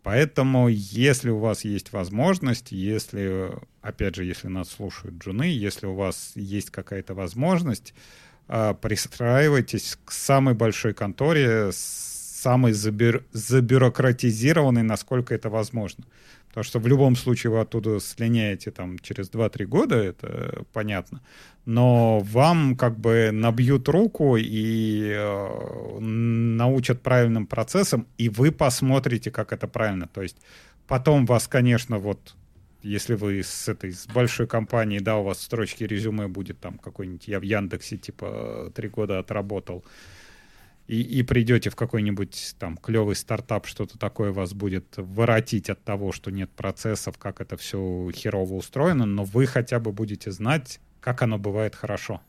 Поэтому, 0.07 0.68
если 0.68 1.30
у 1.30 1.38
вас 1.38 1.64
есть 1.64 1.92
возможность, 1.92 2.70
если, 2.70 3.50
опять 3.82 4.14
же, 4.14 4.24
если 4.24 4.46
нас 4.46 4.70
слушают 4.70 5.16
джуны, 5.16 5.42
если 5.42 5.86
у 5.86 5.96
вас 5.96 6.30
есть 6.36 6.70
какая-то 6.70 7.14
возможность, 7.14 7.92
а, 8.46 8.74
пристраивайтесь 8.74 9.98
к 10.04 10.12
самой 10.12 10.54
большой 10.54 10.94
конторе, 10.94 11.70
самой 12.47 12.72
забю... 12.72 13.22
забюрократизированной, 13.32 14.82
насколько 14.82 15.34
это 15.34 15.51
возможно. 15.51 16.05
Потому 16.49 16.64
что 16.64 16.78
в 16.78 16.86
любом 16.86 17.16
случае 17.16 17.51
вы 17.51 17.61
оттуда 17.61 18.01
слиняете 18.01 18.70
там 18.70 18.99
через 18.99 19.30
2-3 19.30 19.64
года, 19.66 19.97
это 19.97 20.62
понятно. 20.72 21.20
Но 21.64 22.20
вам 22.20 22.76
как 22.76 22.99
бы 22.99 23.30
набьют 23.32 23.88
руку 23.88 24.36
и 24.36 25.11
э, 25.12 25.99
научат 26.01 27.03
правильным 27.03 27.47
процессам, 27.47 28.07
и 28.16 28.28
вы 28.28 28.53
посмотрите, 28.53 29.30
как 29.30 29.53
это 29.53 29.66
правильно. 29.66 30.07
То 30.07 30.22
есть 30.22 30.36
потом 30.86 31.26
вас, 31.26 31.49
конечно, 31.49 31.99
вот 31.99 32.36
если 32.82 33.16
вы 33.16 33.42
с 33.42 33.68
этой 33.68 33.90
с 33.90 34.07
большой 34.07 34.47
компанией, 34.47 35.01
да, 35.01 35.16
у 35.16 35.24
вас 35.24 35.38
в 35.38 35.42
строчке 35.42 35.86
резюме 35.86 36.28
будет 36.28 36.61
там 36.61 36.78
какой-нибудь, 36.78 37.28
я 37.28 37.40
в 37.40 37.42
Яндексе 37.42 37.97
типа 37.97 38.70
три 38.74 38.88
года 38.88 39.18
отработал, 39.18 39.84
и, 40.89 41.01
и 41.01 41.22
придете 41.22 41.70
в 41.70 41.76
какой-нибудь 41.76 42.55
там 42.59 42.76
клевый 42.76 43.16
стартап, 43.16 43.66
что-то 43.66 43.99
такое 43.99 44.32
вас 44.32 44.55
будет 44.55 44.95
воротить 44.97 45.68
от 45.68 45.82
того, 45.82 46.12
что 46.12 46.30
нет 46.30 46.51
процессов, 46.51 47.18
как 47.18 47.41
это 47.41 47.57
все 47.57 48.11
херово 48.14 48.55
устроено, 48.55 49.05
но 49.05 49.24
вы 49.24 49.47
хотя 49.47 49.80
бы 49.80 49.93
будете 49.93 50.30
знать, 50.30 50.80
как 51.01 51.22
оно 51.22 51.39
бывает 51.39 51.74
хорошо. 51.74 52.20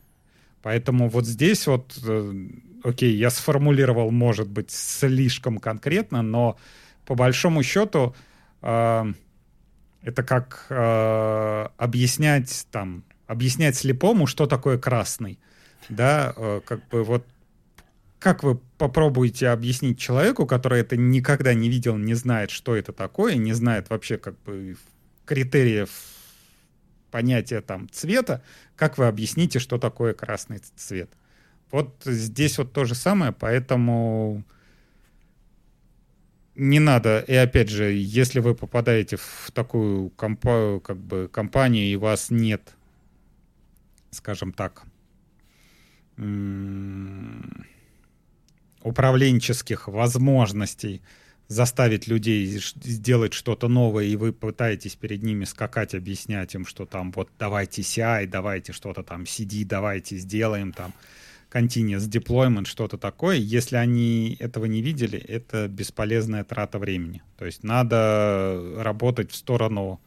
Поэтому 0.62 1.08
вот 1.08 1.24
здесь 1.24 1.66
вот, 1.68 1.96
э, 2.04 2.48
окей, 2.82 3.14
я 3.14 3.30
сформулировал, 3.30 4.10
может 4.10 4.48
быть, 4.48 4.72
слишком 4.72 5.58
конкретно, 5.58 6.22
но 6.22 6.58
по 7.06 7.14
большому 7.14 7.62
счету 7.62 8.16
э, 8.62 9.04
это 10.02 10.22
как 10.24 10.66
э, 10.68 11.68
объяснять 11.76 12.66
там, 12.72 13.04
объяснять 13.28 13.76
слепому, 13.76 14.26
что 14.26 14.46
такое 14.46 14.78
красный. 14.78 15.38
Да, 15.88 16.34
э, 16.36 16.60
как 16.66 16.86
бы 16.88 17.04
вот 17.04 17.24
как 18.18 18.42
вы 18.42 18.56
попробуете 18.78 19.48
объяснить 19.48 19.98
человеку, 19.98 20.46
который 20.46 20.80
это 20.80 20.96
никогда 20.96 21.54
не 21.54 21.68
видел, 21.68 21.96
не 21.96 22.14
знает, 22.14 22.50
что 22.50 22.76
это 22.76 22.92
такое, 22.92 23.36
не 23.36 23.52
знает 23.52 23.90
вообще 23.90 24.18
как 24.18 24.40
бы 24.42 24.76
критериев 25.24 25.90
понятия 27.10 27.60
там 27.60 27.88
цвета, 27.90 28.42
как 28.76 28.98
вы 28.98 29.06
объясните, 29.06 29.58
что 29.58 29.78
такое 29.78 30.14
красный 30.14 30.60
цвет? 30.76 31.10
Вот 31.70 32.02
здесь 32.04 32.58
вот 32.58 32.72
то 32.72 32.84
же 32.84 32.94
самое, 32.94 33.32
поэтому 33.32 34.42
не 36.54 36.80
надо. 36.80 37.20
И 37.20 37.34
опять 37.34 37.68
же, 37.68 37.92
если 37.92 38.40
вы 38.40 38.54
попадаете 38.54 39.16
в 39.16 39.50
такую 39.52 40.10
компа 40.10 40.80
как 40.82 40.96
бы 40.98 41.28
компанию 41.32 41.84
и 41.84 41.96
вас 41.96 42.30
нет, 42.30 42.74
скажем 44.10 44.52
так, 44.52 44.82
управленческих 48.82 49.88
возможностей 49.88 51.02
заставить 51.48 52.06
людей 52.06 52.46
сделать 52.46 53.32
что-то 53.32 53.68
новое, 53.68 54.04
и 54.04 54.16
вы 54.16 54.32
пытаетесь 54.32 54.96
перед 54.96 55.22
ними 55.22 55.44
скакать, 55.44 55.94
объяснять 55.94 56.54
им, 56.54 56.66
что 56.66 56.84
там 56.84 57.10
вот 57.12 57.30
давайте 57.38 57.82
CI, 57.82 58.26
давайте 58.26 58.72
что-то 58.72 59.02
там 59.02 59.22
CD, 59.22 59.64
давайте 59.64 60.18
сделаем 60.18 60.72
там 60.72 60.92
continuous 61.50 62.06
deployment, 62.08 62.66
что-то 62.66 62.98
такое. 62.98 63.36
Если 63.36 63.76
они 63.76 64.36
этого 64.38 64.66
не 64.66 64.82
видели, 64.82 65.18
это 65.18 65.68
бесполезная 65.68 66.44
трата 66.44 66.78
времени. 66.78 67.22
То 67.38 67.46
есть 67.46 67.64
надо 67.64 68.74
работать 68.76 69.30
в 69.30 69.34
сторону 69.34 70.00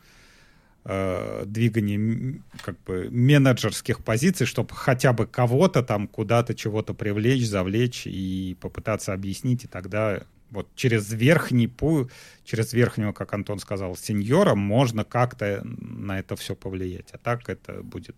э, 0.85 1.43
двигания 1.45 2.41
как 2.63 2.81
бы 2.83 3.09
менеджерских 3.11 4.03
позиций, 4.03 4.45
чтобы 4.45 4.73
хотя 4.73 5.13
бы 5.13 5.25
кого-то 5.25 5.83
там 5.83 6.07
куда-то 6.07 6.55
чего-то 6.55 6.93
привлечь, 6.93 7.47
завлечь 7.47 8.03
и 8.05 8.57
попытаться 8.59 9.13
объяснить, 9.13 9.63
и 9.65 9.67
тогда 9.67 10.23
вот 10.51 10.67
через 10.75 11.11
верхний 11.11 11.67
пу, 11.67 12.09
через 12.43 12.73
верхнего, 12.73 13.13
как 13.13 13.33
Антон 13.33 13.59
сказал, 13.59 13.95
сеньора 13.95 14.53
можно 14.53 15.03
как-то 15.03 15.61
на 15.63 16.19
это 16.19 16.35
все 16.35 16.55
повлиять. 16.55 17.09
А 17.13 17.17
так 17.17 17.47
это 17.49 17.81
будет 17.81 18.15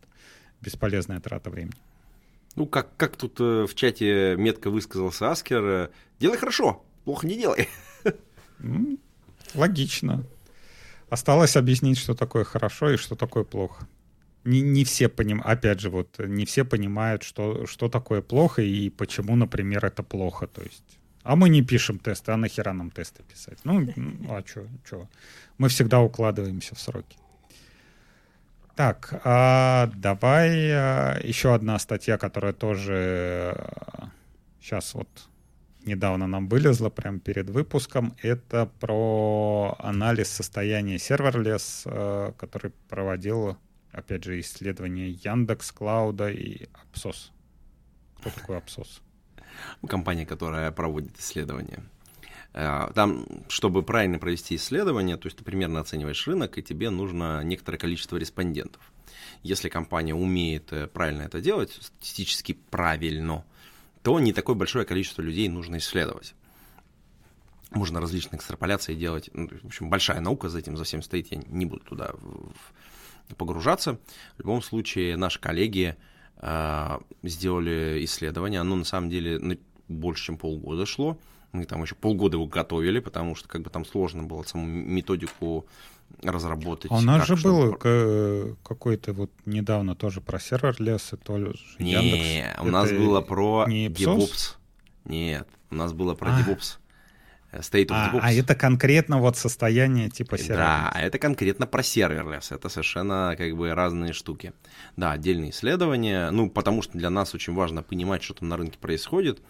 бесполезная 0.61 1.19
трата 1.19 1.49
времени. 1.49 1.77
Ну, 2.55 2.65
как, 2.65 2.95
как 2.97 3.15
тут 3.15 3.39
э, 3.39 3.65
в 3.67 3.73
чате 3.75 4.35
метко 4.37 4.69
высказался 4.69 5.31
Аскер, 5.31 5.63
э, 5.63 5.89
делай 6.19 6.37
хорошо, 6.37 6.83
плохо 7.03 7.25
не 7.27 7.35
делай. 7.35 7.67
Логично. 9.55 10.23
Осталось 11.13 11.55
объяснить, 11.55 11.99
что 11.99 12.15
такое 12.15 12.43
хорошо 12.43 12.89
и 12.89 12.97
что 12.97 13.15
такое 13.15 13.43
плохо. 13.43 13.87
Не, 14.45 14.61
не 14.61 14.83
все 14.83 15.09
понимают, 15.09 15.59
опять 15.59 15.79
же, 15.79 15.91
вот 15.91 16.17
не 16.17 16.43
все 16.45 16.65
понимают, 16.65 17.21
что, 17.21 17.67
что 17.67 17.87
такое 17.87 18.23
плохо 18.23 18.63
и 18.63 18.89
почему, 18.89 19.35
например, 19.35 19.85
это 19.85 20.01
плохо. 20.01 20.47
То 20.47 20.63
есть, 20.63 20.99
а 21.21 21.35
мы 21.35 21.49
не 21.49 21.61
пишем 21.61 21.99
тесты, 21.99 22.31
а 22.31 22.37
нахера 22.37 22.73
нам 22.73 22.89
тесты 22.89 23.21
писать? 23.21 23.59
Ну, 23.63 23.87
а 24.29 24.43
что, 24.43 24.65
что? 24.83 25.07
Мы 25.59 25.69
всегда 25.69 25.99
укладываемся 26.01 26.73
в 26.73 26.79
сроки. 26.79 27.15
Так, 28.75 29.21
а 29.23 29.91
давай 29.95 30.71
а, 30.71 31.19
еще 31.23 31.53
одна 31.53 31.77
статья, 31.77 32.17
которая 32.17 32.53
тоже 32.53 33.55
сейчас 34.59 34.95
вот 34.95 35.07
недавно 35.85 36.27
нам 36.27 36.47
вылезла, 36.47 36.89
прямо 36.89 37.19
перед 37.19 37.49
выпуском. 37.49 38.15
Это 38.21 38.69
про 38.79 39.75
анализ 39.79 40.29
состояния 40.29 40.99
serverless, 40.99 41.83
а, 41.85 42.31
который 42.33 42.71
проводил, 42.89 43.57
опять 43.91 44.23
же, 44.23 44.39
исследование 44.39 45.11
Yandex 45.11 45.71
Cloud 45.71 46.20
а 46.20 46.29
и 46.29 46.67
Ipsos. 46.73 47.31
Кто 48.17 48.29
такой 48.29 48.57
Ipsos? 48.57 49.01
Компания, 49.87 50.25
которая 50.25 50.71
проводит 50.71 51.19
исследования. 51.19 51.83
Э, 52.53 52.89
там, 52.93 53.25
чтобы 53.49 53.83
правильно 53.83 54.19
провести 54.19 54.55
исследование, 54.55 55.17
то 55.17 55.27
есть 55.27 55.37
ты 55.37 55.43
примерно 55.43 55.79
оцениваешь 55.79 56.27
рынок, 56.27 56.57
и 56.57 56.63
тебе 56.63 56.89
нужно 56.89 57.43
некоторое 57.43 57.77
количество 57.77 58.17
респондентов. 58.17 58.81
Если 59.41 59.69
компания 59.69 60.13
умеет 60.13 60.71
э, 60.71 60.87
правильно 60.87 61.23
это 61.23 61.41
делать, 61.41 61.71
статистически 61.71 62.53
правильно, 62.53 63.43
то 64.03 64.19
не 64.19 64.33
такое 64.33 64.55
большое 64.55 64.85
количество 64.85 65.21
людей 65.21 65.47
нужно 65.47 65.77
исследовать. 65.77 66.35
Можно 67.71 67.99
различные 67.99 68.37
экстраполяции 68.37 68.93
делать. 68.93 69.29
Ну, 69.33 69.47
в 69.47 69.65
общем, 69.65 69.89
большая 69.89 70.19
наука 70.19 70.49
за 70.49 70.59
этим, 70.59 70.77
за 70.77 70.83
всем 70.83 71.01
стоит. 71.01 71.31
Я 71.31 71.41
не 71.47 71.65
буду 71.65 71.83
туда 71.83 72.11
погружаться. 73.37 73.97
В 74.35 74.39
любом 74.39 74.61
случае, 74.61 75.17
наши 75.17 75.39
коллеги 75.39 75.95
э, 76.37 76.99
сделали 77.23 78.03
исследование. 78.03 78.59
Оно 78.59 78.75
на 78.75 78.83
самом 78.83 79.09
деле 79.09 79.57
больше, 79.87 80.25
чем 80.25 80.37
полгода 80.37 80.85
шло. 80.85 81.17
Мы 81.51 81.65
там 81.65 81.81
еще 81.81 81.95
полгода 81.95 82.37
его 82.37 82.45
готовили, 82.45 82.99
потому 82.99 83.35
что 83.35 83.47
как 83.47 83.61
бы 83.61 83.69
там 83.69 83.85
сложно 83.85 84.23
было 84.23 84.43
саму 84.43 84.65
методику 84.65 85.65
разработать. 86.21 86.91
А 86.91 86.95
у 86.95 87.01
нас 87.01 87.27
же 87.27 87.35
был 87.35 87.73
какой-то 88.63 89.13
вот 89.13 89.31
недавно 89.45 89.95
тоже 89.95 90.21
про 90.21 90.39
serverless, 90.39 91.13
и 91.13 91.17
то 91.17 91.37
Не, 91.79 91.91
Яндекс. 91.91 92.61
у 92.61 92.67
нас 92.67 92.91
было 92.91 93.21
про 93.21 93.65
не 93.67 93.87
DevOps. 93.87 94.55
Нет, 95.05 95.47
у 95.69 95.75
нас 95.75 95.93
было 95.93 96.13
про 96.13 96.35
а. 96.35 96.39
DevOps. 96.39 96.77
State 97.59 97.87
of 97.87 97.95
а, 97.95 98.19
а 98.21 98.33
это 98.33 98.55
конкретно 98.55 99.19
вот 99.19 99.37
состояние 99.37 100.09
типа 100.09 100.37
serverless 100.37 100.82
а. 100.82 100.91
Да, 100.93 100.99
это 100.99 101.19
конкретно 101.19 101.67
про 101.67 101.83
serverless. 101.83 102.51
Это 102.51 102.69
совершенно 102.69 103.35
как 103.37 103.55
бы 103.55 103.73
разные 103.73 104.13
штуки. 104.13 104.53
Да, 104.97 105.11
отдельные 105.11 105.51
исследования. 105.51 106.31
Ну, 106.31 106.49
потому 106.49 106.81
что 106.81 106.97
для 106.97 107.09
нас 107.09 107.35
очень 107.35 107.53
важно 107.53 107.83
понимать, 107.83 108.23
что 108.23 108.33
там 108.33 108.49
на 108.49 108.57
рынке 108.57 108.77
происходит. 108.79 109.41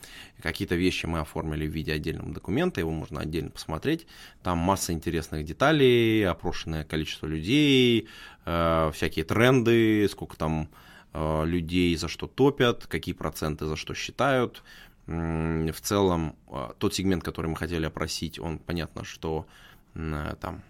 Какие-то 0.41 0.76
вещи 0.76 1.06
мы 1.06 1.20
оформили 1.20 1.66
в 1.66 1.72
виде 1.72 1.93
отдельного 1.93 2.34
документа, 2.34 2.80
его 2.82 2.91
можно 2.91 3.22
отдельно 3.22 3.51
посмотреть. 3.51 4.06
Там 4.41 4.58
масса 4.58 4.91
интересных 4.91 5.45
деталей, 5.45 6.24
опрошенное 6.24 6.84
количество 6.84 7.28
людей, 7.28 8.10
э, 8.45 8.91
всякие 8.93 9.24
тренды, 9.24 10.08
сколько 10.12 10.36
там 10.36 10.70
э, 11.14 11.45
людей 11.45 11.95
за 11.95 12.08
что 12.10 12.28
топят, 12.28 12.86
какие 12.88 13.16
проценты 13.16 13.66
за 13.66 13.76
что 13.76 13.93
считают 13.93 14.64
в 15.06 15.82
целом 15.82 16.36
а, 16.47 16.74
тот 16.78 16.93
сегмент, 16.93 17.24
который 17.24 17.47
мы 17.47 17.56
хотели 17.56 17.86
опросить, 17.86 18.39
он 18.39 18.60
понятно, 18.60 19.04
что 19.04 19.45
там 19.93 20.64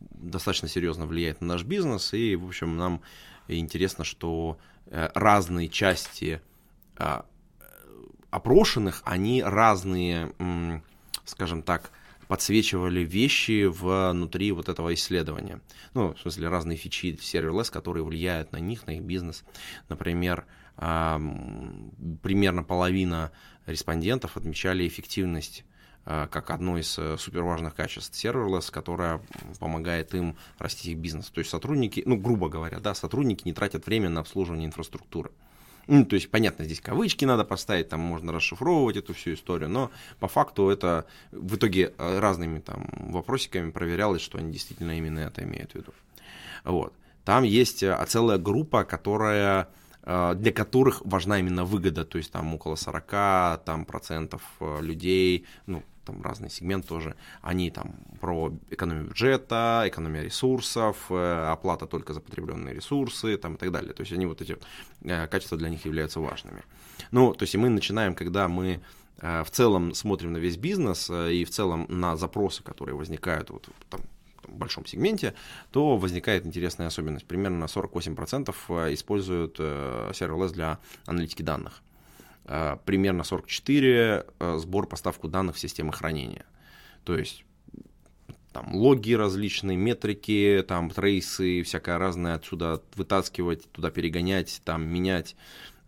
достаточно 0.00 0.68
серьезно 0.68 1.06
влияет 1.06 1.40
на 1.40 1.48
наш 1.48 1.64
бизнес, 1.64 2.12
и, 2.12 2.36
в 2.36 2.46
общем, 2.46 2.76
нам 2.76 3.00
интересно, 3.48 4.04
что 4.04 4.58
э, 4.86 5.08
разные 5.14 5.68
части 5.68 6.42
а, 6.96 7.24
опрошенных, 8.30 9.02
они 9.04 9.42
разные, 9.42 10.32
скажем 11.24 11.62
так, 11.62 11.90
подсвечивали 12.26 13.00
вещи 13.00 13.64
внутри 13.64 14.52
вот 14.52 14.68
этого 14.68 14.92
исследования. 14.92 15.60
Ну, 15.94 16.12
в 16.12 16.20
смысле, 16.20 16.48
разные 16.48 16.76
фичи 16.76 17.18
serverless, 17.20 17.70
которые 17.70 18.04
влияют 18.04 18.52
на 18.52 18.58
них, 18.58 18.86
на 18.86 18.92
их 18.92 19.02
бизнес. 19.02 19.44
Например, 19.88 20.44
примерно 20.78 22.62
половина 22.62 23.32
респондентов 23.66 24.36
отмечали 24.36 24.86
эффективность 24.86 25.64
а, 26.10 26.26
как 26.26 26.50
одно 26.50 26.78
из 26.78 26.98
э, 26.98 27.18
суперважных 27.18 27.74
качеств 27.74 28.16
serverless, 28.16 28.70
которая 28.70 29.20
помогает 29.58 30.14
им 30.14 30.38
расти 30.58 30.92
их 30.92 30.98
бизнес. 30.98 31.28
То 31.28 31.40
есть 31.40 31.50
сотрудники, 31.50 32.02
ну, 32.06 32.16
грубо 32.16 32.48
говоря, 32.48 32.80
да, 32.80 32.94
сотрудники 32.94 33.42
не 33.44 33.52
тратят 33.52 33.84
время 33.84 34.08
на 34.08 34.20
обслуживание 34.20 34.66
инфраструктуры. 34.66 35.32
Ну, 35.86 36.06
то 36.06 36.14
есть, 36.14 36.30
понятно, 36.30 36.64
здесь 36.64 36.80
кавычки 36.80 37.26
надо 37.26 37.44
поставить, 37.44 37.90
там 37.90 38.00
можно 38.00 38.32
расшифровывать 38.32 38.96
эту 38.96 39.12
всю 39.12 39.34
историю, 39.34 39.68
но 39.68 39.90
по 40.18 40.28
факту 40.28 40.70
это 40.70 41.04
в 41.30 41.56
итоге 41.56 41.92
э, 41.98 42.18
разными 42.18 42.60
там 42.60 42.88
вопросиками 42.92 43.70
проверялось, 43.70 44.22
что 44.22 44.38
они 44.38 44.50
действительно 44.50 44.96
именно 44.96 45.18
это 45.18 45.42
имеют 45.42 45.72
в 45.72 45.74
виду. 45.74 45.92
Вот. 46.64 46.94
Там 47.26 47.44
есть 47.44 47.82
э, 47.82 48.02
целая 48.08 48.38
группа, 48.38 48.84
которая 48.84 49.68
для 50.08 50.52
которых 50.52 51.02
важна 51.04 51.38
именно 51.38 51.66
выгода, 51.66 52.04
то 52.04 52.16
есть 52.16 52.32
там 52.32 52.54
около 52.54 52.76
40 52.76 53.62
там, 53.64 53.84
процентов 53.84 54.40
э, 54.60 54.80
людей, 54.80 55.44
ну, 55.66 55.82
там 56.06 56.22
разный 56.22 56.48
сегмент 56.48 56.86
тоже, 56.86 57.14
они 57.42 57.70
там 57.70 57.94
про 58.18 58.50
экономию 58.70 59.08
бюджета, 59.08 59.84
экономия 59.86 60.22
ресурсов, 60.22 60.96
э, 61.10 61.50
оплата 61.50 61.86
только 61.86 62.14
за 62.14 62.20
потребленные 62.20 62.74
ресурсы 62.74 63.36
там, 63.36 63.56
и 63.56 63.58
так 63.58 63.70
далее. 63.70 63.92
То 63.92 64.00
есть 64.00 64.12
они 64.14 64.24
вот 64.24 64.40
эти 64.40 64.56
э, 65.02 65.26
качества 65.26 65.58
для 65.58 65.68
них 65.68 65.84
являются 65.84 66.20
важными. 66.20 66.62
Ну, 67.10 67.34
то 67.34 67.42
есть 67.42 67.54
и 67.54 67.58
мы 67.58 67.68
начинаем, 67.68 68.14
когда 68.14 68.48
мы 68.48 68.80
в 69.20 69.50
целом 69.50 69.94
смотрим 69.94 70.32
на 70.32 70.38
весь 70.38 70.56
бизнес 70.56 71.10
и 71.10 71.44
в 71.44 71.50
целом 71.50 71.86
на 71.88 72.16
запросы, 72.16 72.62
которые 72.62 72.94
возникают 72.94 73.50
вот 73.50 73.68
там, 73.90 74.00
большом 74.46 74.86
сегменте, 74.86 75.34
то 75.70 75.96
возникает 75.96 76.46
интересная 76.46 76.86
особенность. 76.86 77.26
Примерно 77.26 77.58
на 77.58 77.64
48% 77.64 78.94
используют 78.94 79.56
serverless 79.56 80.52
для 80.52 80.78
аналитики 81.06 81.42
данных. 81.42 81.82
Э, 82.48 82.78
примерно 82.84 83.24
44 83.24 84.24
э, 84.38 84.56
сбор 84.58 84.86
поставку 84.86 85.28
данных 85.28 85.56
в 85.56 85.58
системы 85.58 85.92
хранения. 85.92 86.46
То 87.04 87.16
есть 87.16 87.44
там 88.52 88.74
логи 88.74 89.12
различные, 89.12 89.76
метрики, 89.76 90.64
там 90.66 90.88
трейсы, 90.90 91.62
всякое 91.62 91.98
разное 91.98 92.34
отсюда 92.34 92.82
вытаскивать, 92.94 93.70
туда 93.70 93.90
перегонять, 93.90 94.62
там 94.64 94.86
менять. 94.88 95.36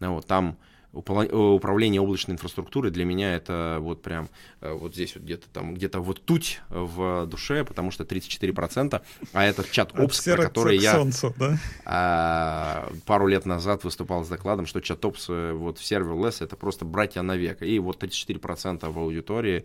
Вот, 0.01 0.27
там 0.27 0.59
управление 0.93 2.01
облачной 2.01 2.35
инфраструктурой 2.35 2.91
для 2.91 3.05
меня 3.05 3.35
это 3.35 3.79
вот 3.81 4.03
прям 4.03 4.29
э, 4.61 4.73
вот 4.73 4.95
здесь 4.95 5.15
вот 5.15 5.25
где-то 5.25 5.49
там, 5.49 5.75
где-то 5.75 6.01
вот 6.01 6.25
тут 6.25 6.61
в 6.69 7.27
душе, 7.27 7.65
потому 7.65 7.91
что 7.91 8.05
34%, 8.05 9.01
а 9.33 9.45
этот 9.45 9.71
ChatOps, 9.71 10.25
про 10.25 10.37
который 10.37 10.79
я 10.79 10.93
солнцу, 10.95 11.33
да? 11.39 11.59
а, 11.85 12.93
пару 13.07 13.29
лет 13.29 13.47
назад 13.47 13.85
выступал 13.85 14.25
с 14.25 14.29
докладом, 14.29 14.67
что 14.67 14.81
ChatOps 14.81 15.27
э, 15.29 15.53
вот 15.53 15.79
в 15.79 15.85
serverless 15.85 16.41
это 16.41 16.57
просто 16.57 16.85
братья 16.85 17.23
навека, 17.23 17.65
и 17.65 17.79
вот 17.79 18.03
34% 18.03 18.91
в 18.91 18.99
аудитории 18.99 19.65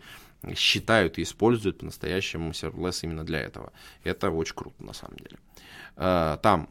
считают 0.56 1.18
и 1.18 1.24
используют 1.24 1.80
по-настоящему 1.80 2.54
serverless 2.54 3.04
именно 3.04 3.24
для 3.24 3.40
этого. 3.40 3.74
Это 4.04 4.30
очень 4.30 4.56
круто 4.56 4.84
на 4.84 4.94
самом 4.94 5.18
деле. 5.18 5.40
А, 5.96 6.38
там 6.38 6.70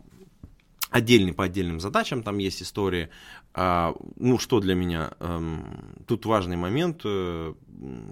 отдельный 0.94 1.32
по 1.32 1.44
отдельным 1.44 1.80
задачам, 1.80 2.22
там 2.22 2.38
есть 2.38 2.62
истории. 2.62 3.08
А, 3.56 3.94
ну, 4.16 4.38
что 4.38 4.58
для 4.58 4.74
меня? 4.74 5.12
Эм, 5.20 5.64
тут 6.08 6.26
важный 6.26 6.56
момент. 6.56 7.02
Э, 7.04 7.54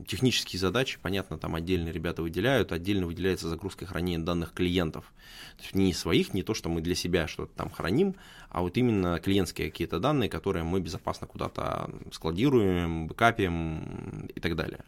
технические 0.07 0.61
задачи, 0.61 0.99
понятно, 1.03 1.36
там 1.36 1.57
отдельно 1.57 1.88
ребята 1.88 2.22
выделяют, 2.22 2.70
отдельно 2.70 3.07
выделяется 3.07 3.49
загрузка 3.49 3.84
и 3.84 3.88
хранение 3.88 4.24
данных 4.24 4.53
клиентов. 4.53 5.12
То 5.57 5.62
есть 5.64 5.74
не 5.74 5.93
своих, 5.95 6.32
не 6.32 6.45
то, 6.45 6.55
что 6.55 6.68
мы 6.68 6.80
для 6.80 6.95
себя 6.95 7.26
что-то 7.26 7.53
там 7.57 7.70
храним, 7.70 8.14
а 8.51 8.62
вот 8.62 8.76
именно 8.76 9.18
клиентские 9.18 9.70
какие-то 9.70 9.99
данные, 9.99 10.28
которые 10.28 10.62
мы 10.62 10.80
безопасно 10.80 11.26
куда-то 11.26 11.90
складируем, 12.12 13.09
бэкапим 13.09 14.28
и 14.34 14.38
так 14.38 14.55
далее. 14.55 14.84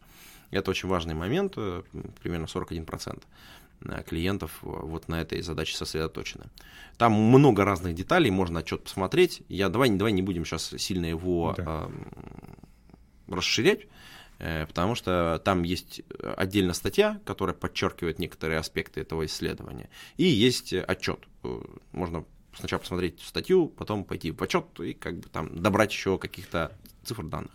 Это 0.51 0.71
очень 0.71 0.87
важный 0.87 1.15
момент, 1.15 1.55
э, 1.57 1.83
примерно 2.21 2.45
41%. 2.45 3.23
Э, 3.83 4.03
клиентов 4.03 4.59
э, 4.63 4.67
вот 4.67 5.07
на 5.07 5.21
этой 5.21 5.41
задаче 5.41 5.75
сосредоточены. 5.75 6.45
Там 6.97 7.13
много 7.13 7.65
разных 7.65 7.95
деталей, 7.95 8.31
можно 8.31 8.59
отчет 8.59 8.83
посмотреть. 8.83 9.43
Я 9.49 9.69
давай, 9.69 9.89
давай 9.89 10.11
не 10.11 10.21
будем 10.21 10.45
сейчас 10.45 10.73
сильно 10.77 11.05
его 11.05 11.53
да. 11.57 11.89
э, 13.27 13.33
расширять, 13.33 13.87
э, 14.39 14.65
потому 14.65 14.95
что 14.95 15.41
там 15.43 15.63
есть 15.63 16.01
отдельная 16.37 16.73
статья, 16.73 17.19
которая 17.25 17.55
подчеркивает 17.55 18.19
некоторые 18.19 18.59
аспекты 18.59 19.01
этого 19.01 19.25
исследования, 19.25 19.89
и 20.17 20.23
есть 20.25 20.73
отчет. 20.73 21.19
Можно 21.91 22.25
сначала 22.57 22.79
посмотреть 22.79 23.21
статью, 23.21 23.67
потом 23.67 24.03
пойти 24.03 24.31
в 24.31 24.41
отчет 24.41 24.65
и 24.79 24.93
как 24.93 25.19
бы 25.19 25.29
там 25.29 25.61
добрать 25.61 25.91
еще 25.91 26.17
каких-то 26.17 26.71
цифр 27.03 27.23
данных. 27.23 27.51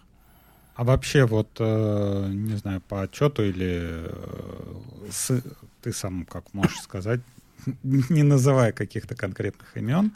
А 0.74 0.84
вообще 0.84 1.26
вот, 1.26 1.50
э, 1.58 2.28
не 2.32 2.56
знаю, 2.56 2.80
по 2.80 3.02
отчету 3.02 3.44
или 3.44 4.10
ты 5.80 5.92
сам 5.92 6.24
как 6.24 6.52
можешь 6.54 6.80
сказать, 6.80 7.20
не 7.82 8.22
называя 8.22 8.72
каких-то 8.72 9.14
конкретных 9.14 9.76
имен, 9.76 10.12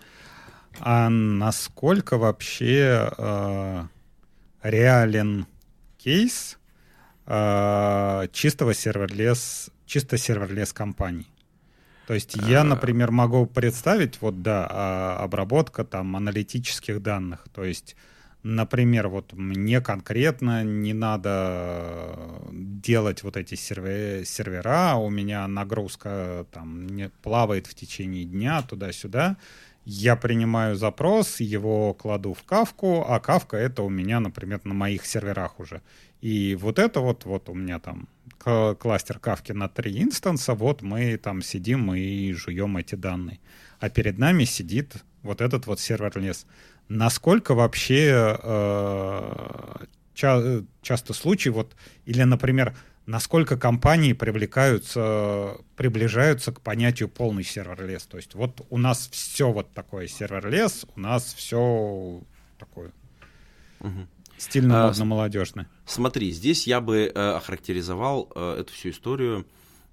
а 0.81 1.09
насколько 1.09 2.19
вообще 2.19 3.11
э, 3.17 3.87
реален 4.63 5.47
кейс 5.99 6.59
э, 7.27 8.29
чистого 8.33 8.75
serverless, 8.75 9.71
чисто 9.87 10.19
serverless 10.19 10.73
компаний? 10.73 11.29
То 12.07 12.15
есть 12.15 12.37
я, 12.37 12.61
а. 12.61 12.65
например, 12.65 13.11
могу 13.11 13.47
представить, 13.47 14.21
вот 14.21 14.43
да, 14.43 15.17
обработка 15.17 15.85
там 15.85 16.17
аналитических 16.17 17.01
данных, 17.03 17.47
то 17.55 17.65
есть 17.65 17.97
Например, 18.45 19.09
вот 19.09 19.33
мне 19.33 19.81
конкретно 19.81 20.63
не 20.65 20.93
надо 20.93 22.43
делать 22.53 23.23
вот 23.23 23.39
эти 23.39 23.55
сервера, 23.55 24.97
у 24.97 25.09
меня 25.09 25.49
нагрузка 25.49 26.47
там 26.53 26.87
не, 26.87 27.09
плавает 27.23 27.67
в 27.67 27.75
течение 27.75 28.27
дня 28.27 28.61
туда-сюда. 28.61 29.39
Я 29.87 30.15
принимаю 30.17 30.77
запрос, 30.77 31.41
его 31.41 31.95
кладу 31.95 32.35
в 32.35 32.43
кавку, 32.43 33.03
а 33.09 33.19
кавка 33.19 33.57
это 33.57 33.83
у 33.83 33.89
меня, 33.89 34.21
например, 34.21 34.61
на 34.65 34.75
моих 34.75 35.07
серверах 35.07 35.59
уже. 35.59 35.81
И 36.21 36.55
вот 36.55 36.79
это 36.79 37.01
вот, 37.01 37.25
вот 37.25 37.49
у 37.49 37.55
меня 37.55 37.79
там 37.79 38.09
кластер 38.79 39.21
кавки 39.21 39.53
на 39.53 39.71
три 39.71 40.03
инстанса, 40.03 40.53
вот 40.53 40.83
мы 40.83 41.17
там 41.17 41.41
сидим 41.41 41.95
и 41.95 42.31
жуем 42.33 42.77
эти 42.77 42.95
данные. 42.95 43.41
А 43.81 43.89
перед 43.89 44.19
нами 44.19 44.45
сидит 44.45 44.97
вот 45.23 45.41
этот 45.41 45.67
вот 45.67 45.81
сервер 45.81 46.13
лес 46.19 46.47
насколько 46.89 47.55
вообще 47.55 48.39
э, 48.43 49.77
ча- 50.15 50.63
часто 50.83 51.13
случаи, 51.13 51.49
вот, 51.51 51.75
или, 52.05 52.23
например, 52.23 52.77
насколько 53.07 53.57
компании 53.57 54.13
привлекаются, 54.13 55.57
приближаются 55.77 56.53
к 56.53 56.61
понятию 56.61 57.09
полный 57.09 57.45
сервер-лес. 57.45 58.05
То 58.05 58.17
есть 58.17 58.35
вот 58.35 58.67
у 58.71 58.79
нас 58.79 59.09
все 59.13 59.51
вот 59.51 59.73
такое 59.73 60.07
сервер-лес, 60.07 60.87
у 60.95 61.01
нас 61.01 61.35
все 61.35 62.23
такое 62.59 62.93
угу. 63.81 64.07
стильно, 64.39 64.87
модно, 64.87 65.05
молодежное. 65.05 65.69
Смотри, 65.87 66.31
здесь 66.31 66.67
я 66.67 66.81
бы 66.81 67.13
э, 67.15 67.37
охарактеризовал 67.37 68.31
э, 68.35 68.61
эту 68.61 68.73
всю 68.73 68.91
историю 68.91 69.47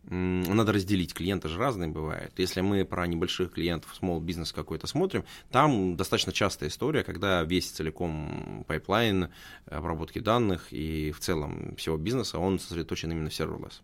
надо 0.04 0.74
разделить, 0.74 1.14
клиенты 1.14 1.48
же 1.48 1.60
разные 1.60 1.90
бывают. 1.90 2.34
Если 2.38 2.62
мы 2.62 2.86
про 2.86 3.06
небольших 3.06 3.54
клиентов, 3.54 3.96
small 4.02 4.20
бизнес 4.20 4.52
какой-то 4.52 4.88
смотрим, 4.88 5.26
там 5.52 5.96
достаточно 5.96 6.34
частая 6.34 6.70
история, 6.70 7.04
когда 7.04 7.44
весь 7.44 7.70
целиком 7.70 8.66
pipeline 8.68 9.30
обработки 9.68 10.20
данных 10.20 10.68
и 10.72 11.12
в 11.12 11.20
целом 11.20 11.76
всего 11.76 11.98
бизнеса, 11.98 12.40
он 12.40 12.60
сосредоточен 12.60 13.12
именно 13.12 13.30
в 13.30 13.34
serverless. 13.34 13.82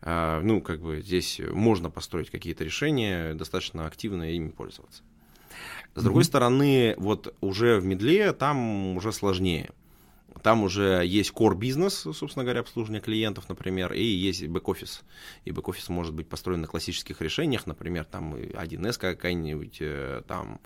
А, 0.00 0.40
ну, 0.40 0.60
как 0.60 0.80
бы 0.80 1.02
здесь 1.02 1.40
можно 1.52 1.90
построить 1.90 2.30
какие-то 2.30 2.64
решения, 2.64 3.34
достаточно 3.34 3.86
активно 3.86 4.32
ими 4.32 4.50
пользоваться. 4.50 5.02
С 5.94 6.02
другой 6.02 6.22
mm-hmm. 6.22 6.26
стороны, 6.26 6.94
вот 6.98 7.34
уже 7.40 7.80
в 7.80 7.84
middle 7.84 8.32
там 8.32 8.96
уже 8.96 9.12
сложнее. 9.12 9.70
Там 10.42 10.62
уже 10.62 11.02
есть 11.04 11.32
core 11.32 11.56
бизнес, 11.56 11.94
собственно 11.94 12.44
говоря, 12.44 12.60
обслуживание 12.60 13.00
клиентов, 13.00 13.48
например, 13.48 13.92
и 13.92 14.02
есть 14.02 14.44
бэк-офис. 14.44 15.02
И 15.44 15.50
бэк-офис 15.50 15.88
может 15.88 16.14
быть 16.14 16.28
построен 16.28 16.60
на 16.60 16.66
классических 16.66 17.20
решениях, 17.20 17.66
например, 17.66 18.04
там 18.04 18.34
1С 18.34 18.98
какая-нибудь, 18.98 19.78
э, 19.80 20.22
там, 20.26 20.60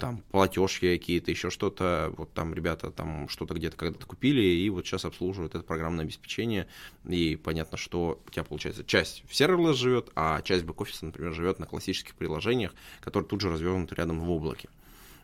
там 0.00 0.22
платежки 0.30 0.96
какие-то, 0.96 1.30
еще 1.30 1.50
что-то. 1.50 2.12
Вот 2.16 2.32
там 2.32 2.54
ребята 2.54 2.90
там 2.90 3.28
что-то 3.28 3.54
где-то 3.54 3.76
когда-то 3.76 4.06
купили, 4.06 4.42
и 4.42 4.70
вот 4.70 4.86
сейчас 4.86 5.04
обслуживают 5.04 5.54
это 5.54 5.64
программное 5.64 6.04
обеспечение. 6.04 6.66
И 7.06 7.36
понятно, 7.36 7.78
что 7.78 8.20
у 8.26 8.30
тебя 8.30 8.44
получается 8.44 8.84
часть 8.84 9.22
в 9.28 9.34
serverless 9.34 9.76
живет, 9.76 10.10
а 10.14 10.42
часть 10.42 10.64
бэк-офиса, 10.64 11.06
например, 11.06 11.32
живет 11.32 11.58
на 11.58 11.66
классических 11.66 12.14
приложениях, 12.14 12.74
которые 13.00 13.28
тут 13.28 13.40
же 13.40 13.50
развернуты 13.50 13.94
рядом 13.94 14.20
в 14.20 14.30
облаке. 14.30 14.68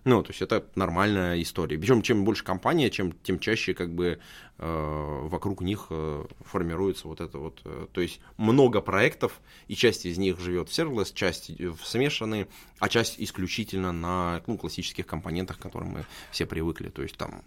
Ну, 0.04 0.22
то 0.22 0.30
есть 0.30 0.42
это 0.42 0.66
нормальная 0.74 1.40
история. 1.40 1.78
Причем 1.78 2.02
чем 2.02 2.24
больше 2.24 2.44
компания, 2.44 2.90
чем, 2.90 3.12
тем 3.22 3.38
чаще 3.38 3.72
как 3.72 3.94
бы 3.94 4.18
э, 4.58 5.20
вокруг 5.22 5.62
них 5.62 5.86
э, 5.88 6.26
формируется 6.40 7.08
вот 7.08 7.22
это 7.22 7.38
вот. 7.38 7.62
Э, 7.64 7.86
то 7.90 8.02
есть 8.02 8.20
много 8.36 8.82
проектов, 8.82 9.40
и 9.66 9.74
часть 9.74 10.04
из 10.04 10.18
них 10.18 10.38
живет 10.40 10.68
в 10.68 10.72
serverless, 10.72 11.14
часть 11.14 11.48
в 11.58 11.82
смешанные, 11.86 12.48
а 12.80 12.90
часть 12.90 13.14
исключительно 13.18 13.92
на 13.92 14.42
ну, 14.46 14.58
классических 14.58 15.06
компонентах, 15.06 15.58
к 15.58 15.62
которым 15.62 15.88
мы 15.88 16.04
все 16.30 16.44
привыкли. 16.44 16.90
То 16.90 17.00
есть 17.00 17.16
там 17.16 17.42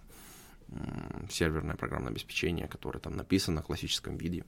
э, 0.70 0.76
серверное 1.30 1.76
программное 1.76 2.12
обеспечение, 2.12 2.68
которое 2.68 3.00
там 3.00 3.16
написано 3.16 3.62
в 3.62 3.68
классическом 3.68 4.18
виде. 4.18 4.44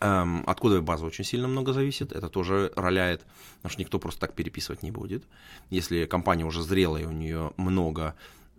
Эм, 0.00 0.44
от 0.46 0.60
кодовой 0.60 0.82
базы 0.82 1.04
очень 1.04 1.24
сильно 1.24 1.48
много 1.48 1.72
зависит, 1.72 2.12
это 2.12 2.28
тоже 2.28 2.72
роляет, 2.76 3.26
потому 3.56 3.72
что 3.72 3.80
никто 3.80 3.98
просто 3.98 4.20
так 4.20 4.34
переписывать 4.34 4.82
не 4.82 4.92
будет. 4.92 5.24
Если 5.70 6.06
компания 6.06 6.44
уже 6.44 6.62
зрелая, 6.62 7.08
у 7.08 7.12
нее 7.12 7.52
много 7.56 8.14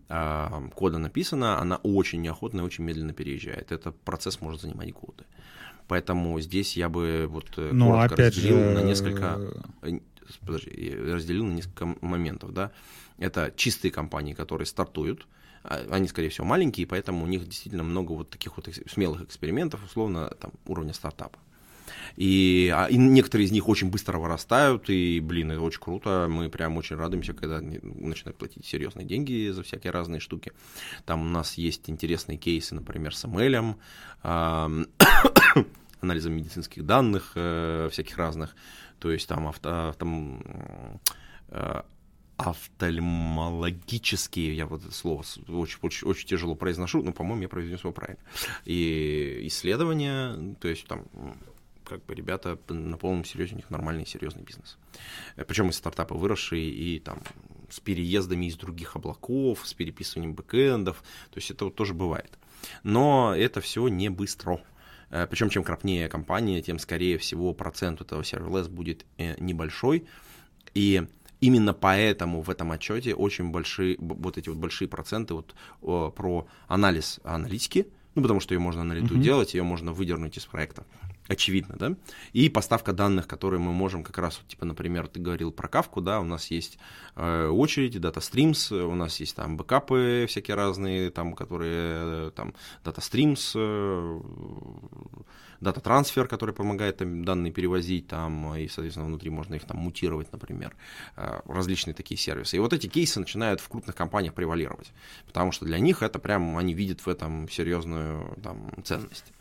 э, 0.10 0.70
кода 0.76 0.98
написано, 0.98 1.60
она 1.60 1.78
очень 1.78 2.22
неохотно 2.22 2.60
и 2.62 2.64
очень 2.64 2.84
медленно 2.84 3.14
переезжает. 3.14 3.72
Этот 3.72 3.98
процесс 4.02 4.42
может 4.42 4.62
занимать 4.62 4.92
годы. 4.92 5.24
Поэтому 5.88 6.40
здесь 6.42 6.76
я 6.76 6.90
бы 6.90 7.28
вот 7.30 7.48
э, 7.58 7.70
Но 7.72 7.92
коротко 7.92 8.16
опять 8.16 8.36
разделил 8.36 8.58
же... 8.58 8.70
на 8.72 8.84
несколько 8.84 9.40
э, 9.82 10.00
подожди, 10.46 10.96
разделил 10.96 11.46
на 11.46 11.54
несколько 11.54 11.96
моментов, 12.02 12.54
да. 12.54 12.72
Это 13.18 13.54
чистые 13.56 13.92
компании, 13.92 14.34
которые 14.34 14.66
стартуют, 14.66 15.26
они, 15.64 16.08
скорее 16.08 16.30
всего, 16.30 16.46
маленькие, 16.46 16.88
поэтому 16.88 17.24
у 17.24 17.28
них 17.28 17.46
действительно 17.46 17.84
много 17.84 18.14
вот 18.14 18.30
таких 18.30 18.58
вот 18.58 18.70
смелых 18.90 19.22
экспериментов, 19.22 19.84
условно, 19.86 20.30
там, 20.40 20.52
уровня 20.66 20.94
стартапа. 20.94 21.40
И, 22.16 22.72
а, 22.76 22.88
и 22.88 22.98
некоторые 22.98 23.46
из 23.46 23.52
них 23.52 23.68
очень 23.68 23.90
быстро 23.90 24.18
вырастают, 24.18 24.90
и, 24.90 25.20
блин, 25.20 25.52
это 25.52 25.62
очень 25.62 25.80
круто. 25.80 26.28
Мы 26.30 26.50
прям 26.50 26.78
очень 26.78 26.96
радуемся, 26.96 27.34
когда 27.34 27.62
начинают 27.62 28.38
платить 28.38 28.66
серьезные 28.66 29.06
деньги 29.06 29.50
за 29.52 29.64
всякие 29.64 29.92
разные 29.92 30.20
штуки. 30.20 30.52
Там 31.06 31.22
у 31.22 31.30
нас 31.30 31.56
есть 31.56 31.90
интересные 31.90 32.38
кейсы, 32.38 32.76
например, 32.76 33.16
с 33.16 33.24
ML, 33.26 33.76
э, 34.24 34.86
анализом 36.02 36.34
медицинских 36.34 36.86
данных, 36.86 37.32
э, 37.36 37.90
всяких 37.92 38.18
разных. 38.18 38.56
То 39.00 39.12
есть 39.12 39.28
там 39.28 39.48
авто, 39.48 39.94
там, 39.98 40.42
э, 41.50 41.82
офтальмологические, 42.40 44.56
я 44.56 44.66
вот 44.66 44.82
это 44.82 44.94
слово 44.94 45.26
очень, 45.50 45.78
очень, 45.82 46.08
очень 46.08 46.28
тяжело 46.28 46.56
произношу, 46.56 47.04
но, 47.04 47.12
по-моему, 47.12 47.42
я 47.44 47.50
произнес 47.50 47.82
его 47.82 47.92
правильно. 47.92 48.22
И 48.64 49.42
исследования, 49.44 50.56
то 50.62 50.70
есть 50.70 50.88
там 50.88 51.06
как 51.84 52.06
бы 52.06 52.16
ребята 52.16 52.58
на 52.70 52.98
полном 52.98 53.26
серьезе, 53.26 53.56
у 53.56 53.58
них 53.58 53.70
нормальный 53.70 54.06
серьезный 54.06 54.44
бизнес. 54.44 54.78
Э, 55.36 55.44
Причем 55.44 55.68
и 55.70 55.74
стартапы 55.74 56.14
выросшие, 56.14 56.70
и 56.70 57.00
там 57.00 57.22
с 57.70 57.82
переездами 57.82 58.46
из 58.46 58.56
других 58.56 58.96
облаков, 58.96 59.68
с 59.68 59.74
переписыванием 59.74 60.34
бэкэндов, 60.34 61.04
то 61.32 61.38
есть 61.38 61.52
это 61.52 61.66
вот 61.66 61.76
тоже 61.76 61.94
бывает. 61.94 62.40
Но 62.84 63.36
это 63.36 63.60
все 63.60 63.86
не 63.90 64.08
быстро. 64.10 64.62
Э, 65.10 65.28
Причем 65.30 65.50
чем 65.50 65.66
крупнее 65.66 66.08
компания, 66.08 66.62
тем 66.62 66.80
скорее 66.80 67.18
всего 67.18 67.54
процент 67.54 68.00
этого 68.00 68.22
serverless 68.22 68.70
будет 68.70 69.06
э, 69.18 69.36
небольшой. 69.42 70.08
И 70.74 71.06
именно 71.42 71.74
поэтому 71.74 72.42
в 72.42 72.50
этом 72.50 72.72
отчете 72.72 73.16
очень 73.16 73.50
большие, 73.50 73.98
вот 74.00 74.38
эти 74.38 74.50
вот 74.50 74.58
большие 74.58 74.88
проценты 74.88 75.34
вот 75.34 75.56
про 75.82 76.48
анализ 76.68 77.20
аналитики, 77.24 77.88
ну, 78.16 78.22
потому 78.22 78.40
что 78.40 78.54
ее 78.54 78.60
можно 78.60 78.84
на 78.84 78.94
лету 78.94 79.16
mm-hmm. 79.16 79.22
делать, 79.22 79.54
ее 79.54 79.64
можно 79.64 79.94
выдернуть 79.94 80.38
из 80.38 80.46
проекта 80.46 80.86
очевидно, 81.30 81.76
да, 81.78 81.96
и 82.34 82.50
поставка 82.50 82.92
данных, 82.92 83.28
которые 83.28 83.60
мы 83.60 83.72
можем 83.72 84.04
как 84.04 84.18
раз, 84.18 84.42
типа, 84.48 84.66
например, 84.66 85.08
ты 85.08 85.20
говорил 85.20 85.52
про 85.52 85.68
кавку, 85.68 86.02
да, 86.02 86.20
у 86.20 86.24
нас 86.24 86.50
есть 86.50 86.80
э, 87.16 87.48
очереди, 87.48 88.00
data 88.00 88.18
streams, 88.18 88.76
у 88.76 88.96
нас 88.96 89.20
есть 89.20 89.36
там 89.36 89.56
бэкапы 89.56 90.26
всякие 90.28 90.56
разные, 90.56 91.12
там, 91.12 91.34
которые, 91.34 92.30
э, 92.30 92.32
там, 92.36 92.56
streams, 92.84 93.52
э, 93.56 94.20
дата 95.62 95.82
трансфер, 95.82 96.28
который 96.28 96.54
помогает 96.54 96.98
там 96.98 97.24
данные 97.24 97.52
перевозить, 97.52 98.08
там, 98.08 98.56
и, 98.56 98.68
соответственно, 98.68 99.08
внутри 99.08 99.30
можно 99.30 99.56
их 99.56 99.66
там 99.66 99.78
мутировать, 99.78 100.32
например, 100.32 100.76
э, 101.16 101.42
различные 101.46 101.94
такие 101.94 102.18
сервисы. 102.18 102.58
И 102.58 102.60
вот 102.60 102.74
эти 102.74 102.88
кейсы 102.88 103.20
начинают 103.20 103.60
в 103.62 103.70
крупных 103.70 103.96
компаниях 103.96 104.34
превалировать, 104.34 104.92
потому 105.26 105.52
что 105.52 105.66
для 105.66 105.80
них 105.80 106.02
это 106.02 106.20
прям, 106.20 106.58
они 106.58 106.74
видят 106.74 107.02
в 107.02 107.10
этом 107.10 107.50
серьезную 107.50 108.38
там 108.44 108.72
ценность. 108.84 109.34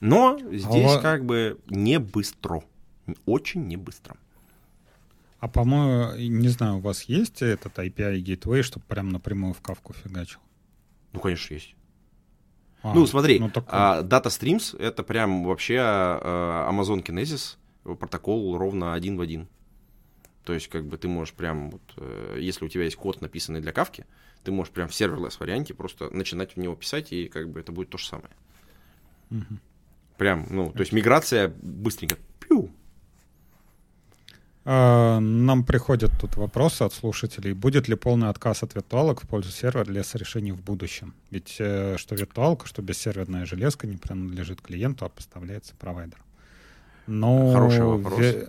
Но 0.00 0.38
здесь 0.38 0.92
а 0.92 1.00
как 1.00 1.24
бы 1.24 1.58
не 1.68 1.98
быстро. 1.98 2.62
Очень 3.24 3.66
не 3.66 3.76
быстро. 3.76 4.16
А 5.38 5.48
по-моему, 5.48 6.16
не 6.16 6.48
знаю, 6.48 6.76
у 6.76 6.80
вас 6.80 7.04
есть 7.04 7.42
этот 7.42 7.78
API 7.78 8.22
Gateway, 8.22 8.62
чтобы 8.62 8.84
прям 8.86 9.10
напрямую 9.10 9.54
в 9.54 9.60
кавку 9.60 9.92
фигачил? 9.92 10.40
Ну, 11.12 11.20
конечно, 11.20 11.54
есть. 11.54 11.74
А, 12.82 12.94
ну, 12.94 13.06
смотри, 13.06 13.40
ну, 13.40 13.50
такой... 13.50 13.68
а, 13.72 14.02
Data 14.02 14.26
Streams— 14.26 14.78
это 14.78 15.02
прям 15.02 15.44
вообще 15.44 15.78
а, 15.80 16.70
Amazon 16.70 17.04
Kinesis 17.04 17.56
протокол 17.94 18.56
ровно 18.58 18.94
один 18.94 19.16
в 19.16 19.20
один. 19.20 19.48
То 20.44 20.52
есть, 20.52 20.68
как 20.68 20.86
бы 20.86 20.96
ты 20.96 21.08
можешь 21.08 21.34
прям, 21.34 21.70
вот, 21.70 21.82
э, 21.96 22.38
если 22.40 22.64
у 22.64 22.68
тебя 22.68 22.84
есть 22.84 22.94
код, 22.94 23.20
написанный 23.20 23.60
для 23.60 23.72
кавки, 23.72 24.06
ты 24.44 24.52
можешь 24.52 24.72
прям 24.72 24.88
в 24.88 24.94
серверлесс 24.94 25.40
варианте 25.40 25.74
просто 25.74 26.08
начинать 26.10 26.54
в 26.54 26.56
него 26.58 26.76
писать, 26.76 27.12
и 27.12 27.26
как 27.26 27.50
бы 27.50 27.58
это 27.58 27.72
будет 27.72 27.90
то 27.90 27.98
же 27.98 28.06
самое. 28.06 28.30
Угу. 29.32 29.58
Прям, 30.18 30.46
ну, 30.48 30.70
то 30.70 30.80
есть 30.80 30.92
миграция 30.92 31.52
быстренько. 31.60 32.16
Пью. 32.38 32.70
А, 34.68 35.20
нам 35.20 35.62
приходят 35.64 36.10
тут 36.20 36.36
вопросы 36.36 36.82
от 36.82 36.92
слушателей. 36.92 37.52
Будет 37.52 37.86
ли 37.86 37.94
полный 37.94 38.28
отказ 38.28 38.64
от 38.64 38.74
виртуалок 38.74 39.22
в 39.22 39.28
пользу 39.28 39.52
сервера-лес 39.52 40.16
решений 40.16 40.50
в 40.50 40.60
будущем? 40.60 41.14
Ведь 41.30 41.56
э, 41.60 41.96
что 41.98 42.16
виртуалка, 42.16 42.66
что 42.66 42.82
бессерверная 42.82 43.46
железка 43.46 43.86
не 43.86 43.96
принадлежит 43.96 44.60
клиенту, 44.60 45.04
а 45.04 45.08
поставляется 45.08 45.74
провайдер. 45.78 46.18
Но 47.06 47.52
Хороший 47.52 47.84
вопрос. 47.84 48.18
Ви... 48.18 48.48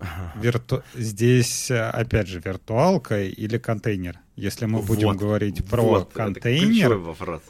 Вирту... 0.40 0.82
Здесь, 0.94 1.70
опять 1.70 2.28
же, 2.28 2.40
виртуалка 2.40 3.22
или 3.22 3.58
контейнер? 3.58 4.18
Если 4.36 4.64
мы 4.64 4.80
будем 4.80 5.08
вот, 5.08 5.16
говорить 5.18 5.66
про 5.66 5.82
вот, 5.82 6.12
контейнер, 6.14 6.92
это 6.92 6.98
вопрос 6.98 7.42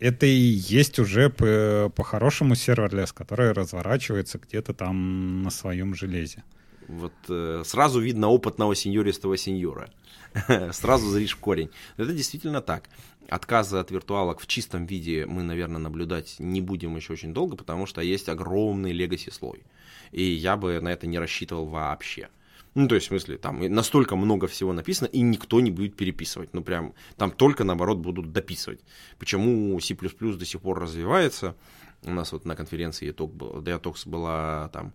это 0.00 0.26
и 0.26 0.30
есть 0.30 0.98
уже 0.98 1.28
по-хорошему 1.30 2.50
по 2.50 2.56
serverless, 2.56 3.12
который 3.12 3.52
разворачивается 3.52 4.38
где-то 4.38 4.72
там 4.72 5.42
на 5.42 5.50
своем 5.50 5.94
железе. 5.94 6.44
Вот 6.88 7.12
э, 7.28 7.62
сразу 7.64 8.00
видно 8.00 8.28
опытного 8.28 8.74
сеньористого 8.74 9.36
сеньора. 9.36 9.90
сразу 10.72 11.10
зришь 11.10 11.36
корень. 11.36 11.70
Это 11.96 12.12
действительно 12.12 12.60
так. 12.60 12.88
Отказа 13.28 13.80
от 13.80 13.90
виртуалок 13.90 14.40
в 14.40 14.46
чистом 14.46 14.86
виде 14.86 15.26
мы, 15.26 15.42
наверное, 15.42 15.78
наблюдать 15.78 16.36
не 16.38 16.60
будем 16.62 16.96
еще 16.96 17.12
очень 17.12 17.34
долго, 17.34 17.56
потому 17.56 17.86
что 17.86 18.00
есть 18.00 18.28
огромный 18.28 18.92
legacy 18.92 19.30
слой. 19.30 19.62
И 20.12 20.22
я 20.22 20.56
бы 20.56 20.80
на 20.80 20.88
это 20.88 21.06
не 21.06 21.18
рассчитывал 21.18 21.66
вообще. 21.66 22.28
Ну, 22.74 22.86
то 22.86 22.94
есть, 22.94 23.06
в 23.06 23.08
смысле, 23.08 23.38
там 23.38 23.60
настолько 23.60 24.16
много 24.16 24.46
всего 24.46 24.72
написано, 24.72 25.08
и 25.08 25.20
никто 25.20 25.60
не 25.60 25.70
будет 25.70 25.96
переписывать. 25.96 26.54
Ну, 26.54 26.62
прям, 26.62 26.94
там 27.16 27.30
только, 27.30 27.64
наоборот, 27.64 27.98
будут 27.98 28.32
дописывать. 28.32 28.80
Почему 29.18 29.78
C++ 29.80 29.94
до 29.94 30.44
сих 30.44 30.60
пор 30.60 30.80
развивается? 30.80 31.56
У 32.04 32.12
нас 32.12 32.32
вот 32.32 32.44
на 32.44 32.54
конференции 32.54 33.12
Detox 33.12 34.08
была 34.08 34.68
там, 34.72 34.92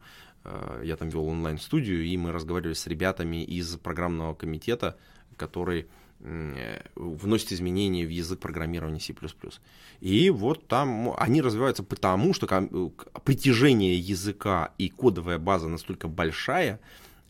я 0.83 0.97
там 0.97 1.09
вел 1.09 1.27
онлайн-студию, 1.27 2.05
и 2.05 2.17
мы 2.17 2.31
разговаривали 2.31 2.73
с 2.73 2.87
ребятами 2.87 3.43
из 3.43 3.77
программного 3.77 4.33
комитета, 4.33 4.97
который 5.37 5.87
э, 6.19 6.81
вносит 6.95 7.53
изменения 7.53 8.05
в 8.05 8.09
язык 8.09 8.39
программирования 8.39 8.99
C++. 8.99 9.15
И 10.01 10.29
вот 10.29 10.67
там 10.67 11.13
они 11.17 11.41
развиваются 11.41 11.83
потому, 11.83 12.33
что 12.33 12.47
притяжение 13.23 13.97
языка 13.97 14.73
и 14.77 14.89
кодовая 14.89 15.39
база 15.39 15.69
настолько 15.69 16.07
большая, 16.07 16.79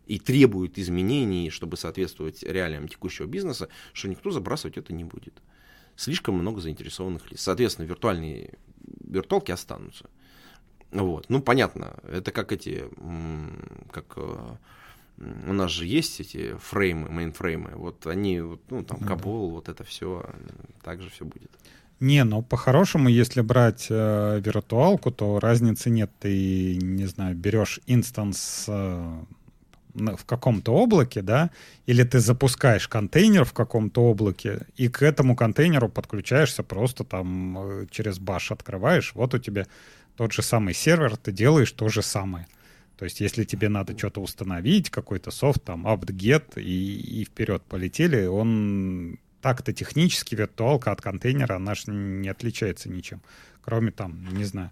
и 0.05 0.20
требует 0.20 0.78
изменений, 0.78 1.49
чтобы 1.49 1.78
соответствовать 1.78 2.43
реалиям 2.43 2.88
текущего 2.88 3.26
бизнеса, 3.26 3.70
что 3.93 4.09
никто 4.09 4.32
забрасывать 4.32 4.78
это 4.78 4.91
не 4.91 5.03
будет. 5.03 5.41
Слишком 5.95 6.36
много 6.36 6.59
заинтересованных 6.59 7.32
лиц. 7.32 7.41
Соответственно, 7.41 7.86
виртуальные 7.86 8.55
виртуалки 9.03 9.51
останутся. 9.51 10.09
Вот. 10.94 11.26
Ну, 11.30 11.41
понятно, 11.41 11.96
это 12.04 12.32
как 12.32 12.52
эти, 12.52 12.84
как 13.91 14.14
э, 14.16 14.56
у 15.18 15.54
нас 15.54 15.72
же 15.72 15.86
есть 15.86 16.20
эти 16.20 16.56
фреймы, 16.58 17.10
мейнфреймы, 17.10 17.72
вот 17.76 18.06
они, 18.06 18.39
ну, 18.39 18.84
там, 18.84 19.00
Кабол, 19.00 19.50
вот 19.50 19.70
это 19.70 19.84
все, 19.84 20.24
так 20.84 21.02
же 21.02 21.10
все 21.10 21.26
будет. 21.26 21.52
Не, 22.00 22.24
ну 22.26 22.41
по-хорошему, 22.41 23.08
если 23.08 23.41
брать 23.41 23.88
э, 23.89 24.41
виртуалку, 24.44 25.10
то 25.10 25.39
разницы 25.39 25.89
нет. 25.89 26.12
Ты, 26.20 26.76
не 26.76 27.06
знаю, 27.06 27.36
берешь 27.36 27.80
instance 27.88 28.66
э, 28.68 29.22
в 29.94 30.26
каком-то 30.26 30.74
облаке, 30.74 31.22
да, 31.22 31.52
или 31.86 32.04
ты 32.04 32.20
запускаешь 32.20 32.88
контейнер 32.88 33.46
в 33.46 33.54
каком-то 33.54 34.02
облаке, 34.04 34.68
и 34.76 34.89
к 34.89 35.02
этому 35.02 35.36
контейнеру 35.36 35.88
подключаешься 35.88 36.64
просто 36.64 37.04
там 37.04 37.58
э, 37.58 37.86
через 37.89 38.20
bash 38.20 38.51
открываешь, 38.52 39.14
вот 39.16 39.34
у 39.34 39.39
тебя 39.39 39.68
тот 40.16 40.34
же 40.34 40.41
самый 40.41 40.74
сервер, 40.74 41.18
ты 41.18 41.32
делаешь 41.32 41.72
то 41.72 41.89
же 41.89 42.01
самое. 42.01 42.47
То 42.97 43.05
есть, 43.05 43.20
если 43.20 43.43
тебе 43.43 43.70
надо 43.70 43.97
что-то 43.97 44.22
установить, 44.22 44.89
какой-то 44.89 45.32
софт, 45.32 45.64
там, 45.64 45.88
apt-get, 45.88 46.61
и, 46.61 47.22
и 47.22 47.26
вперед 47.26 47.64
полетели, 47.64 48.26
он 48.26 49.20
так-то 49.41 49.74
технически 49.74 50.36
виртуалка 50.36 50.91
от 50.91 51.01
контейнера, 51.01 51.55
она 51.55 51.76
же 51.76 51.91
не 51.91 52.30
отличается 52.30 52.89
ничем. 52.89 53.22
Кроме 53.61 53.91
там, 53.91 54.26
не 54.34 54.45
знаю, 54.45 54.72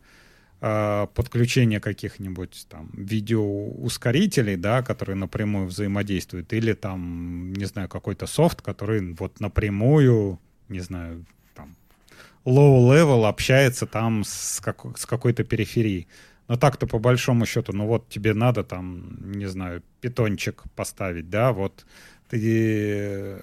Э, 0.63 1.07
подключение 1.15 1.79
каких-нибудь 1.79 2.67
там 2.69 2.91
видеоускорителей, 2.93 4.57
да, 4.57 4.83
которые 4.83 5.15
напрямую 5.15 5.65
взаимодействуют, 5.65 6.53
или 6.53 6.73
там, 6.73 7.51
не 7.53 7.65
знаю, 7.65 7.89
какой-то 7.89 8.27
софт, 8.27 8.61
который 8.61 9.13
вот 9.13 9.39
напрямую, 9.39 10.39
не 10.69 10.81
знаю, 10.81 11.25
low-level 12.45 13.27
общается 13.27 13.85
там 13.85 14.23
с, 14.23 14.59
как, 14.61 14.97
с 14.97 15.05
какой-то 15.05 15.43
периферией. 15.43 16.07
Но 16.47 16.57
так-то 16.57 16.87
по 16.87 16.99
большому 16.99 17.45
счету, 17.45 17.71
ну 17.73 17.87
вот 17.87 18.09
тебе 18.09 18.33
надо 18.33 18.63
там, 18.63 19.31
не 19.31 19.45
знаю, 19.45 19.83
питончик 20.01 20.63
поставить, 20.75 21.29
да, 21.29 21.53
вот 21.53 21.85
ты, 22.29 23.37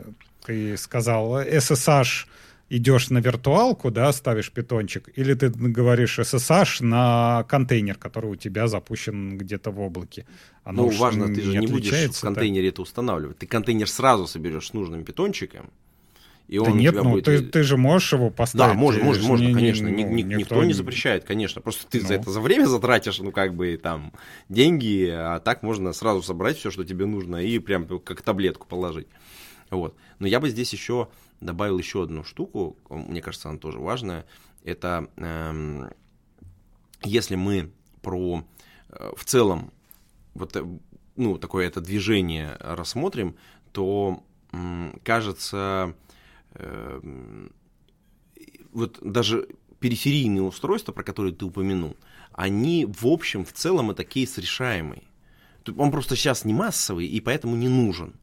ты 0.44 0.76
сказал 0.76 1.40
SSH 1.40 2.26
идешь 2.70 3.10
на 3.10 3.18
виртуалку, 3.18 3.90
да, 3.90 4.12
ставишь 4.12 4.50
питончик, 4.52 5.08
или 5.16 5.34
ты 5.34 5.48
говоришь 5.48 6.18
SSH 6.18 6.84
на 6.84 7.44
контейнер, 7.48 7.96
который 7.96 8.30
у 8.30 8.36
тебя 8.36 8.68
запущен 8.68 9.38
где-то 9.38 9.70
в 9.70 9.80
облаке. 9.80 10.26
Оно 10.64 10.84
ну, 10.84 10.90
важно, 10.90 11.34
ты 11.34 11.40
же 11.40 11.56
не 11.58 11.66
будешь 11.66 11.92
в 11.92 12.20
контейнере 12.20 12.68
да? 12.68 12.74
это 12.74 12.82
устанавливать. 12.82 13.38
Ты 13.38 13.46
контейнер 13.46 13.88
сразу 13.88 14.26
соберешь 14.26 14.68
с 14.68 14.72
нужным 14.74 15.04
питончиком, 15.04 15.70
И 16.48 16.56
он 16.56 16.64
да 16.64 16.72
нет, 16.72 16.94
ну 16.94 17.10
будет... 17.10 17.26
ты, 17.26 17.42
ты 17.42 17.62
же 17.62 17.76
можешь 17.76 18.14
его 18.14 18.30
поставить. 18.30 18.72
Да, 18.72 18.78
можно, 18.78 19.04
можно, 19.04 19.28
можно, 19.28 19.46
не, 19.46 19.54
конечно. 19.54 19.86
Не, 19.86 20.04
ну, 20.04 20.12
никто, 20.12 20.36
никто 20.36 20.64
не 20.64 20.72
запрещает, 20.72 21.24
конечно. 21.24 21.60
Просто 21.60 21.86
ты 21.86 22.00
ну. 22.00 22.08
за 22.08 22.14
это 22.14 22.30
за 22.30 22.40
время 22.40 22.64
затратишь, 22.64 23.18
ну, 23.18 23.32
как 23.32 23.54
бы, 23.54 23.76
там, 23.76 24.14
деньги, 24.48 25.10
а 25.12 25.40
так 25.40 25.62
можно 25.62 25.92
сразу 25.92 26.22
собрать 26.22 26.56
все, 26.56 26.70
что 26.70 26.84
тебе 26.84 27.04
нужно, 27.04 27.36
и 27.36 27.58
прям 27.58 27.86
как 28.00 28.22
таблетку 28.22 28.66
положить. 28.66 29.08
Вот. 29.68 29.94
Но 30.18 30.26
я 30.26 30.40
бы 30.40 30.48
здесь 30.48 30.72
еще 30.72 31.08
добавил 31.42 31.78
еще 31.78 32.02
одну 32.02 32.24
штуку, 32.24 32.78
мне 32.88 33.20
кажется, 33.20 33.50
она 33.50 33.58
тоже 33.58 33.78
важная. 33.78 34.24
Это 34.64 35.08
эм, 35.16 35.90
если 37.04 37.36
мы 37.36 37.70
про 38.00 38.42
э, 38.88 39.10
в 39.16 39.24
целом 39.24 39.70
вот 40.34 40.56
э, 40.56 40.64
ну 41.16 41.38
такое 41.38 41.66
это 41.66 41.80
движение 41.80 42.56
рассмотрим, 42.58 43.36
то 43.72 44.22
м, 44.52 44.98
кажется 45.04 45.94
вот 48.72 48.98
даже 49.02 49.48
периферийные 49.80 50.42
устройства, 50.42 50.92
про 50.92 51.02
которые 51.02 51.34
ты 51.34 51.44
упомянул, 51.44 51.96
они 52.32 52.86
в 52.86 53.06
общем, 53.06 53.44
в 53.44 53.52
целом 53.52 53.90
это 53.90 54.04
кейс 54.04 54.38
решаемый. 54.38 55.04
Он 55.76 55.90
просто 55.90 56.16
сейчас 56.16 56.44
не 56.44 56.54
массовый 56.54 57.06
и 57.06 57.20
поэтому 57.20 57.56
не 57.56 57.68
нужен. 57.68 58.14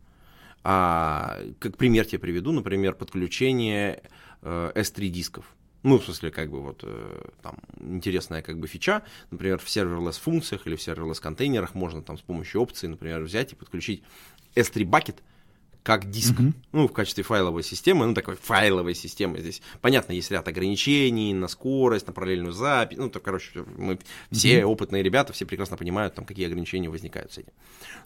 А, 0.63 1.39
как 1.59 1.77
пример 1.77 2.05
тебе 2.05 2.19
приведу, 2.19 2.51
например, 2.51 2.95
подключение 2.95 4.01
э, 4.41 4.71
S3 4.73 5.09
дисков. 5.09 5.55
Ну, 5.83 5.99
в 5.99 6.05
смысле, 6.05 6.31
как 6.31 6.49
бы 6.49 6.61
вот 6.61 6.79
э, 6.83 7.29
там 7.43 7.59
интересная 7.79 8.41
как 8.41 8.57
бы 8.57 8.67
фича, 8.67 9.03
например, 9.29 9.59
в 9.59 9.67
serverless 9.67 10.19
функциях 10.19 10.65
или 10.65 10.75
в 10.75 10.79
serverless 10.79 11.21
контейнерах 11.21 11.75
можно 11.75 12.01
там 12.01 12.17
с 12.17 12.21
помощью 12.21 12.61
опции, 12.61 12.87
например, 12.87 13.21
взять 13.21 13.53
и 13.53 13.55
подключить 13.55 14.01
S3 14.55 14.83
bucket– 14.89 15.17
как 15.85 16.09
диск, 16.09 16.33
mm-hmm. 16.33 16.53
ну, 16.71 16.87
в 16.87 16.93
качестве 16.93 17.23
файловой 17.23 17.61
системы, 17.61 18.07
ну, 18.07 18.15
такой 18.15 18.37
файловой 18.37 18.95
системы 18.95 19.39
здесь. 19.39 19.61
Понятно, 19.81 20.13
есть 20.13 20.31
ряд 20.31 20.47
ограничений 20.47 21.31
на 21.31 21.47
скорость, 21.47 22.07
на 22.07 22.13
параллельную 22.13 22.53
запись, 22.53 22.97
ну, 22.97 23.07
то, 23.07 23.19
короче, 23.19 23.63
мы 23.77 23.99
все 24.31 24.61
mm-hmm. 24.61 24.63
опытные 24.63 25.03
ребята, 25.03 25.31
все 25.31 25.45
прекрасно 25.45 25.77
понимают, 25.77 26.15
там, 26.15 26.25
какие 26.25 26.47
ограничения 26.47 26.89
возникают 26.89 27.33
с 27.33 27.37
этим. 27.37 27.53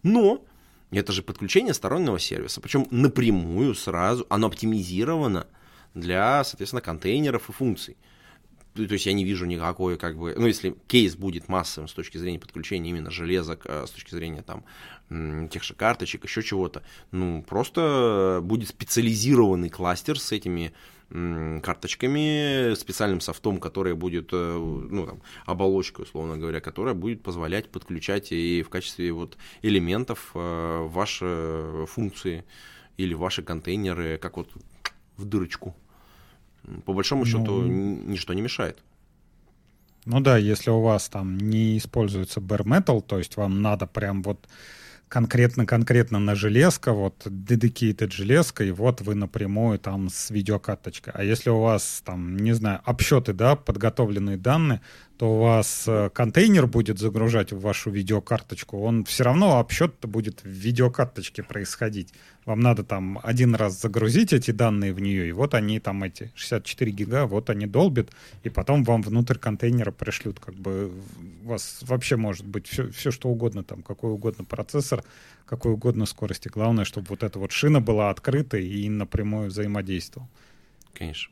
Но 0.04 0.44
это 0.92 1.14
же 1.14 1.24
подключение 1.24 1.74
стороннего 1.74 2.20
сервиса, 2.20 2.60
причем 2.60 2.86
напрямую 2.92 3.74
сразу, 3.76 4.28
оно 4.28 4.48
оптимизировано 4.48 5.48
для, 5.94 6.44
соответственно, 6.44 6.82
контейнеров 6.82 7.48
и 7.48 7.54
функций 7.54 7.96
то 8.74 8.94
есть 8.94 9.06
я 9.06 9.14
не 9.14 9.24
вижу 9.24 9.46
никакой, 9.46 9.98
как 9.98 10.18
бы, 10.18 10.34
ну, 10.38 10.46
если 10.48 10.76
кейс 10.88 11.16
будет 11.16 11.48
массовым 11.48 11.88
с 11.88 11.94
точки 11.94 12.18
зрения 12.18 12.40
подключения 12.40 12.90
именно 12.90 13.12
железок, 13.12 13.66
э, 13.66 13.86
с 13.88 13.92
точки 13.92 14.14
зрения 14.16 14.42
там 14.42 14.64
тех 15.50 15.64
же 15.64 15.74
карточек, 15.74 16.24
еще 16.26 16.44
чего-то, 16.44 16.84
ну, 17.12 17.42
просто 17.42 18.42
будет 18.44 18.70
специализированный 18.70 19.70
кластер 19.70 20.20
с 20.20 20.32
этими 20.32 20.72
карточками, 21.10 22.76
специальным 22.76 23.20
софтом, 23.20 23.60
который 23.60 23.96
будет, 23.96 24.30
э, 24.32 24.58
ну, 24.58 25.08
там, 25.08 25.22
оболочкой, 25.46 26.04
условно 26.04 26.38
говоря, 26.38 26.62
которая 26.62 26.94
будет 26.94 27.24
позволять 27.24 27.70
подключать 27.70 28.32
и 28.32 28.62
в 28.62 28.70
качестве 28.70 29.12
вот 29.12 29.38
элементов 29.64 30.30
э, 30.36 30.88
ваши 30.88 31.86
функции 31.88 32.46
или 32.98 33.16
ваши 33.16 33.42
контейнеры, 33.42 34.20
как 34.20 34.38
вот 34.38 34.50
в 35.18 35.26
дырочку. 35.26 35.76
По 36.86 36.94
большому 36.94 37.26
счету 37.26 37.62
ну, 37.62 38.02
ничто 38.06 38.34
не 38.34 38.42
мешает. 38.42 38.78
Ну 40.06 40.20
да, 40.22 40.38
если 40.38 40.70
у 40.70 40.82
вас 40.82 41.10
там 41.10 41.38
не 41.38 41.78
используется 41.78 42.40
bare 42.40 42.64
metal, 42.64 43.02
то 43.02 43.18
есть 43.18 43.38
вам 43.38 43.62
надо 43.62 43.86
прям 43.86 44.24
вот 44.24 44.48
конкретно-конкретно 45.10 46.20
на 46.20 46.36
железка, 46.36 46.94
вот 46.94 47.26
dedicated 47.26 48.12
железка, 48.12 48.64
и 48.64 48.72
вот 48.72 49.02
вы 49.02 49.16
напрямую 49.16 49.80
там 49.80 50.10
с 50.10 50.30
видеокарточкой. 50.30 51.14
А 51.16 51.24
если 51.24 51.50
у 51.50 51.60
вас 51.60 52.02
там, 52.06 52.38
не 52.38 52.54
знаю, 52.54 52.80
обсчеты, 52.86 53.34
да, 53.34 53.56
подготовленные 53.56 54.38
данные, 54.38 54.82
то 55.18 55.36
у 55.36 55.40
вас 55.42 55.84
э, 55.88 56.10
контейнер 56.14 56.68
будет 56.68 57.00
загружать 57.00 57.52
в 57.52 57.60
вашу 57.60 57.90
видеокарточку, 57.90 58.80
он 58.80 59.04
все 59.04 59.24
равно 59.24 59.60
обсчет 59.60 59.96
будет 60.04 60.44
в 60.44 60.48
видеокарточке 60.48 61.44
происходить. 61.44 62.14
Вам 62.50 62.62
надо 62.62 62.84
там 62.84 63.20
один 63.22 63.54
раз 63.54 63.80
загрузить 63.80 64.34
эти 64.34 64.50
данные 64.50 64.92
в 64.92 65.00
нее, 65.00 65.30
и 65.30 65.32
вот 65.32 65.54
они 65.54 65.80
там 65.80 66.04
эти 66.04 66.32
64 66.34 66.92
гига, 66.92 67.28
вот 67.28 67.52
они 67.52 67.68
долбят, 67.68 68.10
и 68.42 68.50
потом 68.50 68.84
вам 68.84 69.04
внутрь 69.04 69.38
контейнера 69.38 69.92
пришлют. 69.92 70.40
Как 70.40 70.56
бы 70.56 70.92
у 71.44 71.48
вас 71.48 71.78
вообще 71.84 72.16
может 72.16 72.48
быть 72.48 72.66
все, 72.66 72.90
все 72.90 73.12
что 73.12 73.30
угодно, 73.30 73.64
там 73.64 73.84
какой 73.84 74.12
угодно 74.12 74.46
процессор, 74.46 75.04
какой 75.46 75.74
угодно 75.74 76.08
скорости. 76.08 76.48
Главное, 76.48 76.86
чтобы 76.86 77.06
вот 77.10 77.22
эта 77.22 77.38
вот 77.38 77.52
шина 77.52 77.82
была 77.82 78.10
открыта 78.10 78.58
и 78.58 78.90
напрямую 78.90 79.50
взаимодействовала. 79.50 80.28
Конечно. 80.96 81.32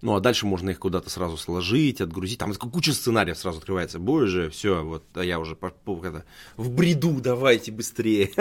Ну, 0.00 0.14
а 0.14 0.20
дальше 0.20 0.46
можно 0.46 0.70
их 0.70 0.78
куда-то 0.78 1.10
сразу 1.10 1.36
сложить, 1.36 2.00
отгрузить. 2.00 2.38
Там 2.38 2.54
куча 2.54 2.94
сценариев 2.94 3.36
сразу 3.36 3.58
открывается. 3.58 3.98
Боже, 3.98 4.48
все, 4.48 4.82
вот 4.82 5.04
а 5.12 5.22
я 5.22 5.38
уже 5.38 5.54
по, 5.54 5.68
по, 5.68 5.96
когда, 5.96 6.24
в 6.56 6.70
бреду, 6.70 7.20
давайте 7.20 7.72
быстрее. 7.72 8.30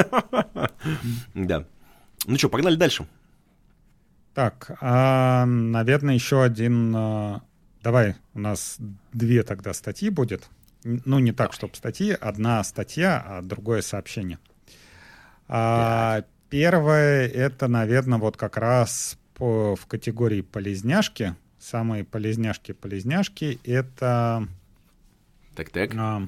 Да. 1.35 1.67
Ну 2.25 2.37
что, 2.37 2.49
погнали 2.49 2.75
дальше. 2.75 3.07
Так, 4.33 4.77
а, 4.81 5.45
наверное, 5.45 6.15
еще 6.15 6.43
один... 6.43 6.93
А, 6.95 7.41
давай, 7.81 8.15
у 8.33 8.39
нас 8.39 8.77
две 9.11 9.43
тогда 9.43 9.73
статьи 9.73 10.09
будет. 10.09 10.49
Ну, 10.83 11.19
не 11.19 11.31
так, 11.31 11.53
чтобы 11.53 11.75
статьи. 11.75 12.11
Одна 12.11 12.63
статья, 12.63 13.23
а 13.25 13.41
другое 13.41 13.81
сообщение. 13.81 14.39
А, 15.47 16.23
первое, 16.49 17.27
это, 17.27 17.67
наверное, 17.67 18.19
вот 18.19 18.37
как 18.37 18.57
раз 18.57 19.17
по, 19.33 19.75
в 19.75 19.85
категории 19.87 20.41
полезняшки 20.41 21.35
самые 21.59 22.03
полезняшки-полезняшки— 22.03 23.59
это... 23.63 24.47
Так-так. 25.55 25.91
А, 25.95 26.27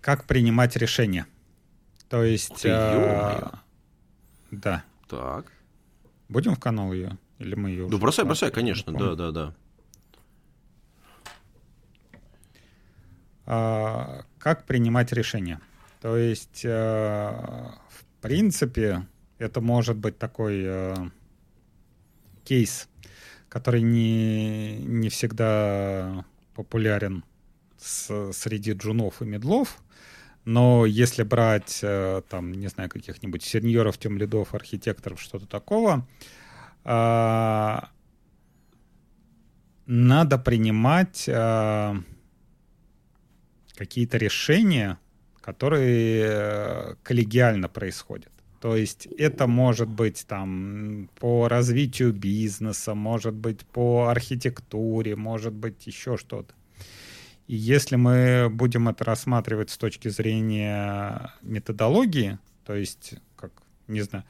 как 0.00 0.24
принимать 0.24 0.76
решения. 0.76 1.26
То 2.08 2.22
есть... 2.22 2.62
Ты, 2.62 2.68
а, 2.70 3.60
да. 4.60 4.84
Так. 5.08 5.52
Будем 6.28 6.54
в 6.54 6.60
канал 6.60 6.92
ее? 6.92 7.18
Или 7.38 7.54
мы 7.54 7.70
ее... 7.70 7.88
Ну, 7.88 7.98
бросай, 7.98 8.24
бросай, 8.24 8.50
конечно, 8.50 8.92
да, 8.92 9.14
да, 9.14 9.30
да. 9.30 9.54
А, 13.46 14.24
как 14.38 14.64
принимать 14.64 15.12
решения? 15.12 15.60
То 16.00 16.16
есть, 16.16 16.64
а, 16.66 17.74
в 17.88 18.22
принципе, 18.22 19.06
это 19.38 19.60
может 19.60 19.96
быть 19.96 20.18
такой 20.18 20.62
а, 20.66 21.10
кейс 22.44 22.88
который 23.54 23.82
не, 23.82 24.78
не 24.78 25.08
всегда 25.10 26.24
популярен 26.56 27.22
с, 27.78 28.32
среди 28.32 28.72
джунов 28.72 29.22
и 29.22 29.24
медлов. 29.24 29.78
Но 30.44 30.84
если 30.84 31.22
брать, 31.22 31.80
э, 31.82 32.22
там, 32.28 32.52
не 32.52 32.68
знаю, 32.68 32.90
каких-нибудь 32.90 33.42
сеньоров, 33.42 33.96
тем 33.98 34.18
лидов, 34.18 34.54
архитекторов, 34.54 35.20
что-то 35.20 35.46
такого, 35.46 36.06
а, 36.84 37.88
надо 39.86 40.38
принимать 40.38 41.26
а, 41.28 41.96
какие-то 43.74 44.18
решения, 44.18 44.98
которые 45.40 46.24
э, 46.26 46.94
коллегиально 47.02 47.68
происходят. 47.68 48.32
То 48.60 48.76
есть 48.76 49.06
это 49.18 49.46
может 49.46 49.90
быть 49.90 50.24
там 50.26 51.10
по 51.20 51.48
развитию 51.48 52.14
бизнеса, 52.14 52.94
может 52.94 53.34
быть 53.34 53.66
по 53.66 54.08
архитектуре, 54.08 55.16
может 55.16 55.52
быть 55.52 55.86
еще 55.86 56.16
что-то. 56.16 56.54
И 57.46 57.56
если 57.56 57.96
мы 57.96 58.48
будем 58.50 58.88
это 58.88 59.04
рассматривать 59.04 59.70
с 59.70 59.76
точки 59.76 60.08
зрения 60.08 61.32
методологии, 61.42 62.38
то 62.64 62.74
есть, 62.74 63.14
как, 63.36 63.52
не 63.86 64.00
знаю, 64.00 64.24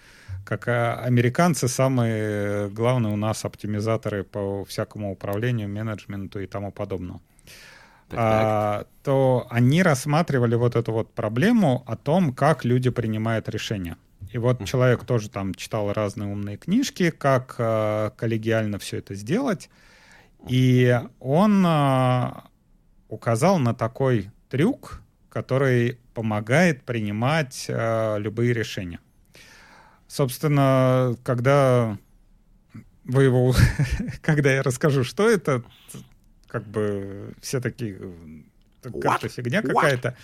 как 0.45 0.67
а, 0.69 1.01
американцы 1.01 1.69
самые 1.69 2.69
главные 2.71 3.13
у 3.13 3.17
нас 3.17 3.45
оптимизаторы 3.45 4.25
по 4.25 4.65
всякому 4.65 5.13
управлению, 5.13 5.69
менеджменту 5.69 6.41
и 6.41 6.47
тому 6.47 6.73
подобному, 6.73 7.23
а, 8.11 8.87
то 9.03 9.47
они 9.51 9.83
рассматривали 9.83 10.57
вот 10.57 10.77
эту 10.77 10.93
вот 10.93 11.13
проблему 11.15 11.85
о 11.87 11.97
том, 11.97 12.33
как 12.33 12.65
люди 12.65 12.91
принимают 12.91 13.49
решения. 13.49 13.97
И 14.33 14.39
вот 14.39 14.65
человек 14.65 15.05
тоже 15.05 15.31
там 15.31 15.55
читал 15.55 15.93
разные 15.93 16.29
умные 16.29 16.57
книжки, 16.57 17.11
как 17.11 17.55
э, 17.59 18.11
коллегиально 18.17 18.79
все 18.79 18.99
это 18.99 19.15
сделать. 19.15 19.71
И 20.49 21.01
он 21.21 21.65
э, 21.65 22.33
указал 23.15 23.59
на 23.59 23.75
такой 23.75 24.31
трюк, 24.51 25.01
который 25.31 25.99
помогает 26.15 26.83
принимать 26.83 27.67
э, 27.69 28.19
любые 28.19 28.53
решения. 28.53 28.99
Собственно, 30.09 31.17
когда 31.23 31.97
вы 33.05 33.25
его, 33.25 33.55
когда 34.23 34.53
я 34.53 34.63
расскажу, 34.63 35.05
что 35.05 35.29
это, 35.29 35.63
как 36.49 36.65
бы 36.67 37.35
все 37.41 37.61
такие, 37.61 37.99
какая-то 38.83 39.29
фигня 39.29 39.63
какая-то. 39.63 40.17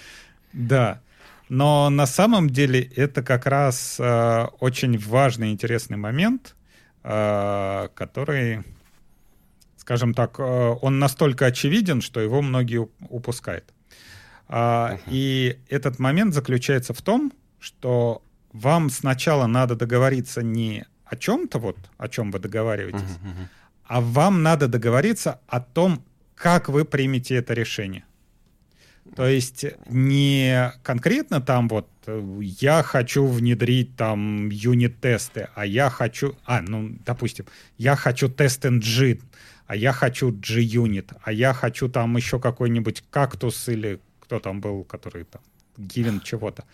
Да. 0.53 1.01
Но 1.49 1.91
на 1.91 2.07
самом 2.07 2.51
деле 2.51 2.80
это 2.80 3.22
как 3.22 3.47
раз 3.47 3.97
э, 3.99 4.47
очень 4.61 4.99
важный, 4.99 5.51
интересный 5.53 5.97
момент. 5.97 6.57
который, 7.03 8.62
скажем 9.91 10.14
так, 10.14 10.38
он 10.38 11.01
настолько 11.01 11.47
очевиден, 11.47 12.01
что 12.01 12.20
его 12.20 12.43
многие 12.43 12.88
упускают. 13.09 13.64
Uh-huh. 14.49 15.01
И 15.11 15.59
этот 15.68 15.99
момент 15.99 16.32
заключается 16.32 16.95
в 16.95 17.03
том, 17.03 17.32
что 17.59 18.22
вам 18.53 18.91
сначала 18.91 19.49
надо 19.49 19.74
договориться 19.74 20.43
не 20.43 20.84
о 21.05 21.16
чем-то, 21.16 21.59
вот 21.59 21.76
о 21.99 22.07
чем 22.09 22.30
вы 22.30 22.38
договариваетесь, 22.38 23.01
uh-huh, 23.01 23.26
uh-huh. 23.26 23.47
а 23.84 24.01
вам 24.01 24.45
надо 24.45 24.68
договориться 24.68 25.41
о 25.49 25.61
том, 25.61 26.05
как 26.36 26.68
вы 26.68 26.84
примете 26.84 27.34
это 27.34 27.55
решение. 27.55 28.05
То 29.16 29.26
есть 29.26 29.64
не 29.88 30.72
конкретно 30.84 31.41
там 31.41 31.68
вот 31.68 31.88
я 32.41 32.82
хочу 32.82 33.26
внедрить 33.26 33.97
там 33.97 34.51
юнит-тесты, 34.51 35.49
а 35.55 35.66
я 35.66 35.91
хочу, 35.91 36.36
а, 36.45 36.62
ну, 36.62 36.97
допустим, 37.05 37.47
я 37.76 37.97
хочу 37.97 38.28
тест 38.28 38.64
NG, 38.64 39.20
а 39.70 39.76
я 39.76 39.92
хочу 39.92 40.32
G-Unit, 40.32 41.12
а 41.22 41.30
я 41.32 41.52
хочу 41.52 41.88
там 41.88 42.16
еще 42.16 42.40
какой-нибудь 42.40 43.04
кактус 43.08 43.68
или 43.68 44.00
кто 44.18 44.40
там 44.40 44.60
был, 44.60 44.82
который 44.82 45.22
там 45.22 45.42
гивен 45.76 46.20
чего-то. 46.20 46.64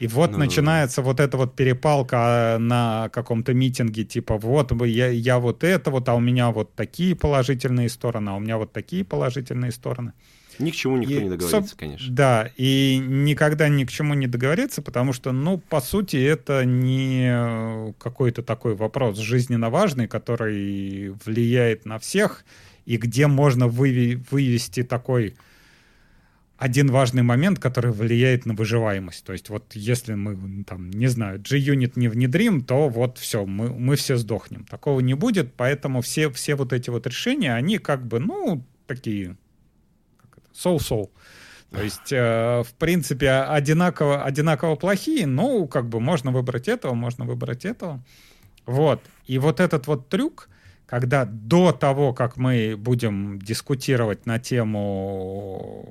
И 0.00 0.08
вот 0.08 0.32
ну, 0.32 0.38
начинается 0.38 1.00
вот 1.00 1.20
эта 1.20 1.36
вот 1.36 1.54
перепалка 1.54 2.16
а, 2.18 2.58
на 2.58 3.08
каком-то 3.10 3.54
митинге, 3.54 4.02
типа 4.02 4.36
вот 4.36 4.72
я, 4.84 5.06
я 5.10 5.38
вот 5.38 5.62
это 5.62 5.92
вот, 5.92 6.08
а 6.08 6.14
у 6.16 6.20
меня 6.20 6.50
вот 6.50 6.74
такие 6.74 7.14
положительные 7.14 7.88
стороны, 7.88 8.30
а 8.30 8.34
у 8.34 8.40
меня 8.40 8.58
вот 8.58 8.72
такие 8.72 9.04
положительные 9.04 9.70
стороны. 9.70 10.12
Ни 10.60 10.70
к 10.70 10.74
чему 10.74 10.96
никто 10.96 11.14
и, 11.14 11.22
не 11.22 11.30
договорится, 11.30 11.76
конечно. 11.76 12.14
Да, 12.14 12.50
и 12.56 12.98
никогда 12.98 13.68
ни 13.68 13.84
к 13.84 13.90
чему 13.90 14.14
не 14.14 14.26
договориться, 14.26 14.82
потому 14.82 15.12
что, 15.12 15.32
ну, 15.32 15.58
по 15.58 15.80
сути, 15.80 16.16
это 16.16 16.64
не 16.64 17.92
какой-то 17.98 18.42
такой 18.42 18.74
вопрос 18.74 19.18
жизненно 19.18 19.70
важный, 19.70 20.06
который 20.06 21.10
влияет 21.24 21.86
на 21.86 21.98
всех, 21.98 22.44
и 22.84 22.96
где 22.96 23.26
можно 23.26 23.68
вывести 23.68 24.82
такой 24.82 25.34
один 26.60 26.90
важный 26.90 27.22
момент, 27.22 27.58
который 27.58 27.90
влияет 27.90 28.44
на 28.44 28.52
выживаемость. 28.52 29.24
То 29.24 29.32
есть 29.32 29.48
вот 29.48 29.74
если 29.74 30.12
мы, 30.12 30.64
там, 30.64 30.90
не 30.90 31.06
знаю, 31.06 31.40
G-Unit 31.40 31.92
не 31.96 32.08
внедрим, 32.08 32.62
то 32.62 32.90
вот 32.90 33.16
все, 33.16 33.46
мы, 33.46 33.70
мы 33.70 33.96
все 33.96 34.16
сдохнем. 34.16 34.66
Такого 34.66 35.00
не 35.00 35.14
будет, 35.14 35.54
поэтому 35.54 36.02
все, 36.02 36.28
все 36.30 36.56
вот 36.56 36.74
эти 36.74 36.90
вот 36.90 37.06
решения, 37.06 37.54
они 37.54 37.78
как 37.78 38.06
бы, 38.06 38.20
ну, 38.20 38.62
такие, 38.86 39.38
соу-соу. 40.60 41.10
То 41.70 41.82
есть, 41.82 42.12
э, 42.12 42.62
в 42.66 42.74
принципе, 42.74 43.30
одинаково, 43.30 44.24
одинаково 44.24 44.74
плохие, 44.74 45.26
но 45.26 45.66
как 45.66 45.88
бы 45.88 46.00
можно 46.00 46.32
выбрать 46.32 46.68
этого, 46.68 46.94
можно 46.94 47.24
выбрать 47.24 47.64
этого. 47.64 48.02
Вот. 48.66 49.00
И 49.26 49.38
вот 49.38 49.60
этот 49.60 49.86
вот 49.86 50.08
трюк, 50.08 50.48
когда 50.86 51.24
до 51.24 51.72
того, 51.72 52.12
как 52.12 52.36
мы 52.36 52.76
будем 52.76 53.38
дискутировать 53.38 54.26
на 54.26 54.40
тему 54.40 55.88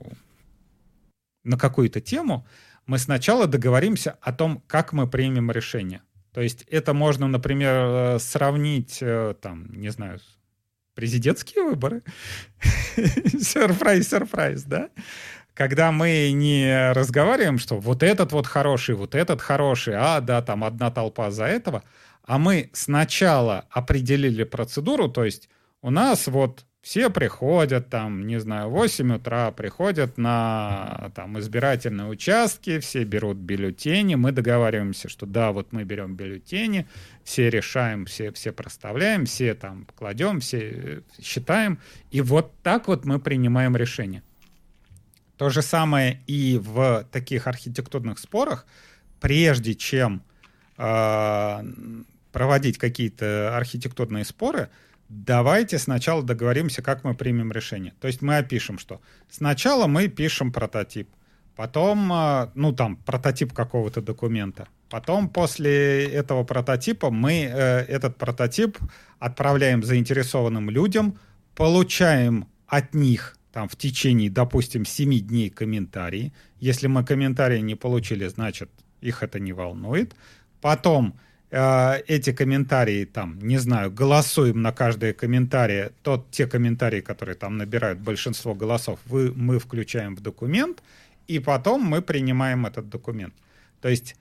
на 1.46 1.58
какую-то 1.58 2.02
тему, 2.02 2.46
мы 2.86 2.98
сначала 2.98 3.48
договоримся 3.48 4.18
о 4.22 4.34
том, 4.34 4.62
как 4.68 4.92
мы 4.94 5.08
примем 5.08 5.52
решение. 5.52 6.02
То 6.34 6.42
есть 6.42 6.64
это 6.64 6.94
можно, 6.94 7.28
например, 7.28 7.76
э, 7.76 8.20
сравнить, 8.20 9.00
э, 9.02 9.34
там, 9.42 9.72
не 9.74 9.90
знаю, 9.90 10.20
президентские 11.00 11.64
выборы. 11.64 12.04
Сюрприз, 13.42 14.10
сюрприз, 14.10 14.64
да? 14.64 14.90
Когда 15.54 15.94
мы 15.94 16.32
не 16.34 16.92
разговариваем, 16.92 17.58
что 17.58 17.78
вот 17.78 18.04
этот 18.04 18.34
вот 18.34 18.46
хороший, 18.48 18.96
вот 18.96 19.16
этот 19.16 19.42
хороший, 19.42 19.94
а, 19.96 20.20
да, 20.20 20.42
там 20.42 20.66
одна 20.66 20.92
толпа 20.92 21.32
за 21.32 21.46
этого, 21.46 21.84
а 22.24 22.38
мы 22.38 22.70
сначала 22.74 23.66
определили 23.70 24.44
процедуру, 24.44 25.08
то 25.08 25.24
есть 25.24 25.48
у 25.82 25.90
нас 25.90 26.28
вот 26.28 26.66
все 26.90 27.12
приходят 27.12 27.88
там, 27.90 28.26
не 28.26 28.40
знаю, 28.40 28.70
в 28.70 28.72
8 28.72 29.14
утра 29.14 29.52
приходят 29.52 30.18
на 30.18 31.12
там 31.14 31.38
избирательные 31.38 32.08
участки, 32.08 32.80
все 32.80 33.04
берут 33.04 33.38
бюллетени, 33.38 34.16
мы 34.16 34.32
договариваемся, 34.32 35.08
что 35.08 35.28
да, 35.28 35.52
вот 35.52 35.72
мы 35.72 35.84
берем 35.84 36.16
бюллетени, 36.16 36.88
все 37.24 37.52
решаем, 37.52 38.08
все, 38.08 38.32
все 38.32 38.52
проставляем, 38.52 39.28
все 39.28 39.54
там 39.54 39.86
кладем, 39.96 40.40
все 40.40 41.04
считаем, 41.22 41.78
и 42.10 42.22
вот 42.22 42.54
так 42.64 42.88
вот 42.88 43.06
мы 43.06 43.20
принимаем 43.20 43.76
решение. 43.76 44.24
То 45.38 45.50
же 45.50 45.62
самое 45.62 46.20
и 46.26 46.58
в 46.58 47.06
таких 47.12 47.46
архитектурных 47.46 48.18
спорах, 48.18 48.66
прежде 49.22 49.76
чем 49.76 50.24
э, 50.80 51.64
проводить 52.32 52.80
какие-то 52.80 53.56
архитектурные 53.56 54.26
споры, 54.26 54.70
давайте 55.10 55.80
сначала 55.80 56.24
договоримся, 56.24 56.82
как 56.82 57.04
мы 57.04 57.16
примем 57.16 57.52
решение. 57.52 57.94
То 58.00 58.08
есть 58.08 58.22
мы 58.22 58.38
опишем, 58.38 58.78
что 58.78 59.02
сначала 59.30 59.88
мы 59.88 60.08
пишем 60.08 60.52
прототип, 60.52 61.10
потом, 61.56 62.14
а, 62.14 62.52
ну 62.56 62.72
там, 62.72 62.98
прототип 62.98 63.54
какого-то 63.54 64.02
документа. 64.02 64.68
Потом 64.90 65.30
после 65.30 66.06
этого 66.08 66.44
прототипа 66.44 67.12
мы 67.12 67.44
э, 67.44 67.80
этот 67.82 68.18
прототип 68.18 68.80
отправляем 69.20 69.84
заинтересованным 69.84 70.70
людям, 70.70 71.20
получаем 71.56 72.48
от 72.68 72.94
них 72.96 73.38
там 73.52 73.68
в 73.68 73.76
течение, 73.76 74.30
допустим, 74.30 74.86
7 74.86 75.20
дней 75.20 75.50
комментарии. 75.50 76.34
Если 76.60 76.88
мы 76.88 77.04
комментарии 77.04 77.60
не 77.60 77.76
получили, 77.76 78.28
значит, 78.28 78.70
их 79.02 79.24
это 79.24 79.40
не 79.40 79.54
волнует. 79.54 80.16
Потом 80.62 81.20
эти 81.52 82.32
комментарии 82.32 83.06
там, 83.06 83.40
не 83.40 83.58
знаю, 83.58 83.92
голосуем 83.92 84.62
на 84.62 84.72
каждое 84.72 85.14
комментарие, 85.14 85.92
тот, 86.04 86.30
те 86.30 86.46
комментарии, 86.46 87.02
которые 87.02 87.36
там 87.36 87.58
набирают 87.58 88.00
большинство 88.00 88.54
голосов, 88.54 89.00
вы, 89.06 89.34
мы 89.36 89.58
включаем 89.58 90.16
в 90.16 90.22
документ, 90.22 90.84
и 91.28 91.40
потом 91.40 91.82
мы 91.82 92.02
принимаем 92.02 92.66
этот 92.68 92.90
документ. 92.90 93.34
То 93.82 93.90
есть 93.90 94.16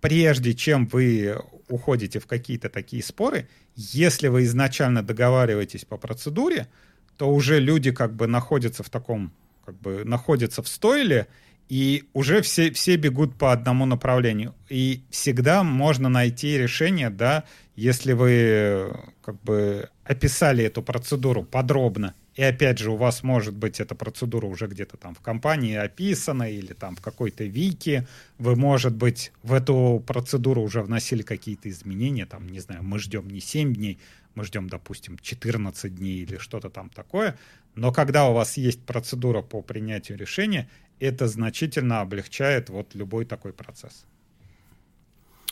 прежде 0.00 0.52
чем 0.52 0.86
вы 0.86 1.38
уходите 1.68 2.18
в 2.18 2.26
какие-то 2.26 2.68
такие 2.68 3.02
споры, 3.02 3.48
если 3.74 4.28
вы 4.28 4.44
изначально 4.44 5.02
договариваетесь 5.02 5.86
по 5.86 5.96
процедуре, 5.96 6.68
то 7.16 7.30
уже 7.30 7.60
люди 7.60 7.90
как 7.92 8.14
бы 8.14 8.26
находятся 8.26 8.82
в 8.82 8.90
таком, 8.90 9.32
как 9.64 9.80
бы 9.80 10.04
находятся 10.04 10.62
в 10.62 10.68
стойле, 10.68 11.28
и 11.68 12.04
уже 12.12 12.42
все, 12.42 12.70
все 12.70 12.96
бегут 12.96 13.36
по 13.36 13.52
одному 13.52 13.86
направлению. 13.86 14.54
И 14.68 15.02
всегда 15.10 15.62
можно 15.62 16.08
найти 16.08 16.58
решение, 16.58 17.10
да, 17.10 17.44
если 17.76 18.12
вы 18.12 18.94
как 19.22 19.40
бы 19.42 19.88
описали 20.04 20.64
эту 20.64 20.82
процедуру 20.82 21.42
подробно, 21.42 22.14
и 22.34 22.42
опять 22.42 22.78
же 22.78 22.90
у 22.90 22.96
вас 22.96 23.22
может 23.22 23.54
быть 23.54 23.80
эта 23.80 23.94
процедура 23.94 24.46
уже 24.46 24.66
где-то 24.66 24.96
там 24.96 25.14
в 25.14 25.20
компании 25.20 25.76
описана 25.76 26.50
или 26.50 26.72
там 26.72 26.96
в 26.96 27.00
какой-то 27.00 27.44
вики, 27.44 28.06
вы, 28.38 28.56
может 28.56 28.94
быть, 28.94 29.32
в 29.42 29.52
эту 29.52 30.02
процедуру 30.06 30.62
уже 30.62 30.82
вносили 30.82 31.22
какие-то 31.22 31.68
изменения, 31.70 32.26
там, 32.26 32.48
не 32.48 32.60
знаю, 32.60 32.82
мы 32.82 32.98
ждем 32.98 33.28
не 33.28 33.40
7 33.40 33.74
дней, 33.74 33.98
мы 34.34 34.44
ждем, 34.44 34.68
допустим, 34.68 35.16
14 35.18 35.94
дней 35.94 36.22
или 36.22 36.38
что-то 36.38 36.70
там 36.70 36.90
такое, 36.90 37.38
но 37.76 37.92
когда 37.92 38.28
у 38.28 38.34
вас 38.34 38.56
есть 38.56 38.84
процедура 38.84 39.42
по 39.42 39.62
принятию 39.62 40.18
решения, 40.18 40.68
это 41.00 41.28
значительно 41.28 42.00
облегчает 42.00 42.68
вот 42.70 42.94
любой 42.94 43.24
такой 43.24 43.52
процесс. 43.52 44.06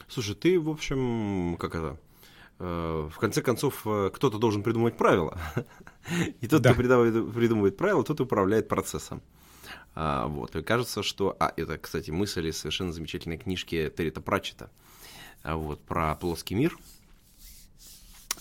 Слушай, 0.09 0.35
ты, 0.35 0.61
в 0.61 0.69
общем, 0.69 1.57
как 1.59 1.75
это, 1.75 1.99
э, 2.59 3.09
в 3.11 3.19
конце 3.19 3.43
концов, 3.43 3.83
э, 3.87 4.11
кто-то 4.13 4.39
должен 4.39 4.63
придумать 4.63 4.97
правила. 4.97 5.39
И 6.41 6.49
тот, 6.49 6.63
да. 6.63 6.71
кто 6.73 6.79
придумывает, 6.83 7.35
придумывает 7.35 7.77
правила, 7.77 8.05
тот 8.05 8.21
управляет 8.21 8.69
процессом. 8.69 9.23
А, 9.95 10.27
вот. 10.27 10.57
И 10.57 10.63
кажется, 10.63 11.03
что... 11.03 11.37
А, 11.39 11.53
это, 11.57 11.79
кстати, 11.79 12.11
мысль 12.11 12.49
из 12.49 12.59
совершенно 12.59 12.93
замечательной 12.93 13.39
книжки 13.39 13.93
Террита 13.97 14.21
Пратчета. 14.21 14.71
А, 15.43 15.57
вот, 15.57 15.83
про 15.83 16.15
плоский 16.15 16.55
мир. 16.55 16.77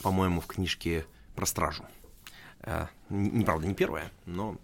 По-моему, 0.01 0.41
в 0.41 0.47
книжке 0.47 1.05
про 1.35 1.45
стражу. 1.45 1.85
А, 2.61 2.89
не, 3.09 3.43
правда, 3.43 3.67
не 3.67 3.73
первая, 3.73 4.11
но 4.25 4.57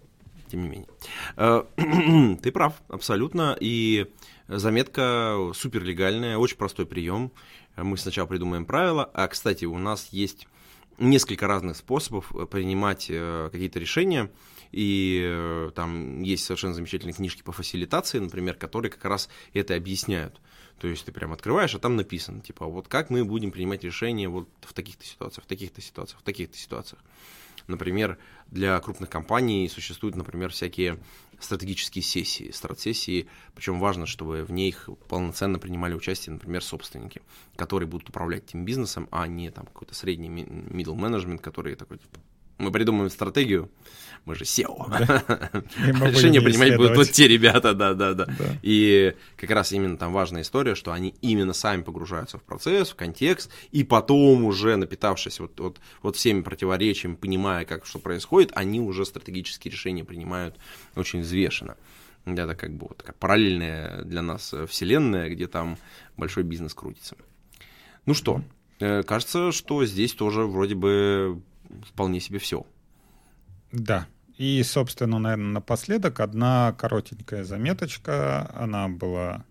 тем 0.48 0.64
не 0.64 0.70
менее. 0.70 0.88
Э, 1.36 1.64
ты 2.42 2.52
прав, 2.52 2.74
абсолютно. 2.88 3.58
И 3.60 4.08
заметка 4.48 5.52
супер 5.54 5.84
легальная, 5.84 6.38
очень 6.38 6.58
простой 6.58 6.86
прием. 6.86 7.32
Мы 7.76 7.98
сначала 7.98 8.26
придумаем 8.26 8.66
правила. 8.66 9.10
А, 9.14 9.28
кстати, 9.28 9.66
у 9.66 9.78
нас 9.78 10.10
есть 10.12 10.48
несколько 10.98 11.48
разных 11.48 11.78
способов 11.78 12.32
принимать 12.50 13.08
э, 13.10 13.50
какие-то 13.52 13.80
решения. 13.80 14.32
И 14.72 15.22
э, 15.24 15.72
там 15.76 16.22
есть 16.24 16.44
совершенно 16.46 16.74
замечательные 16.74 17.14
книжки 17.14 17.42
по 17.42 17.52
фасилитации, 17.52 18.20
например, 18.20 18.56
которые 18.56 18.92
как 18.92 19.06
раз 19.06 19.30
это 19.54 19.76
объясняют. 19.76 20.42
То 20.80 20.88
есть 20.88 21.06
ты 21.06 21.12
прям 21.12 21.34
открываешь, 21.34 21.74
а 21.74 21.80
там 21.80 21.96
написано, 21.96 22.42
типа, 22.42 22.66
вот 22.66 22.88
как 22.88 23.10
мы 23.10 23.26
будем 23.26 23.52
принимать 23.52 23.84
решения 23.84 24.30
вот 24.30 24.48
в 24.62 24.74
таких-то 24.74 25.06
ситуациях, 25.06 25.46
в 25.46 25.48
таких-то 25.48 25.82
ситуациях, 25.82 26.22
в 26.22 26.24
таких-то 26.24 26.58
ситуациях. 26.58 27.02
Например, 27.68 28.18
для 28.48 28.80
крупных 28.80 29.10
компаний 29.10 29.70
существуют, 29.70 30.16
например, 30.16 30.52
всякие 30.52 30.98
стратегические 31.40 32.02
сессии, 32.02 32.52
стратсессии, 32.52 33.28
причем 33.54 33.80
важно, 33.80 34.06
чтобы 34.06 34.44
в 34.44 34.52
них 34.52 34.90
полноценно 35.08 35.60
принимали 35.60 35.94
участие, 35.94 36.34
например, 36.34 36.64
собственники, 36.64 37.22
которые 37.56 37.88
будут 37.88 38.10
управлять 38.10 38.46
этим 38.46 38.66
бизнесом, 38.66 39.08
а 39.12 39.28
не 39.28 39.52
там 39.52 39.66
какой-то 39.66 39.94
средний 39.94 40.30
middle 40.30 40.96
management, 40.96 41.40
который 41.40 41.76
такой, 41.76 42.00
типа, 42.00 42.20
мы 42.58 42.72
придумаем 42.72 43.10
стратегию, 43.10 43.70
мы 44.26 44.36
же 44.36 44.44
SEO. 44.44 44.90
Да. 44.90 45.24
Решение 46.10 46.42
принимать 46.42 46.76
будут 46.76 46.98
вот 46.98 47.12
те 47.12 47.28
ребята, 47.28 47.74
да, 47.74 47.94
да, 47.94 48.14
да, 48.14 48.26
да. 48.26 48.58
И 48.62 49.16
как 49.38 49.50
раз 49.52 49.72
именно 49.72 49.98
там 49.98 50.12
важная 50.12 50.42
история, 50.42 50.76
что 50.76 50.92
они 50.92 51.16
именно 51.22 51.54
сами 51.54 51.82
погружаются 51.82 52.38
в 52.38 52.44
процесс, 52.44 52.90
в 52.90 52.96
контекст, 52.96 53.50
и 53.72 53.86
потом 53.86 54.44
уже 54.44 54.76
напитавшись 54.76 55.40
вот, 55.40 55.58
вот, 55.60 55.80
вот 56.02 56.16
всеми 56.18 56.42
противоречиями, 56.42 57.16
понимая, 57.16 57.64
как 57.64 57.86
что 57.86 58.00
происходит, 58.00 58.52
они 58.54 58.82
уже 58.82 59.06
стратегические 59.06 59.72
решения 59.72 60.04
принимают 60.04 60.58
очень 60.96 61.22
взвешенно. 61.22 61.78
Это 62.26 62.56
как 62.56 62.76
бы 62.76 62.88
вот 62.90 62.98
такая 62.98 63.16
параллельная 63.18 64.02
для 64.02 64.22
нас 64.22 64.54
вселенная, 64.68 65.30
где 65.30 65.48
там 65.48 65.78
большой 66.18 66.44
бизнес 66.44 66.74
крутится. 66.74 67.16
Ну 68.06 68.14
что, 68.14 68.42
э, 68.80 69.04
кажется, 69.04 69.54
что 69.54 69.86
здесь 69.86 70.14
тоже 70.14 70.42
вроде 70.42 70.76
бы 70.76 71.42
вполне 71.86 72.20
себе 72.20 72.40
все. 72.40 72.66
Да. 73.72 74.08
И, 74.38 74.62
собственно, 74.64 75.20
наверное, 75.20 75.54
напоследок 75.54 76.20
одна 76.20 76.74
коротенькая 76.78 77.44
заметочка. 77.44 78.52
Она 78.54 78.88
была, 78.88 79.46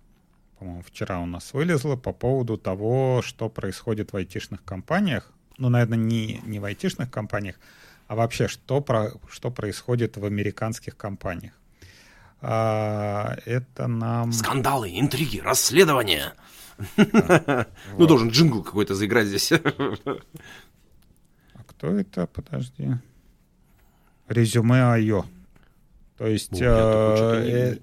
по-моему, 0.59 0.83
вчера 0.87 1.21
у 1.21 1.27
нас 1.27 1.53
вылезла 1.53 1.97
по 1.97 2.13
поводу 2.13 2.57
того, 2.57 3.21
что 3.23 3.49
происходит 3.49 4.13
в 4.13 4.17
айтишных 4.17 4.63
компаниях. 4.65 5.33
Ну, 5.59 5.69
наверное, 5.69 5.99
не, 5.99 6.41
не 6.45 6.61
в 6.61 6.65
айтишных 6.65 7.11
компаниях, 7.11 7.57
а 8.07 8.15
вообще, 8.15 8.47
что, 8.47 8.81
про, 8.81 9.11
что 9.29 9.51
происходит 9.51 10.17
в 10.17 10.25
американских 10.25 10.97
компаниях. 10.97 11.55
А, 12.41 13.37
это 13.45 13.87
нам... 13.89 14.33
Скандалы, 14.33 14.91
интриги, 14.99 15.39
расследования. 15.39 16.35
Ну, 17.99 18.07
должен 18.07 18.29
джингл 18.29 18.63
какой-то 18.63 18.95
заиграть 18.95 19.27
здесь. 19.29 19.51
Кто 21.77 21.89
это? 21.89 22.27
Подожди. 22.27 22.91
Резюме 24.29 24.83
Айо. 24.83 25.27
То 26.17 26.27
есть... 26.27 26.61
О, 26.63 27.35
э, 27.45 27.77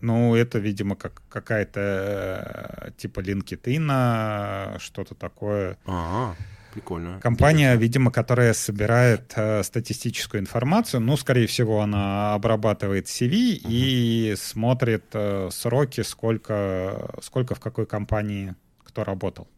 ну, 0.00 0.34
это, 0.34 0.58
видимо, 0.58 0.96
как 0.96 1.22
какая-то 1.28 1.80
э, 1.80 2.90
типа 2.96 3.20
LinkedIn, 3.20 4.78
что-то 4.78 5.14
такое. 5.14 5.76
Ага, 5.86 6.36
прикольно. 6.74 7.20
Компания, 7.20 7.66
Интересно. 7.66 7.82
видимо, 7.82 8.10
которая 8.10 8.54
собирает 8.54 9.32
э, 9.36 9.62
статистическую 9.62 10.40
информацию. 10.40 11.00
Ну, 11.00 11.16
скорее 11.16 11.46
всего, 11.46 11.80
она 11.80 12.34
обрабатывает 12.34 13.06
CV 13.06 13.60
угу. 13.60 13.68
и 13.68 14.34
смотрит 14.36 15.04
э, 15.12 15.48
сроки, 15.52 16.02
сколько, 16.02 17.10
сколько 17.22 17.54
в 17.54 17.60
какой 17.60 17.86
компании 17.86 18.54
кто 18.84 19.04
работал. 19.04 19.48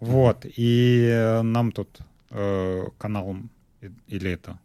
Вот, 0.00 0.44
и 0.44 1.40
нам 1.42 1.72
тут 1.72 1.98
э, 2.30 2.86
канал, 2.98 3.36
или 4.06 4.30
это 4.30 4.58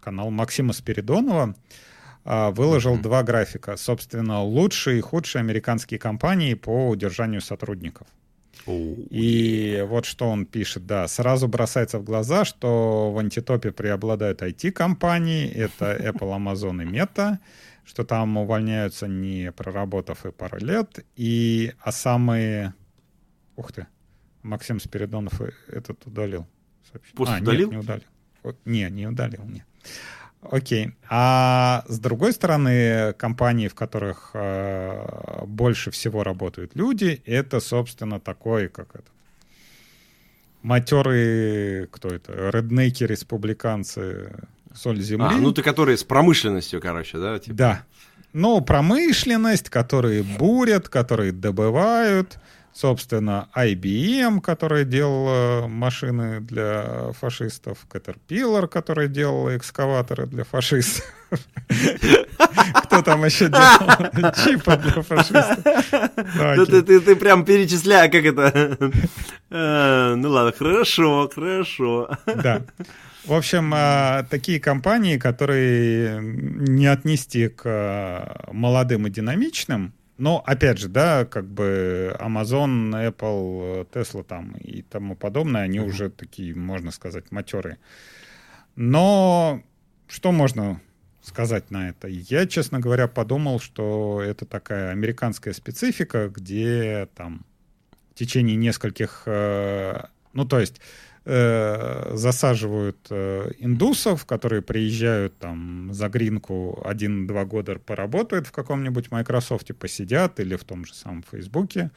канал 0.00 0.30
Максима 0.30 0.72
Спиридонова 0.72 1.54
э, 2.24 2.50
выложил 2.50 2.96
mm-hmm. 2.96 3.02
два 3.02 3.22
графика. 3.22 3.76
Собственно, 3.76 4.42
лучшие 4.42 4.98
и 4.98 5.00
худшие 5.00 5.40
американские 5.40 6.00
компании 6.00 6.54
по 6.54 6.88
удержанию 6.88 7.40
сотрудников. 7.40 8.06
Oh, 8.66 9.06
и 9.10 9.84
вот 9.88 10.04
что 10.04 10.28
он 10.28 10.44
пишет, 10.44 10.86
да, 10.86 11.06
сразу 11.08 11.48
бросается 11.48 11.98
в 11.98 12.04
глаза, 12.04 12.44
что 12.44 13.12
в 13.12 13.18
антитопе 13.18 13.72
преобладают 13.72 14.42
IT-компании, 14.42 15.48
это 15.48 15.96
Apple, 16.00 16.36
Amazon 16.36 16.82
и 16.82 16.86
Meta, 16.86 17.38
что 17.84 18.04
там 18.04 18.36
увольняются 18.36 19.06
не 19.08 19.52
проработав 19.52 20.26
и 20.26 20.32
пару 20.32 20.58
лет, 20.58 21.04
и 21.16 21.72
а 21.80 21.92
самые... 21.92 22.74
Ух 23.56 23.72
ты, 23.72 23.86
Максим 24.42 24.80
Спиридонов 24.80 25.40
этот 25.68 26.06
удалил. 26.06 26.46
Пост 27.14 27.32
а, 27.32 27.38
удалил? 27.40 27.70
Нет, 27.70 27.72
не 27.72 27.78
удалил. 27.78 28.04
Не, 28.64 28.90
не 28.90 29.06
удалил, 29.06 29.44
не. 29.44 29.64
Окей. 30.40 30.92
А 31.08 31.84
с 31.88 31.98
другой 31.98 32.32
стороны, 32.32 33.12
компании, 33.14 33.68
в 33.68 33.74
которых 33.74 34.30
э, 34.34 35.44
больше 35.46 35.90
всего 35.90 36.22
работают 36.22 36.76
люди, 36.76 37.22
это, 37.26 37.60
собственно, 37.60 38.20
такой, 38.20 38.68
как 38.68 38.94
это, 38.94 39.10
матерые, 40.62 41.86
кто 41.88 42.08
это, 42.08 42.50
реднеки, 42.50 43.04
республиканцы, 43.04 44.32
соль 44.74 45.00
земли. 45.00 45.26
А, 45.28 45.32
ну 45.32 45.52
ты 45.52 45.62
которые 45.62 45.98
с 45.98 46.04
промышленностью, 46.04 46.80
короче, 46.80 47.18
да? 47.18 47.38
Типа? 47.38 47.56
Да. 47.56 47.84
Ну, 48.32 48.60
промышленность, 48.60 49.70
которые 49.70 50.22
бурят, 50.22 50.88
которые 50.88 51.32
добывают, 51.32 52.38
собственно, 52.80 53.48
IBM, 53.56 54.40
которая 54.40 54.84
делала 54.84 55.66
машины 55.66 56.40
для 56.40 57.10
фашистов, 57.20 57.78
Caterpillar, 57.90 58.68
которая 58.68 59.08
делала 59.08 59.56
экскаваторы 59.56 60.26
для 60.26 60.44
фашистов. 60.44 61.04
Кто 62.84 63.02
там 63.02 63.24
еще 63.24 63.48
делал 63.48 64.32
чипы 64.44 64.76
для 64.76 65.02
фашистов? 65.02 65.58
Ты 67.04 67.16
прям 67.16 67.44
перечисляй, 67.44 68.08
как 68.10 68.24
это... 68.24 68.78
Э, 69.50 70.14
ну 70.14 70.30
ладно, 70.30 70.52
хорошо, 70.56 71.28
хорошо. 71.34 72.10
Да. 72.26 72.62
В 73.24 73.32
общем, 73.32 73.72
а, 73.74 74.22
такие 74.30 74.60
компании, 74.60 75.18
которые 75.18 76.20
не 76.22 76.86
отнести 76.86 77.48
к 77.48 77.62
а, 77.66 78.48
молодым 78.52 79.06
и 79.06 79.10
динамичным, 79.10 79.92
но, 80.18 80.42
опять 80.44 80.78
же, 80.78 80.88
да, 80.88 81.24
как 81.24 81.48
бы 81.48 82.14
Amazon, 82.18 82.90
Apple, 82.90 83.88
Tesla 83.90 84.24
там 84.24 84.56
и 84.56 84.82
тому 84.82 85.14
подобное, 85.14 85.62
они 85.62 85.78
uh-huh. 85.78 85.86
уже 85.86 86.10
такие, 86.10 86.56
можно 86.56 86.90
сказать, 86.90 87.30
матерые. 87.30 87.78
Но 88.74 89.62
что 90.08 90.32
можно 90.32 90.80
сказать 91.22 91.70
на 91.70 91.90
это? 91.90 92.08
Я, 92.08 92.46
честно 92.46 92.80
говоря, 92.80 93.06
подумал, 93.06 93.60
что 93.60 94.20
это 94.20 94.44
такая 94.44 94.90
американская 94.90 95.54
специфика, 95.54 96.28
где 96.28 97.08
там 97.14 97.46
в 98.10 98.14
течение 98.14 98.56
нескольких... 98.56 99.22
Э, 99.26 100.06
ну, 100.32 100.44
то 100.44 100.58
есть 100.58 100.80
Э, 101.30 102.12
засаживают 102.14 103.06
э, 103.10 103.50
индусов, 103.58 104.24
которые 104.24 104.62
приезжают 104.62 105.36
там 105.36 105.92
за 105.92 106.08
гринку 106.08 106.80
один-два 106.82 107.44
года 107.44 107.78
поработают 107.78 108.46
в 108.46 108.52
каком-нибудь 108.52 109.10
Microsoft, 109.10 109.76
посидят 109.76 110.40
или 110.40 110.56
в 110.56 110.64
том 110.64 110.86
же 110.86 110.94
самом 110.94 111.22
Фейсбуке, 111.30 111.90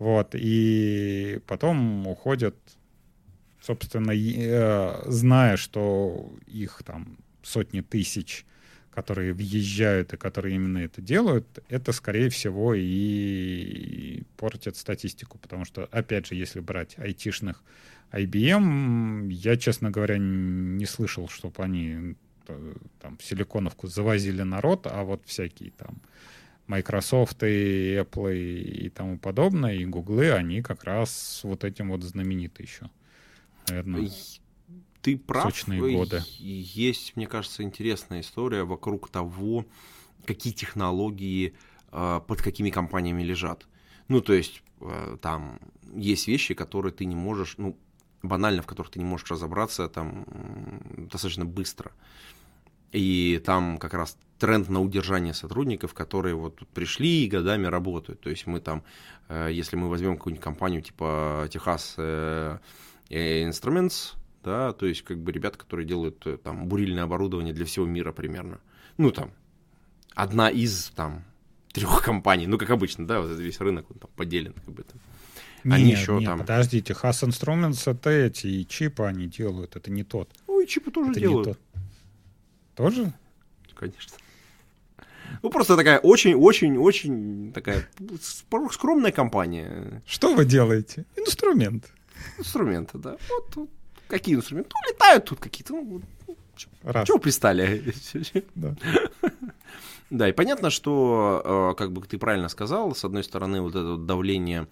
вот, 0.00 0.30
и 0.32 1.38
потом 1.46 2.08
уходят, 2.08 2.56
собственно, 3.60 4.10
э, 4.10 5.02
зная, 5.06 5.56
что 5.56 6.32
их 6.48 6.82
там 6.84 7.18
сотни 7.44 7.82
тысяч, 7.82 8.44
которые 8.90 9.32
въезжают 9.32 10.12
и 10.12 10.16
которые 10.16 10.56
именно 10.56 10.78
это 10.78 11.00
делают, 11.00 11.46
это, 11.68 11.92
скорее 11.92 12.30
всего, 12.30 12.74
и 12.74 14.24
портит 14.36 14.76
статистику, 14.76 15.38
потому 15.38 15.64
что, 15.64 15.88
опять 15.92 16.26
же, 16.26 16.34
если 16.34 16.58
брать 16.58 16.98
айтишных 16.98 17.62
IBM, 18.12 19.30
я, 19.30 19.56
честно 19.56 19.90
говоря, 19.90 20.18
не 20.18 20.84
слышал, 20.86 21.28
чтобы 21.28 21.62
они 21.62 22.14
э, 22.46 22.74
там 23.00 23.16
в 23.16 23.24
силиконовку 23.24 23.86
завозили 23.86 24.42
народ, 24.42 24.86
а 24.86 25.02
вот 25.04 25.22
всякие 25.26 25.70
там 25.70 26.02
Microsoft 26.66 27.42
и 27.42 27.96
Apple 27.96 28.36
и, 28.36 28.88
тому 28.90 29.18
подобное, 29.18 29.74
и 29.74 29.84
Google, 29.84 30.34
они 30.34 30.62
как 30.62 30.84
раз 30.84 31.40
вот 31.42 31.64
этим 31.64 31.90
вот 31.90 32.02
знамениты 32.02 32.62
еще. 32.62 32.90
Наверное, 33.68 34.10
Ты 35.00 35.16
прав. 35.16 35.44
Сочные 35.44 35.80
годы. 35.80 36.22
Есть, 36.38 37.16
мне 37.16 37.26
кажется, 37.26 37.62
интересная 37.62 38.20
история 38.20 38.64
вокруг 38.64 39.08
того, 39.08 39.66
какие 40.26 40.52
технологии 40.52 41.54
э, 41.90 42.20
под 42.26 42.42
какими 42.42 42.70
компаниями 42.70 43.22
лежат. 43.22 43.66
Ну, 44.08 44.20
то 44.20 44.32
есть, 44.32 44.62
э, 44.80 45.16
там 45.20 45.58
есть 45.94 46.28
вещи, 46.28 46.54
которые 46.54 46.92
ты 46.92 47.04
не 47.04 47.16
можешь, 47.16 47.54
ну, 47.58 47.76
банально, 48.22 48.62
в 48.62 48.66
которых 48.66 48.90
ты 48.92 48.98
не 48.98 49.04
можешь 49.04 49.30
разобраться 49.30 49.88
там 49.88 50.24
достаточно 50.96 51.44
быстро. 51.44 51.92
И 52.92 53.40
там 53.44 53.78
как 53.78 53.94
раз 53.94 54.18
тренд 54.38 54.68
на 54.68 54.80
удержание 54.80 55.32
сотрудников, 55.32 55.94
которые 55.94 56.34
вот 56.34 56.66
пришли 56.74 57.24
и 57.24 57.28
годами 57.28 57.66
работают. 57.66 58.20
То 58.20 58.28
есть 58.28 58.46
мы 58.46 58.60
там, 58.60 58.82
э, 59.28 59.48
если 59.50 59.76
мы 59.76 59.88
возьмем 59.88 60.16
какую-нибудь 60.16 60.44
компанию 60.44 60.82
типа 60.82 61.48
Техас 61.50 61.94
э, 61.96 62.58
Instruments, 63.08 64.14
да, 64.44 64.72
то 64.72 64.86
есть 64.86 65.02
как 65.02 65.18
бы 65.18 65.32
ребята, 65.32 65.58
которые 65.58 65.86
делают 65.86 66.26
э, 66.26 66.36
там 66.36 66.66
бурильное 66.66 67.04
оборудование 67.04 67.54
для 67.54 67.64
всего 67.64 67.86
мира 67.86 68.12
примерно. 68.12 68.60
Ну 68.98 69.10
там, 69.10 69.30
одна 70.14 70.50
из 70.50 70.90
там 70.94 71.24
трех 71.72 72.02
компаний, 72.02 72.46
ну 72.46 72.58
как 72.58 72.70
обычно, 72.70 73.06
да, 73.06 73.20
вот 73.20 73.30
весь 73.38 73.60
рынок 73.60 73.90
он 73.90 73.98
там 73.98 74.10
поделен 74.16 74.52
как 74.52 74.74
бы 74.74 74.82
там. 74.82 75.00
Нет, 75.64 75.74
они 75.74 75.90
еще 75.90 76.14
нет, 76.14 76.24
там... 76.24 76.38
подождите, 76.40 76.92
Haas 76.92 77.26
Instruments 77.26 77.90
это 77.90 78.10
эти 78.10 78.46
и 78.46 78.66
чипы 78.66 79.04
они 79.04 79.26
делают, 79.26 79.76
это 79.76 79.90
не 79.90 80.02
тот. 80.04 80.28
Ну, 80.46 80.60
и 80.60 80.66
чипы 80.66 80.90
тоже 80.90 81.10
Это 81.10 81.20
не 81.20 81.26
делают. 81.26 81.58
то. 82.74 82.84
Тоже? 82.84 83.12
Конечно. 83.74 84.16
Ну, 85.42 85.50
просто 85.50 85.76
такая 85.76 85.98
очень-очень-очень 85.98 87.52
такая 87.52 87.88
скромная 88.70 89.12
компания. 89.12 90.02
Что 90.06 90.34
вы 90.34 90.44
делаете? 90.44 91.04
Инструмент. 91.16 91.90
Инструменты, 92.38 92.98
да. 92.98 93.16
Вот, 93.28 93.56
вот 93.56 93.70
какие 94.08 94.34
инструменты? 94.34 94.70
Ну, 94.72 94.92
летают 94.92 95.24
тут 95.24 95.40
какие-то. 95.40 95.72
Ну, 95.74 96.02
вот, 96.26 96.36
Раз. 96.82 97.06
чего 97.06 97.18
пристали? 97.18 97.94
Да. 98.54 98.74
Да, 100.10 100.28
и 100.28 100.32
понятно, 100.32 100.68
что, 100.68 101.72
э, 101.72 101.78
как 101.78 101.90
бы 101.92 102.06
ты 102.06 102.18
правильно 102.18 102.50
сказал, 102.50 102.94
с 102.94 103.02
одной 103.02 103.24
стороны, 103.24 103.62
вот 103.62 103.70
это 103.70 103.92
вот 103.92 104.04
давление, 104.04 104.68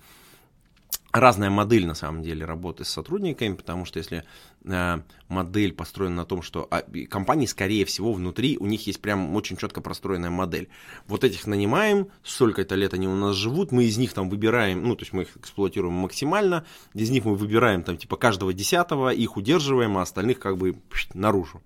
разная 1.13 1.51
модель, 1.51 1.87
на 1.87 1.95
самом 1.95 2.23
деле, 2.23 2.45
работы 2.45 2.85
с 2.85 2.89
сотрудниками, 2.89 3.55
потому 3.55 3.85
что 3.85 3.99
если 3.99 4.25
э, 4.65 5.01
модель 5.29 5.73
построена 5.73 6.17
на 6.17 6.25
том, 6.25 6.43
что 6.43 6.69
а, 6.71 6.83
компании, 7.09 7.47
скорее 7.47 7.85
всего, 7.85 8.13
внутри, 8.13 8.57
у 8.59 8.67
них 8.67 8.87
есть 8.87 9.01
прям 9.01 9.35
очень 9.35 9.57
четко 9.57 9.81
простроенная 9.81 10.31
модель. 10.31 10.69
Вот 11.07 11.25
этих 11.25 11.47
нанимаем, 11.47 12.09
столько-то 12.23 12.75
лет 12.75 12.95
они 12.95 13.09
у 13.09 13.15
нас 13.15 13.35
живут, 13.35 13.73
мы 13.73 13.85
из 13.85 13.99
них 13.99 14.13
там 14.13 14.29
выбираем, 14.31 14.83
ну, 14.85 14.95
то 14.95 15.03
есть 15.03 15.13
мы 15.13 15.23
их 15.23 15.37
эксплуатируем 15.37 15.95
максимально, 15.95 16.65
из 16.95 17.11
них 17.11 17.25
мы 17.25 17.35
выбираем 17.35 17.83
там 17.83 17.97
типа 17.97 18.17
каждого 18.17 18.53
десятого, 18.53 19.13
их 19.13 19.37
удерживаем, 19.37 19.99
а 19.99 20.03
остальных 20.03 20.39
как 20.39 20.57
бы 20.57 20.77
наружу. 21.15 21.63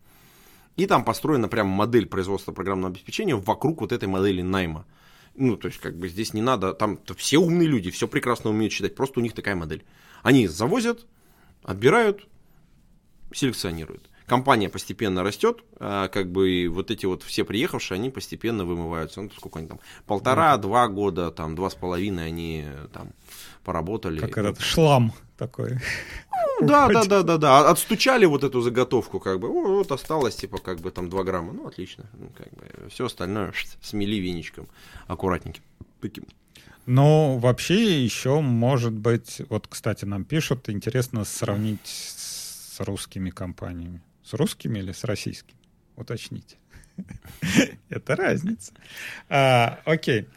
И 0.77 0.87
там 0.87 1.05
построена 1.05 1.49
прям 1.49 1.69
модель 1.69 2.07
производства 2.07 2.53
программного 2.53 2.93
обеспечения 2.93 3.37
вокруг 3.37 3.81
вот 3.81 3.93
этой 3.93 4.09
модели 4.09 4.43
найма. 4.43 4.87
Ну, 5.37 5.57
то 5.57 5.69
есть, 5.69 5.81
как 5.81 5.97
бы 5.97 6.09
здесь 6.09 6.33
не 6.33 6.43
надо, 6.43 6.75
там 6.75 6.99
все 7.17 7.39
умные 7.39 7.69
люди, 7.69 7.91
все 7.91 8.07
прекрасно 8.07 8.51
умеют 8.51 8.73
считать, 8.73 8.95
просто 8.95 9.21
у 9.21 9.23
них 9.23 9.33
такая 9.33 9.57
модель. 9.57 9.85
Они 10.23 10.47
завозят, 10.47 11.07
отбирают, 11.63 12.27
селекционируют. 13.33 14.11
Компания 14.27 14.71
постепенно 14.71 15.23
растет, 15.23 15.63
а 15.79 16.09
как 16.09 16.33
бы 16.33 16.69
вот 16.71 16.91
эти 16.91 17.05
вот 17.05 17.23
все 17.23 17.45
приехавшие, 17.45 17.97
они 17.97 18.11
постепенно 18.11 18.65
вымываются. 18.65 19.21
Ну, 19.21 19.31
сколько 19.37 19.59
они 19.59 19.69
там? 19.69 19.81
Полтора-два 20.07 20.89
года, 20.89 21.31
там, 21.31 21.55
два 21.55 21.69
с 21.69 21.75
половиной 21.75 22.29
они 22.29 22.65
э, 22.65 22.89
там 22.91 23.13
поработали. 23.65 24.21
Как 24.21 24.39
этот 24.39 24.61
шлам 24.61 25.13
такой. 25.37 25.79
Да, 26.61 26.89
да, 26.89 27.05
да, 27.05 27.23
да, 27.23 27.39
да. 27.39 27.71
Отстучали 27.71 28.27
вот 28.27 28.45
эту 28.45 28.61
заготовку, 28.61 29.19
как 29.21 29.41
бы, 29.41 29.49
вот 29.49 29.91
осталось, 29.91 30.37
типа, 30.37 30.59
как 30.59 30.81
бы 30.81 30.91
там 30.91 31.11
2 31.11 31.25
грамма. 31.25 31.53
Ну, 31.53 31.67
отлично. 31.67 32.07
Ну, 32.15 32.31
как 32.37 32.53
бы, 32.53 32.89
все 32.91 33.07
остальное 33.07 33.53
смели 33.83 34.17
веничком, 34.17 34.69
аккуратненьким. 35.07 35.63
Таким. 36.01 36.25
Ну, 36.87 37.39
вообще 37.39 38.05
еще 38.05 38.41
может 38.41 38.93
быть, 38.93 39.41
вот, 39.49 39.67
кстати, 39.67 40.05
нам 40.05 40.25
пишут, 40.25 40.69
интересно 40.69 41.25
сравнить 41.25 41.81
с 41.87 42.79
русскими 42.81 43.31
компаниями. 43.31 44.03
С 44.23 44.35
русскими 44.35 44.79
или 44.79 44.93
с 44.93 45.05
российскими? 45.05 45.59
Уточните. 45.97 46.57
Это 47.89 48.17
разница. 48.17 48.73
А, 49.29 49.81
Окей. 49.85 50.29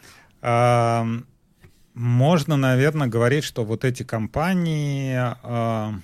А, 0.41 1.06
Можно, 1.98 2.57
наверное, 2.57 3.07
говорить, 3.07 3.44
что 3.44 3.65
вот 3.65 3.84
эти 3.84 4.03
компании 4.03 5.15
а, 5.18 5.95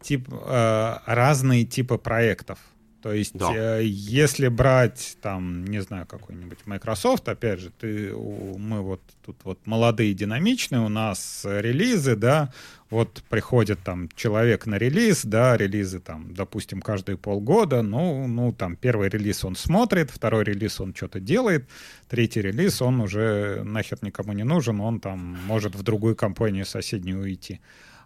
тип, 0.00 0.28
а, 0.30 1.02
разные 1.04 1.64
типы 1.64 1.98
проектов. 1.98 2.60
То 3.02 3.12
есть, 3.14 3.32
Да. 3.34 3.50
э, 3.54 3.82
если 3.84 4.48
брать 4.48 5.16
там, 5.22 5.64
не 5.64 5.80
знаю, 5.80 6.06
какой-нибудь 6.06 6.58
Microsoft, 6.66 7.28
опять 7.28 7.60
же, 7.60 7.70
ты, 7.70 8.12
у- 8.14 8.58
мы 8.58 8.82
вот 8.82 9.00
тут 9.24 9.36
вот 9.44 9.58
молодые, 9.66 10.12
динамичные, 10.14 10.80
у 10.82 10.88
нас 10.88 11.42
релизы, 11.48 12.14
да, 12.14 12.52
вот 12.90 13.22
приходит 13.30 13.78
там 13.84 14.08
человек 14.16 14.66
на 14.66 14.74
релиз, 14.76 15.24
да, 15.24 15.56
релизы 15.56 16.00
там, 16.00 16.34
допустим, 16.34 16.82
каждые 16.82 17.16
полгода, 17.16 17.82
ну, 17.82 18.26
ну, 18.26 18.52
там 18.52 18.76
первый 18.76 19.08
релиз 19.08 19.44
он 19.44 19.56
смотрит, 19.56 20.10
второй 20.10 20.44
релиз 20.44 20.80
он 20.80 20.94
что-то 20.94 21.20
делает, 21.20 21.68
третий 22.08 22.42
релиз 22.42 22.82
он 22.82 23.00
уже 23.00 23.62
нахер 23.64 23.98
никому 24.02 24.32
не 24.34 24.44
нужен, 24.44 24.80
он 24.80 25.00
там 25.00 25.38
может 25.46 25.74
в 25.74 25.82
другую 25.82 26.16
компанию 26.16 26.66
соседнюю 26.66 27.20
уйти. 27.22 27.60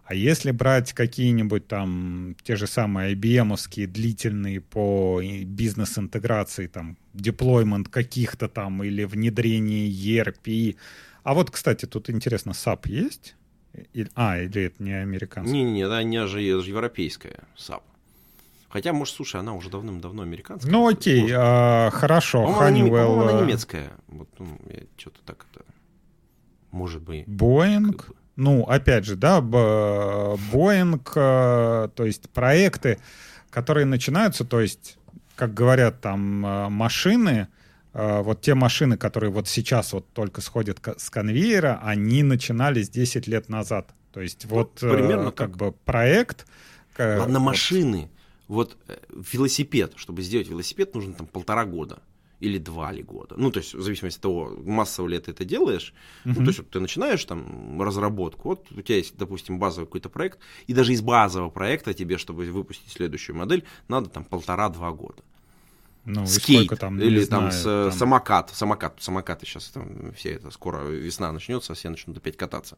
А 0.05 0.13
если 0.13 0.51
брать 0.51 0.93
какие-нибудь 0.93 1.67
там 1.67 2.35
те 2.43 2.55
же 2.55 2.67
самые 2.67 3.15
IBM-овские 3.15 3.87
длительные 3.87 4.61
по 4.61 5.19
бизнес-интеграции, 5.45 6.67
там, 6.67 6.95
deployment 7.13 7.89
каких-то 7.89 8.47
там 8.47 8.83
или 8.83 9.03
внедрение 9.03 9.89
ERP. 9.89 10.75
А 11.23 11.33
вот, 11.33 11.49
кстати, 11.49 11.85
тут 11.87 12.09
интересно, 12.11 12.51
SAP 12.51 12.87
есть? 12.87 13.35
И- 13.93 14.05
а, 14.13 14.37
или 14.39 14.63
это 14.65 14.83
не 14.83 14.93
американский? 14.93 15.51
Не-не, 15.53 15.87
да, 15.89 16.03
не 16.03 16.17
это 16.17 16.27
же 16.27 16.41
европейская 16.41 17.39
SAP. 17.57 17.83
Хотя, 18.69 18.93
может, 18.93 19.15
слушай, 19.15 19.39
она 19.39 19.53
уже 19.55 19.69
давным-давно 19.69 20.21
американская. 20.21 20.71
Ну 20.71 20.87
окей, 20.87 21.21
Может, 21.21 21.37
а, 21.39 21.89
хорошо, 21.91 22.43
по-моему, 22.43 22.59
она 22.61 22.69
не- 22.71 22.81
Honeywell, 22.81 23.05
по-моему, 23.07 23.21
она 23.29 23.39
э, 23.39 23.43
немецкая. 23.43 23.91
Вот, 24.07 24.29
ну, 24.37 24.59
я 24.71 24.83
что-то 24.97 25.19
так 25.25 25.45
это... 25.51 25.65
Может 26.71 27.01
быть. 27.01 27.25
Boeing, 27.25 27.85
как 27.91 28.09
бы. 28.09 28.15
Ну, 28.35 28.63
опять 28.63 29.05
же, 29.05 29.15
да, 29.15 29.41
б- 29.41 29.57
Boeing, 30.51 30.99
э, 31.15 31.89
то 31.95 32.05
есть 32.05 32.29
проекты, 32.29 32.99
которые 33.49 33.85
начинаются, 33.85 34.43
то 34.45 34.59
есть, 34.61 34.97
как 35.35 35.53
говорят 35.53 36.01
там, 36.01 36.45
э, 36.45 36.69
машины, 36.69 37.47
э, 37.93 38.21
вот 38.21 38.41
те 38.41 38.53
машины, 38.55 38.97
которые 38.97 39.31
вот 39.31 39.47
сейчас 39.47 39.93
вот 39.93 40.05
только 40.13 40.41
сходят 40.41 40.79
с 40.97 41.09
конвейера, 41.09 41.79
они 41.83 42.23
начинались 42.23 42.89
10 42.89 43.27
лет 43.27 43.49
назад. 43.49 43.89
То 44.11 44.21
есть 44.21 44.45
вот 44.45 44.79
Ну, 44.81 44.93
примерно 44.93 45.31
как 45.31 45.51
так. 45.51 45.57
бы 45.57 45.71
проект... 45.71 46.45
Ладно, 46.97 47.39
вот- 47.39 47.45
машины. 47.45 48.09
Вот 48.47 48.77
велосипед, 49.33 49.93
чтобы 49.95 50.21
сделать 50.21 50.47
велосипед, 50.47 50.93
нужно 50.93 51.13
там 51.13 51.25
полтора 51.25 51.65
года. 51.65 51.99
Или 52.41 52.57
два 52.57 52.91
ли 52.91 53.01
года. 53.01 53.35
Ну, 53.37 53.49
то 53.49 53.59
есть, 53.59 53.73
в 53.73 53.81
зависимости 53.81 54.17
от 54.17 54.21
того, 54.23 54.53
массово 54.65 55.07
ли 55.07 55.17
ты 55.19 55.31
это 55.31 55.45
делаешь. 55.45 55.93
Ну, 56.25 56.31
Мгм. 56.31 56.43
то 56.43 56.49
есть, 56.49 56.59
вот 56.59 56.69
ты 56.69 56.79
начинаешь 56.79 57.23
там 57.25 57.81
разработку, 57.81 58.49
вот 58.49 58.65
у 58.71 58.81
тебя 58.81 58.97
есть, 58.97 59.15
допустим, 59.17 59.57
базовый 59.57 59.85
какой-то 59.87 60.09
проект, 60.09 60.39
и 60.67 60.73
даже 60.73 60.91
из 60.93 61.01
базового 61.01 61.49
проекта 61.49 61.93
тебе, 61.93 62.17
чтобы 62.17 62.45
выпустить 62.51 62.91
следующую 62.91 63.37
модель, 63.37 63.63
надо 63.87 64.09
там 64.09 64.25
полтора-два 64.25 64.91
года. 64.91 65.23
ну, 66.03 66.25
Скейт, 66.27 66.77
там, 66.77 66.99
или 66.99 67.19
знаю, 67.23 67.43
там, 67.43 67.51
с, 67.51 67.65
э, 67.65 67.89
там- 67.89 67.97
самокат, 67.97 68.51
самокат, 68.53 69.01
самокаты 69.01 69.45
сейчас 69.45 69.69
там 69.69 70.11
все 70.13 70.33
это, 70.33 70.51
скоро 70.51 70.83
весна 70.83 71.31
начнется, 71.31 71.73
все 71.73 71.89
начнут 71.89 72.17
опять 72.17 72.37
кататься. 72.37 72.77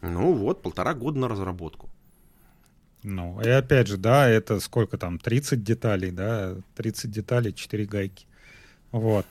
Ну 0.00 0.32
вот, 0.32 0.62
полтора 0.62 0.94
года 0.94 1.18
на 1.18 1.28
разработку. 1.28 1.88
Ну, 3.04 3.40
и 3.40 3.48
опять 3.48 3.86
же, 3.86 3.96
да, 3.96 4.28
это 4.28 4.58
сколько 4.60 4.98
там, 4.98 5.18
30 5.18 5.62
деталей, 5.62 6.10
да, 6.10 6.56
30 6.74 7.10
деталей, 7.10 7.52
4 7.54 7.84
гайки. 7.84 8.26
Вот. 8.92 9.26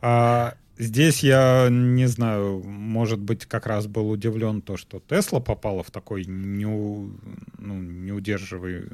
А 0.00 0.54
здесь 0.78 1.22
я 1.22 1.68
не 1.70 2.06
знаю, 2.06 2.62
может 2.62 3.18
быть, 3.18 3.46
как 3.46 3.66
раз 3.66 3.86
был 3.86 4.10
удивлен 4.10 4.62
то, 4.62 4.76
что 4.76 5.00
Тесла 5.00 5.40
попала 5.40 5.82
в 5.82 5.90
такой 5.90 6.24
неу, 6.26 7.18
ну, 7.58 7.74
неудерживый 7.80 8.90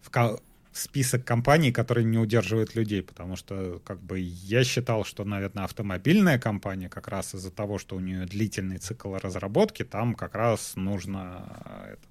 в 0.00 0.10
ко- 0.10 0.38
список 0.72 1.24
компаний, 1.24 1.72
которые 1.72 2.04
не 2.04 2.18
удерживают 2.18 2.74
людей, 2.74 3.02
потому 3.02 3.36
что 3.36 3.80
как 3.84 4.00
бы 4.00 4.18
я 4.18 4.64
считал, 4.64 5.04
что, 5.04 5.24
наверное, 5.24 5.64
автомобильная 5.64 6.38
компания 6.38 6.88
как 6.88 7.08
раз 7.08 7.34
из-за 7.34 7.50
того, 7.50 7.78
что 7.78 7.96
у 7.96 8.00
нее 8.00 8.26
длительный 8.26 8.78
цикл 8.78 9.14
разработки, 9.14 9.84
там 9.84 10.14
как 10.14 10.34
раз 10.34 10.72
нужно 10.74 11.62
э, 11.64 11.92
это, 11.92 12.08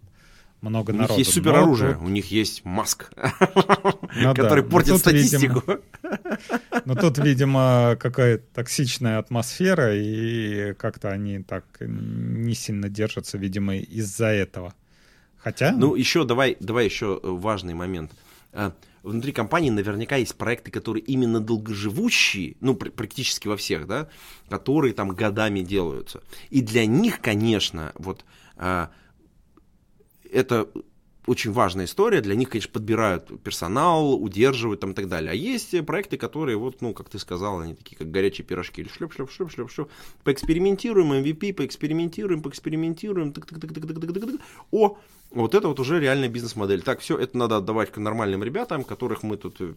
много 0.64 0.90
У 0.92 0.94
них 0.94 1.02
народу. 1.02 1.20
есть 1.20 1.30
Но 1.30 1.34
супероружие, 1.36 1.94
тут- 1.94 2.04
у 2.04 2.10
них 2.10 2.32
есть 2.32 2.66
Маск, 2.66 3.12
Ну 3.16 3.24
да, 4.16 4.34
который 4.34 4.64
но 4.64 4.70
портит 4.70 4.88
видимо, 4.90 4.98
статистику. 5.00 5.64
Но 6.86 6.96
тут, 6.96 7.18
видимо, 7.20 7.96
какая-то 8.00 8.44
токсичная 8.54 9.20
атмосфера, 9.20 9.96
и 9.96 10.74
как-то 10.74 11.10
они 11.10 11.40
так 11.44 11.66
не 11.80 12.54
сильно 12.56 12.90
держатся, 12.90 13.38
видимо, 13.38 13.76
из-за 13.78 14.28
этого. 14.28 14.74
Хотя, 15.38 15.72
Ну, 15.72 15.96
еще 15.96 16.24
давай, 16.26 16.58
давай 16.60 16.86
еще 16.86 17.20
важный 17.24 17.74
момент. 17.74 18.12
А, 18.52 18.74
Внутри 19.04 19.34
компании 19.34 19.70
наверняка 19.70 20.16
есть 20.16 20.36
проекты, 20.38 20.72
которые 20.72 21.04
именно 21.04 21.42
долгоживущие, 21.42 22.56
ну, 22.62 22.74
пр- 22.74 22.92
практически 22.92 23.50
во 23.50 23.58
всех, 23.58 23.86
да, 23.86 24.08
которые 24.48 24.94
там 24.94 25.10
годами 25.10 25.60
делаются. 25.60 26.22
И 26.50 26.62
для 26.62 26.86
них, 26.86 27.20
конечно, 27.20 27.92
вот 27.96 28.24
а, 28.56 28.92
это 30.34 30.68
очень 31.26 31.52
важная 31.52 31.86
история. 31.86 32.22
Для 32.22 32.36
них, 32.36 32.50
конечно, 32.50 32.72
подбирают 32.72 33.42
персонал, 33.44 34.22
удерживают 34.22 34.82
там 34.82 34.92
и 34.92 34.94
так 34.94 35.08
далее. 35.08 35.32
А 35.32 35.34
есть 35.34 35.86
проекты, 35.86 36.18
которые, 36.18 36.58
вот, 36.58 36.82
ну, 36.82 36.94
как 36.94 37.10
ты 37.10 37.20
сказал, 37.20 37.60
они 37.60 37.76
такие, 37.76 37.96
как 37.96 38.12
горячие 38.12 38.46
пирожки. 38.46 38.82
Или 38.82 38.90
шлеп, 38.90 39.14
шлеп, 39.14 39.32
шлеп, 39.32 39.52
шлеп, 39.52 39.72
шлеп. 39.72 39.90
Поэкспериментируем, 40.24 41.14
MVP, 41.14 41.54
поэкспериментируем, 41.54 42.42
поэкспериментируем. 42.42 43.32
Тык, 43.32 43.46
тык, 43.46 43.60
тык, 43.60 43.74
тык, 43.74 43.88
тык, 43.88 44.00
тык, 44.00 44.14
тык, 44.14 44.26
тык. 44.26 44.42
О, 44.72 44.98
вот 45.32 45.56
это 45.56 45.68
вот 45.68 45.80
уже 45.80 46.00
реальная 46.00 46.30
бизнес-модель. 46.30 46.82
Так, 46.82 47.00
все, 47.00 47.18
это 47.18 47.38
надо 47.38 47.58
отдавать 47.58 47.92
к 47.92 47.98
нормальным 47.98 48.44
ребятам, 48.44 48.84
которых 48.84 49.24
мы 49.24 49.38
тут 49.38 49.62
э, 49.62 49.74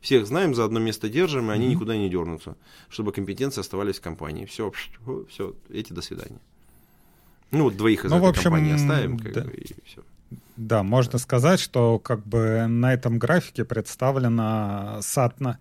всех 0.00 0.26
знаем, 0.26 0.54
за 0.54 0.64
одно 0.64 0.80
место 0.80 1.08
держим, 1.08 1.50
и 1.50 1.54
они 1.54 1.68
никуда 1.68 1.96
не 1.96 2.08
дернутся, 2.08 2.56
чтобы 2.88 3.12
компетенции 3.12 3.60
оставались 3.60 3.98
в 3.98 4.00
компании. 4.02 4.46
Все, 4.46 4.72
все, 5.28 5.54
эти 5.68 5.92
до 5.92 6.00
свидания. 6.00 6.40
Ну, 7.50 7.64
вот 7.64 7.76
двоих 7.76 8.04
из 8.04 8.10
Ну, 8.10 8.18
в 8.18 8.22
этой 8.22 8.30
общем, 8.30 8.44
компании 8.44 8.74
оставим, 8.74 9.18
как 9.18 9.32
да. 9.32 9.40
бы, 9.42 9.52
и 9.52 9.74
все. 9.84 10.02
Да, 10.56 10.82
можно 10.82 11.18
сказать, 11.18 11.60
что 11.60 11.98
как 11.98 12.26
бы 12.26 12.66
на 12.66 12.92
этом 12.92 13.18
графике 13.18 13.64
представлено 13.64 14.98
сатно 15.02 15.58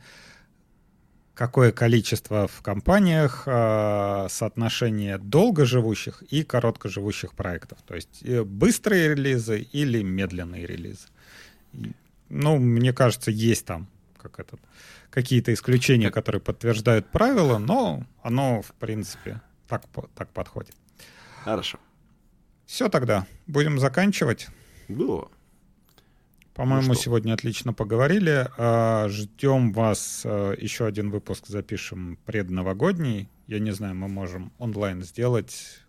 какое 1.36 1.74
количество 1.74 2.48
в 2.48 2.62
компаниях 2.62 3.44
э, 3.46 4.28
соотношение 4.30 5.18
долгоживущих 5.18 6.24
и 6.32 6.44
короткоживущих 6.44 7.34
проектов. 7.34 7.78
То 7.86 7.96
есть 7.96 8.24
э, 8.24 8.44
быстрые 8.44 9.10
релизы 9.10 9.60
или 9.60 10.02
медленные 10.02 10.66
релизы. 10.66 11.08
Ну, 12.30 12.58
мне 12.58 12.94
кажется, 12.94 13.32
есть 13.32 13.66
там 13.66 13.88
как 14.18 14.40
этот, 14.40 14.60
какие-то 15.10 15.54
исключения, 15.54 16.10
которые 16.10 16.42
подтверждают 16.42 17.06
правила, 17.08 17.58
но 17.58 18.04
оно, 18.24 18.62
в 18.62 18.72
принципе, 18.80 19.42
так, 19.68 19.84
так 20.16 20.30
подходит. 20.30 20.74
Хорошо. 21.46 21.78
Все 22.66 22.90
тогда. 22.90 23.28
Будем 23.46 23.78
заканчивать. 23.78 24.48
Да. 24.88 25.26
По-моему, 26.56 26.88
ну 26.88 26.94
сегодня 26.96 27.34
отлично 27.34 27.72
поговорили. 27.72 28.50
А, 28.58 29.08
Ждем 29.10 29.72
вас. 29.72 30.24
А, 30.26 30.54
еще 30.54 30.88
один 30.88 31.12
выпуск 31.12 31.46
запишем 31.46 32.18
предновогодний. 32.26 33.30
Я 33.46 33.60
не 33.60 33.70
знаю, 33.70 33.94
мы 33.94 34.08
можем 34.08 34.52
онлайн 34.58 35.04
сделать. 35.04 35.82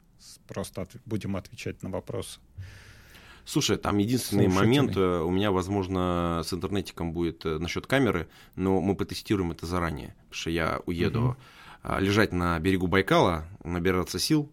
Просто 0.47 0.83
от... 0.83 0.91
будем 1.07 1.37
отвечать 1.37 1.83
на 1.83 1.89
вопросы. 1.89 2.39
Слушай, 3.47 3.79
там 3.79 3.97
единственный 3.97 4.51
Слушатели. 4.51 4.67
момент, 4.67 4.97
э, 4.99 5.21
у 5.21 5.31
меня, 5.31 5.53
возможно, 5.53 6.43
с 6.45 6.53
интернетиком 6.53 7.13
будет 7.13 7.47
э, 7.47 7.59
насчет 7.59 7.87
камеры, 7.87 8.29
но 8.57 8.83
мы 8.83 8.95
потестируем 8.95 9.53
это 9.53 9.65
заранее, 9.65 10.09
потому 10.29 10.35
что 10.35 10.51
я 10.51 10.81
уеду 10.85 11.39
угу. 11.85 11.99
лежать 12.01 12.33
на 12.33 12.59
берегу 12.59 12.89
Байкала, 12.89 13.47
набираться 13.63 14.19
сил, 14.19 14.51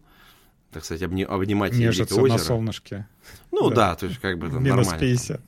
так 0.74 0.84
сказать, 0.84 1.02
обни- 1.02 1.24
обнимать 1.24 1.72
Нежиться 1.72 2.16
озеро. 2.20 2.36
на 2.36 2.38
солнышке. 2.38 3.06
Ну 3.52 3.70
да. 3.70 3.76
да, 3.76 3.94
то 3.96 4.06
есть 4.06 4.18
как 4.20 4.38
бы 4.38 4.48
это 4.48 4.56
Минус 4.56 4.86
нормально. 4.88 4.98
50. 4.98 5.40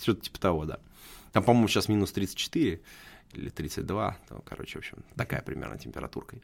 Что-то 0.00 0.20
типа 0.20 0.38
того, 0.38 0.64
да. 0.66 0.78
Там, 1.32 1.42
по-моему, 1.42 1.66
сейчас 1.68 1.88
минус 1.88 2.12
34 2.12 2.80
или 3.32 3.48
32. 3.48 4.16
То, 4.28 4.42
короче, 4.44 4.74
в 4.74 4.80
общем, 4.80 4.98
такая 5.16 5.42
примерно 5.42 5.78
температурка. 5.78 6.36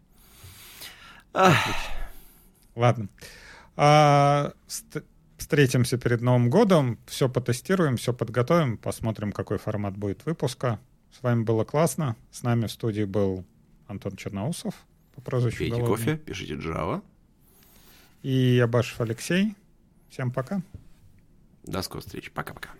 Ладно. 2.75 3.09
А, 3.77 4.53
встретимся 5.37 5.99
перед 5.99 6.21
Новым 6.23 6.51
годом. 6.51 6.99
Все 7.07 7.29
потестируем, 7.29 7.97
все 7.97 8.13
подготовим. 8.13 8.79
Посмотрим, 8.79 9.33
какой 9.33 9.59
формат 9.59 9.97
будет 9.97 10.25
выпуска. 10.25 10.79
С 11.13 11.23
вами 11.23 11.43
было 11.43 11.65
классно. 11.65 12.17
С 12.31 12.43
нами 12.43 12.67
в 12.67 12.71
студии 12.73 13.05
был 13.05 13.45
Антон 13.87 14.17
Черноусов 14.17 14.75
по 15.15 15.21
прозвищу 15.21 15.59
Пейте 15.59 15.77
Голодный. 15.77 15.97
кофе, 15.97 16.17
пишите 16.19 16.55
Java. 16.55 17.03
И 18.27 18.57
Ябашев 18.57 19.01
Алексей. 19.01 19.55
Всем 20.11 20.33
пока. 20.33 20.61
До 21.63 21.81
скорой 21.83 22.01
встречи. 22.01 22.29
Пока-пока. 22.29 22.71